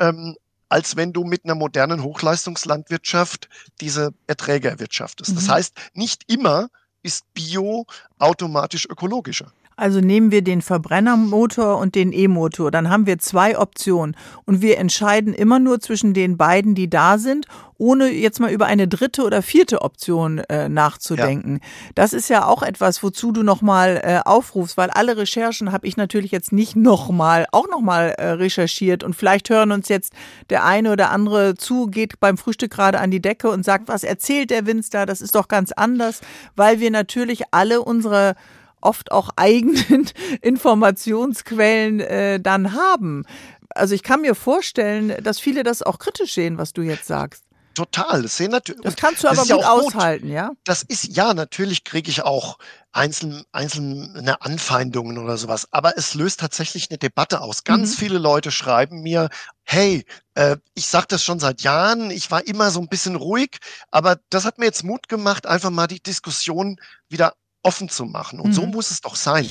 ähm, 0.00 0.36
als 0.68 0.96
wenn 0.96 1.12
du 1.12 1.22
mit 1.22 1.44
einer 1.44 1.54
modernen 1.54 2.02
Hochleistungslandwirtschaft 2.02 3.48
diese 3.80 4.12
Erträge 4.26 4.70
erwirtschaftest. 4.70 5.30
Mhm. 5.30 5.34
Das 5.36 5.48
heißt, 5.48 5.74
nicht 5.94 6.24
immer 6.26 6.68
ist 7.04 7.32
Bio 7.32 7.86
automatisch 8.18 8.86
ökologischer. 8.90 9.52
Also 9.78 10.00
nehmen 10.00 10.30
wir 10.30 10.40
den 10.40 10.62
Verbrennermotor 10.62 11.76
und 11.76 11.94
den 11.94 12.10
E-Motor, 12.10 12.70
dann 12.70 12.88
haben 12.88 13.04
wir 13.04 13.18
zwei 13.18 13.58
Optionen 13.58 14.16
und 14.46 14.62
wir 14.62 14.78
entscheiden 14.78 15.34
immer 15.34 15.58
nur 15.58 15.80
zwischen 15.80 16.14
den 16.14 16.38
beiden, 16.38 16.74
die 16.74 16.88
da 16.88 17.18
sind, 17.18 17.46
ohne 17.76 18.08
jetzt 18.08 18.40
mal 18.40 18.50
über 18.50 18.64
eine 18.64 18.88
dritte 18.88 19.22
oder 19.22 19.42
vierte 19.42 19.82
Option 19.82 20.38
äh, 20.38 20.70
nachzudenken. 20.70 21.60
Ja. 21.60 21.68
Das 21.94 22.14
ist 22.14 22.30
ja 22.30 22.46
auch 22.46 22.62
etwas, 22.62 23.02
wozu 23.02 23.32
du 23.32 23.42
nochmal 23.42 24.00
äh, 24.02 24.20
aufrufst, 24.24 24.78
weil 24.78 24.88
alle 24.88 25.18
Recherchen 25.18 25.72
habe 25.72 25.86
ich 25.86 25.98
natürlich 25.98 26.30
jetzt 26.30 26.52
nicht 26.52 26.74
nochmal, 26.74 27.44
auch 27.52 27.68
nochmal 27.68 28.14
äh, 28.16 28.30
recherchiert 28.30 29.04
und 29.04 29.14
vielleicht 29.14 29.50
hören 29.50 29.72
uns 29.72 29.90
jetzt 29.90 30.14
der 30.48 30.64
eine 30.64 30.90
oder 30.90 31.10
andere 31.10 31.54
zu, 31.54 31.88
geht 31.88 32.18
beim 32.18 32.38
Frühstück 32.38 32.70
gerade 32.70 32.98
an 32.98 33.10
die 33.10 33.20
Decke 33.20 33.50
und 33.50 33.62
sagt, 33.62 33.88
was 33.88 34.04
erzählt 34.04 34.48
der 34.48 34.64
Winz 34.64 34.88
da? 34.88 35.04
Das 35.04 35.20
ist 35.20 35.34
doch 35.34 35.48
ganz 35.48 35.70
anders, 35.72 36.22
weil 36.54 36.80
wir 36.80 36.90
natürlich 36.90 37.42
alle 37.50 37.82
unsere 37.82 38.36
oft 38.80 39.12
auch 39.12 39.30
eigenen 39.36 40.10
Informationsquellen 40.42 42.00
äh, 42.00 42.40
dann 42.40 42.72
haben. 42.72 43.24
Also 43.70 43.94
ich 43.94 44.02
kann 44.02 44.22
mir 44.22 44.34
vorstellen, 44.34 45.14
dass 45.22 45.40
viele 45.40 45.62
das 45.62 45.82
auch 45.82 45.98
kritisch 45.98 46.34
sehen, 46.34 46.58
was 46.58 46.72
du 46.72 46.82
jetzt 46.82 47.06
sagst. 47.06 47.46
Total. 47.76 48.22
Das, 48.22 48.38
sehen 48.38 48.50
natürlich, 48.52 48.80
das 48.82 48.96
kannst 48.96 49.22
du 49.22 49.28
aber 49.28 49.42
gut 49.42 49.48
ja 49.48 49.70
aushalten, 49.70 50.28
gut. 50.28 50.34
ja? 50.34 50.50
Das 50.64 50.82
ist, 50.82 51.14
ja, 51.14 51.34
natürlich 51.34 51.84
kriege 51.84 52.10
ich 52.10 52.22
auch 52.22 52.56
einzelne, 52.90 53.44
einzelne 53.52 54.40
Anfeindungen 54.40 55.18
oder 55.18 55.36
sowas. 55.36 55.68
Aber 55.72 55.98
es 55.98 56.14
löst 56.14 56.40
tatsächlich 56.40 56.90
eine 56.90 56.96
Debatte 56.96 57.42
aus. 57.42 57.64
Ganz 57.64 57.90
mhm. 57.90 57.96
viele 57.98 58.18
Leute 58.18 58.50
schreiben 58.50 59.02
mir, 59.02 59.28
hey, 59.64 60.06
äh, 60.34 60.56
ich 60.74 60.86
sage 60.86 61.06
das 61.10 61.22
schon 61.22 61.38
seit 61.38 61.60
Jahren, 61.60 62.10
ich 62.10 62.30
war 62.30 62.46
immer 62.46 62.70
so 62.70 62.80
ein 62.80 62.88
bisschen 62.88 63.14
ruhig, 63.14 63.58
aber 63.90 64.16
das 64.30 64.46
hat 64.46 64.56
mir 64.56 64.64
jetzt 64.64 64.82
Mut 64.82 65.10
gemacht, 65.10 65.46
einfach 65.46 65.70
mal 65.70 65.86
die 65.86 66.02
Diskussion 66.02 66.80
wieder 67.10 67.34
offen 67.66 67.88
zu 67.88 68.06
machen. 68.06 68.40
Und 68.40 68.50
mhm. 68.50 68.54
so 68.54 68.66
muss 68.66 68.90
es 68.90 69.00
doch 69.00 69.16
sein. 69.16 69.48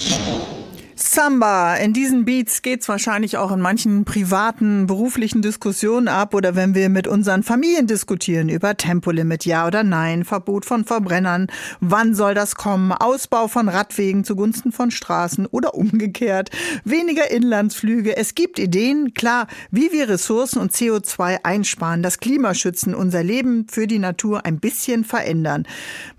Samba. 0.98 1.76
In 1.76 1.92
diesen 1.92 2.24
Beats 2.24 2.62
geht's 2.62 2.88
wahrscheinlich 2.88 3.38
auch 3.38 3.52
in 3.52 3.60
manchen 3.60 4.06
privaten, 4.06 4.88
beruflichen 4.88 5.42
Diskussionen 5.42 6.08
ab 6.08 6.34
oder 6.34 6.56
wenn 6.56 6.74
wir 6.74 6.88
mit 6.88 7.06
unseren 7.06 7.44
Familien 7.44 7.86
diskutieren 7.86 8.48
über 8.48 8.78
Tempolimit, 8.78 9.44
ja 9.44 9.68
oder 9.68 9.84
nein, 9.84 10.24
Verbot 10.24 10.64
von 10.64 10.86
Verbrennern, 10.86 11.48
wann 11.82 12.16
soll 12.16 12.34
das 12.34 12.56
kommen, 12.56 12.94
Ausbau 12.94 13.50
von 13.50 13.68
Radwegen 13.68 14.24
zugunsten 14.24 14.72
von 14.72 14.90
Straßen 14.90 15.48
oder 15.48 15.74
umgekehrt, 15.74 16.50
weniger 16.86 17.30
Inlandsflüge. 17.30 18.16
Es 18.16 18.34
gibt 18.34 18.58
Ideen, 18.58 19.14
klar, 19.14 19.48
wie 19.72 19.92
wir 19.92 20.08
Ressourcen 20.08 20.60
und 20.60 20.72
CO2 20.72 21.40
einsparen, 21.44 22.04
das 22.04 22.20
Klima 22.20 22.54
schützen, 22.54 22.96
unser 22.96 23.22
Leben 23.22 23.68
für 23.70 23.88
die 23.88 24.00
Natur 24.00 24.46
ein 24.46 24.62
bisschen 24.62 25.04
verändern. 25.04 25.68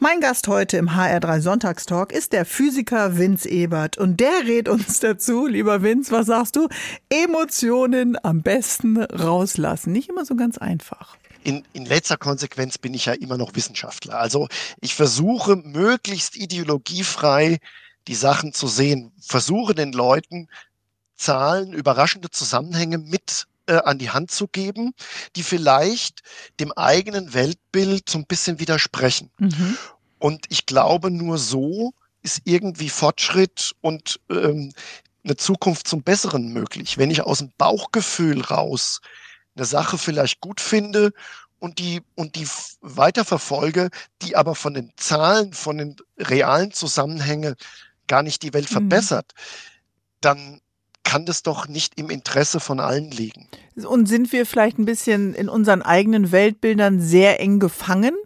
Mein 0.00 0.20
Gast 0.20 0.48
heute 0.48 0.76
im 0.76 0.90
HR3 0.90 1.40
Sonntagstalk 1.40 2.12
ist 2.12 2.34
der 2.34 2.44
Physiker 2.44 3.16
Vince 3.16 3.48
Ebert 3.48 3.96
und 3.96 4.20
der 4.20 4.44
redet 4.44 4.65
rät 4.66 4.68
uns 4.68 5.00
dazu, 5.00 5.46
lieber 5.46 5.82
Vince, 5.82 6.10
was 6.12 6.26
sagst 6.26 6.56
du? 6.56 6.68
Emotionen 7.08 8.16
am 8.22 8.42
besten 8.42 9.02
rauslassen. 9.02 9.92
Nicht 9.92 10.08
immer 10.08 10.24
so 10.24 10.36
ganz 10.36 10.58
einfach. 10.58 11.16
In, 11.44 11.64
in, 11.72 11.86
letzter 11.86 12.16
Konsequenz 12.16 12.76
bin 12.78 12.92
ich 12.92 13.06
ja 13.06 13.12
immer 13.12 13.38
noch 13.38 13.54
Wissenschaftler. 13.54 14.18
Also 14.18 14.48
ich 14.80 14.94
versuche 14.94 15.56
möglichst 15.56 16.36
ideologiefrei 16.36 17.58
die 18.08 18.14
Sachen 18.14 18.52
zu 18.52 18.66
sehen, 18.66 19.12
versuche 19.20 19.74
den 19.74 19.92
Leuten 19.92 20.48
Zahlen, 21.16 21.72
überraschende 21.72 22.30
Zusammenhänge 22.30 22.98
mit 22.98 23.46
äh, 23.66 23.76
an 23.76 23.98
die 23.98 24.10
Hand 24.10 24.30
zu 24.30 24.48
geben, 24.48 24.92
die 25.34 25.42
vielleicht 25.42 26.22
dem 26.60 26.72
eigenen 26.72 27.32
Weltbild 27.32 28.08
so 28.08 28.18
ein 28.18 28.26
bisschen 28.26 28.60
widersprechen. 28.60 29.30
Mhm. 29.38 29.78
Und 30.18 30.46
ich 30.50 30.66
glaube, 30.66 31.10
nur 31.10 31.38
so 31.38 31.94
ist 32.26 32.42
irgendwie 32.44 32.88
Fortschritt 32.88 33.72
und 33.80 34.20
ähm, 34.28 34.72
eine 35.24 35.36
Zukunft 35.36 35.86
zum 35.86 36.02
Besseren 36.02 36.52
möglich. 36.52 36.98
Wenn 36.98 37.10
ich 37.10 37.22
aus 37.22 37.38
dem 37.38 37.52
Bauchgefühl 37.56 38.42
raus 38.42 39.00
eine 39.54 39.64
Sache 39.64 39.96
vielleicht 39.96 40.40
gut 40.40 40.60
finde 40.60 41.12
und 41.60 41.78
die, 41.78 42.02
und 42.16 42.34
die 42.34 42.46
weiterverfolge, 42.80 43.90
die 44.22 44.34
aber 44.34 44.56
von 44.56 44.74
den 44.74 44.92
Zahlen, 44.96 45.52
von 45.52 45.78
den 45.78 45.96
realen 46.18 46.72
Zusammenhängen 46.72 47.54
gar 48.08 48.22
nicht 48.22 48.42
die 48.42 48.52
Welt 48.52 48.68
mhm. 48.70 48.74
verbessert, 48.74 49.32
dann 50.20 50.60
kann 51.04 51.26
das 51.26 51.44
doch 51.44 51.68
nicht 51.68 51.98
im 51.98 52.10
Interesse 52.10 52.58
von 52.58 52.80
allen 52.80 53.12
liegen. 53.12 53.48
Und 53.76 54.06
sind 54.06 54.32
wir 54.32 54.44
vielleicht 54.46 54.78
ein 54.78 54.84
bisschen 54.84 55.32
in 55.34 55.48
unseren 55.48 55.82
eigenen 55.82 56.32
Weltbildern 56.32 57.00
sehr 57.00 57.38
eng 57.38 57.60
gefangen? 57.60 58.16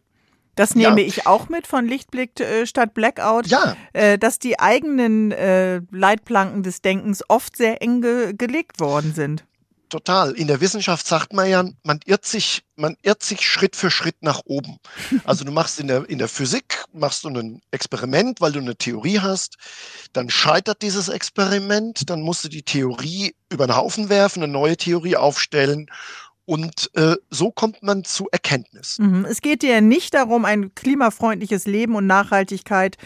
Das 0.61 0.75
nehme 0.75 1.01
ja. 1.01 1.07
ich 1.07 1.27
auch 1.27 1.49
mit 1.49 1.67
von 1.67 1.87
Lichtblick 1.87 2.39
äh, 2.39 2.67
statt 2.67 2.93
Blackout. 2.93 3.47
Ja. 3.47 3.77
Äh, 3.95 4.19
dass 4.19 4.39
die 4.39 4.61
eigenen 4.61 5.33
äh, 5.33 5.81
Leitplanken 5.91 6.63
des 6.63 6.83
Denkens 6.83 7.25
oft 7.31 7.57
sehr 7.57 7.81
eng 7.81 8.03
ge 8.03 8.35
gelegt 8.37 8.79
worden 8.79 9.15
sind 9.15 9.45
total. 9.89 10.33
In 10.33 10.47
der 10.47 10.61
Wissenschaft 10.61 11.07
sagt 11.07 11.33
man 11.33 11.49
ja, 11.49 11.65
man 11.83 11.99
irrt 12.05 12.25
sich, 12.25 12.63
man 12.77 12.97
irrt 13.03 13.23
sich 13.23 13.41
Schritt 13.41 13.75
für 13.75 13.91
Schritt 13.91 14.23
nach 14.23 14.43
oben. 14.45 14.79
Also 15.25 15.45
du 15.45 15.51
machst 15.51 15.81
in 15.81 15.89
der, 15.89 16.09
in 16.09 16.19
der 16.19 16.29
Physik, 16.29 16.85
machst 16.93 17.25
du 17.25 17.31
ein 17.31 17.63
Experiment, 17.73 18.41
weil 18.41 18.53
du 18.53 18.61
eine 18.61 18.77
Theorie 18.77 19.19
hast, 19.19 19.57
dann 20.13 20.31
scheitert 20.31 20.83
dieses 20.83 21.09
Experiment, 21.09 22.09
dann 22.09 22.21
musst 22.21 22.45
du 22.45 22.49
die 22.49 22.63
Theorie 22.63 23.35
über 23.51 23.67
den 23.67 23.77
Haufen 23.77 24.09
werfen, 24.09 24.43
eine 24.43 24.53
neue 24.53 24.77
Theorie 24.77 25.17
aufstellen 25.17 25.91
und 26.51 26.91
äh, 26.95 27.15
so 27.31 27.53
kommt 27.53 27.81
man 27.85 28.03
zu 28.03 28.27
Erkenntnis. 28.33 28.99
Mhm. 28.99 29.25
Es 29.25 29.41
geht 29.41 29.63
dir 29.63 29.81
nicht 29.81 30.15
darum, 30.15 30.45
ein 30.45 30.75
klimafreundliches 30.75 31.65
Leben 31.65 31.95
und 31.95 32.09
Nachhaltigkeit 32.09 32.97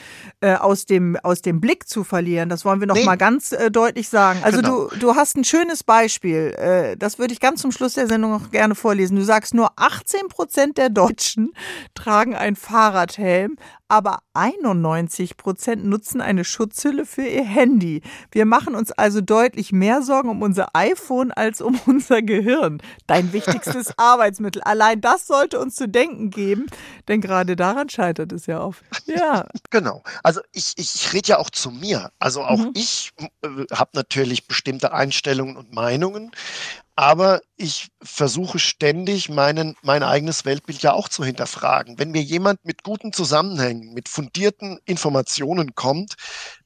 äh, 0.40 0.54
aus, 0.54 0.86
dem, 0.86 1.18
aus 1.22 1.42
dem 1.42 1.60
Blick 1.60 1.86
zu 1.86 2.04
verlieren. 2.04 2.48
Das 2.48 2.64
wollen 2.64 2.80
wir 2.80 2.86
noch 2.86 2.94
nee. 2.94 3.04
mal 3.04 3.16
ganz 3.16 3.52
äh, 3.52 3.70
deutlich 3.70 4.08
sagen. 4.08 4.40
Also 4.42 4.62
genau. 4.62 4.88
du, 4.88 4.96
du 4.96 5.14
hast 5.14 5.36
ein 5.36 5.44
schönes 5.44 5.84
Beispiel. 5.84 6.54
Äh, 6.56 6.96
das 6.96 7.18
würde 7.18 7.34
ich 7.34 7.40
ganz 7.40 7.60
zum 7.60 7.70
Schluss 7.70 7.92
der 7.92 8.06
Sendung 8.06 8.30
noch 8.30 8.50
gerne 8.50 8.74
vorlesen. 8.74 9.16
Du 9.16 9.24
sagst, 9.24 9.52
nur 9.52 9.72
18 9.76 10.28
Prozent 10.28 10.78
der 10.78 10.88
Deutschen 10.88 11.52
tragen 11.94 12.34
ein 12.34 12.56
Fahrradhelm, 12.56 13.56
aber 13.88 14.20
91 14.32 15.36
Prozent 15.36 15.84
nutzen 15.84 16.20
eine 16.20 16.44
Schutzhülle 16.44 17.06
für 17.06 17.26
ihr 17.26 17.44
Handy. 17.44 18.02
Wir 18.30 18.46
machen 18.46 18.74
uns 18.74 18.92
also 18.92 19.20
deutlich 19.20 19.72
mehr 19.72 20.02
Sorgen 20.02 20.28
um 20.28 20.42
unser 20.42 20.68
iPhone 20.74 21.30
als 21.32 21.60
um 21.60 21.78
unser 21.86 22.22
Gehirn. 22.22 22.80
Dein 23.06 23.32
wichtigstes 23.32 23.92
Arbeitsmittel. 23.98 24.62
Allein 24.62 25.00
das 25.00 25.26
sollte 25.26 25.60
uns 25.60 25.74
zu 25.74 25.88
denken 25.88 26.30
geben, 26.30 26.66
denn 27.08 27.20
gerade 27.20 27.56
daran 27.56 27.88
scheitert 27.88 28.32
es 28.32 28.46
ja 28.46 28.60
oft. 28.60 28.82
Ja. 29.06 29.46
Genau. 29.70 30.04
Also 30.22 30.40
ich, 30.52 30.74
ich 30.76 31.12
rede 31.12 31.30
ja 31.30 31.38
auch 31.38 31.50
zu 31.50 31.72
mir. 31.72 32.12
Also 32.20 32.44
auch 32.44 32.58
mhm. 32.58 32.70
ich 32.74 33.12
äh, 33.18 33.48
habe 33.72 33.90
natürlich 33.94 34.46
bestimmte 34.46 34.92
Einstellungen 34.92 35.56
und 35.56 35.72
Meinungen, 35.72 36.30
aber 36.96 37.40
ich 37.56 37.88
versuche 38.02 38.58
ständig 38.58 39.28
meinen, 39.28 39.76
mein 39.82 40.02
eigenes 40.02 40.44
Weltbild 40.44 40.82
ja 40.82 40.92
auch 40.92 41.08
zu 41.08 41.24
hinterfragen. 41.24 41.98
Wenn 41.98 42.12
mir 42.12 42.22
jemand 42.22 42.64
mit 42.64 42.84
guten 42.84 43.12
Zusammenhängen, 43.12 43.92
mit 43.94 44.08
fundierten 44.08 44.78
Informationen 44.84 45.74
kommt, 45.74 46.14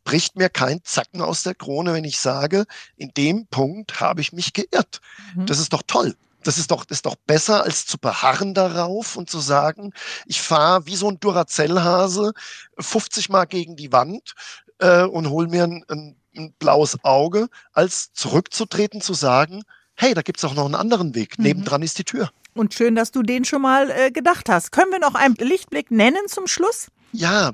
bricht 0.05 0.37
mir 0.37 0.51
kein 0.51 0.81
Zacken 0.85 1.23
aus 1.23 1.45
der 1.45 1.55
Krone, 1.55 1.95
wenn 1.95 2.05
ich 2.05 2.21
sage, 2.21 2.67
in 2.97 3.11
dem 3.17 3.47
Punkt 3.47 4.01
habe 4.01 4.21
ich 4.21 4.33
mich 4.33 4.53
geirrt. 4.53 5.01
Mhm. 5.35 5.47
Das 5.47 5.59
ist 5.59 5.73
doch 5.73 5.83
toll. 5.87 6.15
Das 6.43 6.59
ist 6.59 6.71
doch, 6.71 6.85
ist 6.89 7.07
doch 7.07 7.17
besser, 7.27 7.65
als 7.65 7.87
zu 7.87 7.99
beharren 7.99 8.55
darauf 8.55 9.17
und 9.17 9.29
zu 9.29 9.41
sagen, 9.41 9.93
ich 10.27 10.41
fahre 10.41 10.87
wie 10.87 10.97
so 10.97 11.09
ein 11.09 11.19
Duracell-Hase 11.21 12.33
50 12.79 13.29
Mal 13.29 13.47
gegen 13.47 13.77
die 13.77 13.93
Wand 13.93 14.35
äh, 14.79 15.03
und 15.03 15.31
hol 15.31 15.49
mir 15.49 15.65
ein, 15.65 15.85
ein, 15.89 16.17
ein 16.37 16.53
blaues 16.59 17.03
Auge, 17.03 17.49
als 17.73 18.13
zurückzutreten, 18.13 19.01
zu 19.01 19.15
sagen, 19.15 19.63
hey, 19.99 20.15
da 20.15 20.23
gibt 20.23 20.39
es 20.39 20.45
auch 20.45 20.55
noch 20.55 20.65
einen 20.65 20.75
anderen 20.75 21.15
Weg. 21.15 21.39
Mhm. 21.39 21.45
Nebendran 21.45 21.83
ist 21.83 21.99
die 21.99 22.05
Tür. 22.05 22.31
Und 22.55 22.73
schön, 22.73 22.95
dass 22.95 23.11
du 23.11 23.23
den 23.23 23.45
schon 23.45 23.63
mal 23.63 23.91
äh, 23.91 24.11
gedacht 24.11 24.49
hast. 24.49 24.73
Können 24.73 24.91
wir 24.93 25.01
noch 25.01 25.15
einen 25.15 25.35
Lichtblick 25.35 25.91
nennen 25.91 26.27
zum 26.29 26.47
Schluss? 26.47 26.89
Ja, 27.13 27.53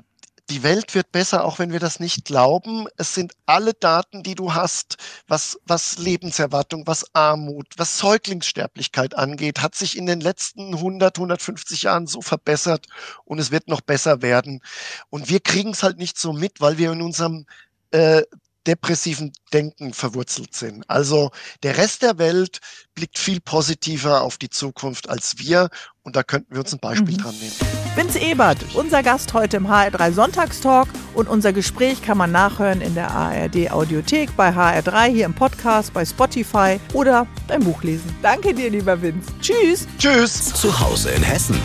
die 0.49 0.61
Welt 0.61 0.93
wird 0.93 1.11
besser, 1.11 1.43
auch 1.43 1.57
wenn 1.57 1.71
wir 1.71 1.79
das 1.79 1.99
nicht 1.99 2.25
glauben. 2.25 2.85
Es 2.97 3.15
sind 3.15 3.33
alle 3.47 3.73
Daten, 3.73 4.21
die 4.21 4.35
du 4.35 4.53
hast, 4.53 4.97
was, 5.27 5.59
was 5.65 5.97
Lebenserwartung, 5.97 6.85
was 6.85 7.05
Armut, 7.13 7.67
was 7.77 7.97
Säuglingssterblichkeit 7.97 9.15
angeht, 9.15 9.63
hat 9.63 9.73
sich 9.73 9.97
in 9.97 10.05
den 10.05 10.21
letzten 10.21 10.75
100, 10.75 11.17
150 11.17 11.83
Jahren 11.83 12.05
so 12.05 12.21
verbessert 12.21 12.85
und 13.23 13.39
es 13.39 13.49
wird 13.49 13.67
noch 13.67 13.81
besser 13.81 14.21
werden. 14.21 14.61
Und 15.09 15.29
wir 15.29 15.39
kriegen 15.39 15.71
es 15.71 15.81
halt 15.81 15.97
nicht 15.97 16.19
so 16.19 16.31
mit, 16.31 16.61
weil 16.61 16.77
wir 16.77 16.91
in 16.91 17.01
unserem 17.01 17.47
äh, 17.89 18.21
depressiven 18.67 19.31
Denken 19.53 19.93
verwurzelt 19.93 20.53
sind. 20.53 20.83
Also 20.89 21.31
der 21.63 21.77
Rest 21.77 22.01
der 22.01 22.17
Welt 22.17 22.59
blickt 22.93 23.17
viel 23.17 23.39
positiver 23.39 24.21
auf 24.21 24.37
die 24.37 24.49
Zukunft 24.49 25.09
als 25.09 25.37
wir 25.37 25.69
und 26.03 26.15
da 26.15 26.23
könnten 26.23 26.53
wir 26.53 26.61
uns 26.61 26.73
ein 26.73 26.79
Beispiel 26.79 27.15
mhm. 27.15 27.21
dran 27.21 27.35
nehmen. 27.37 27.53
Vince 27.95 28.19
Ebert, 28.19 28.57
unser 28.73 29.03
Gast 29.03 29.33
heute 29.33 29.57
im 29.57 29.67
HR3 29.67 30.11
Sonntagstalk 30.11 30.87
und 31.13 31.29
unser 31.29 31.53
Gespräch 31.53 32.01
kann 32.01 32.17
man 32.17 32.31
nachhören 32.31 32.81
in 32.81 32.93
der 32.93 33.11
ARD 33.11 33.71
Audiothek, 33.71 34.35
bei 34.35 34.49
HR3 34.49 35.05
hier 35.07 35.25
im 35.25 35.33
Podcast, 35.33 35.93
bei 35.93 36.05
Spotify 36.05 36.79
oder 36.93 37.25
beim 37.47 37.63
Buchlesen. 37.63 38.13
Danke 38.21 38.53
dir, 38.53 38.69
lieber 38.69 39.01
Vince. 39.01 39.31
Tschüss. 39.41 39.87
Tschüss. 39.97 40.53
Zu 40.53 40.77
Hause 40.79 41.11
in 41.11 41.23
Hessen. 41.23 41.59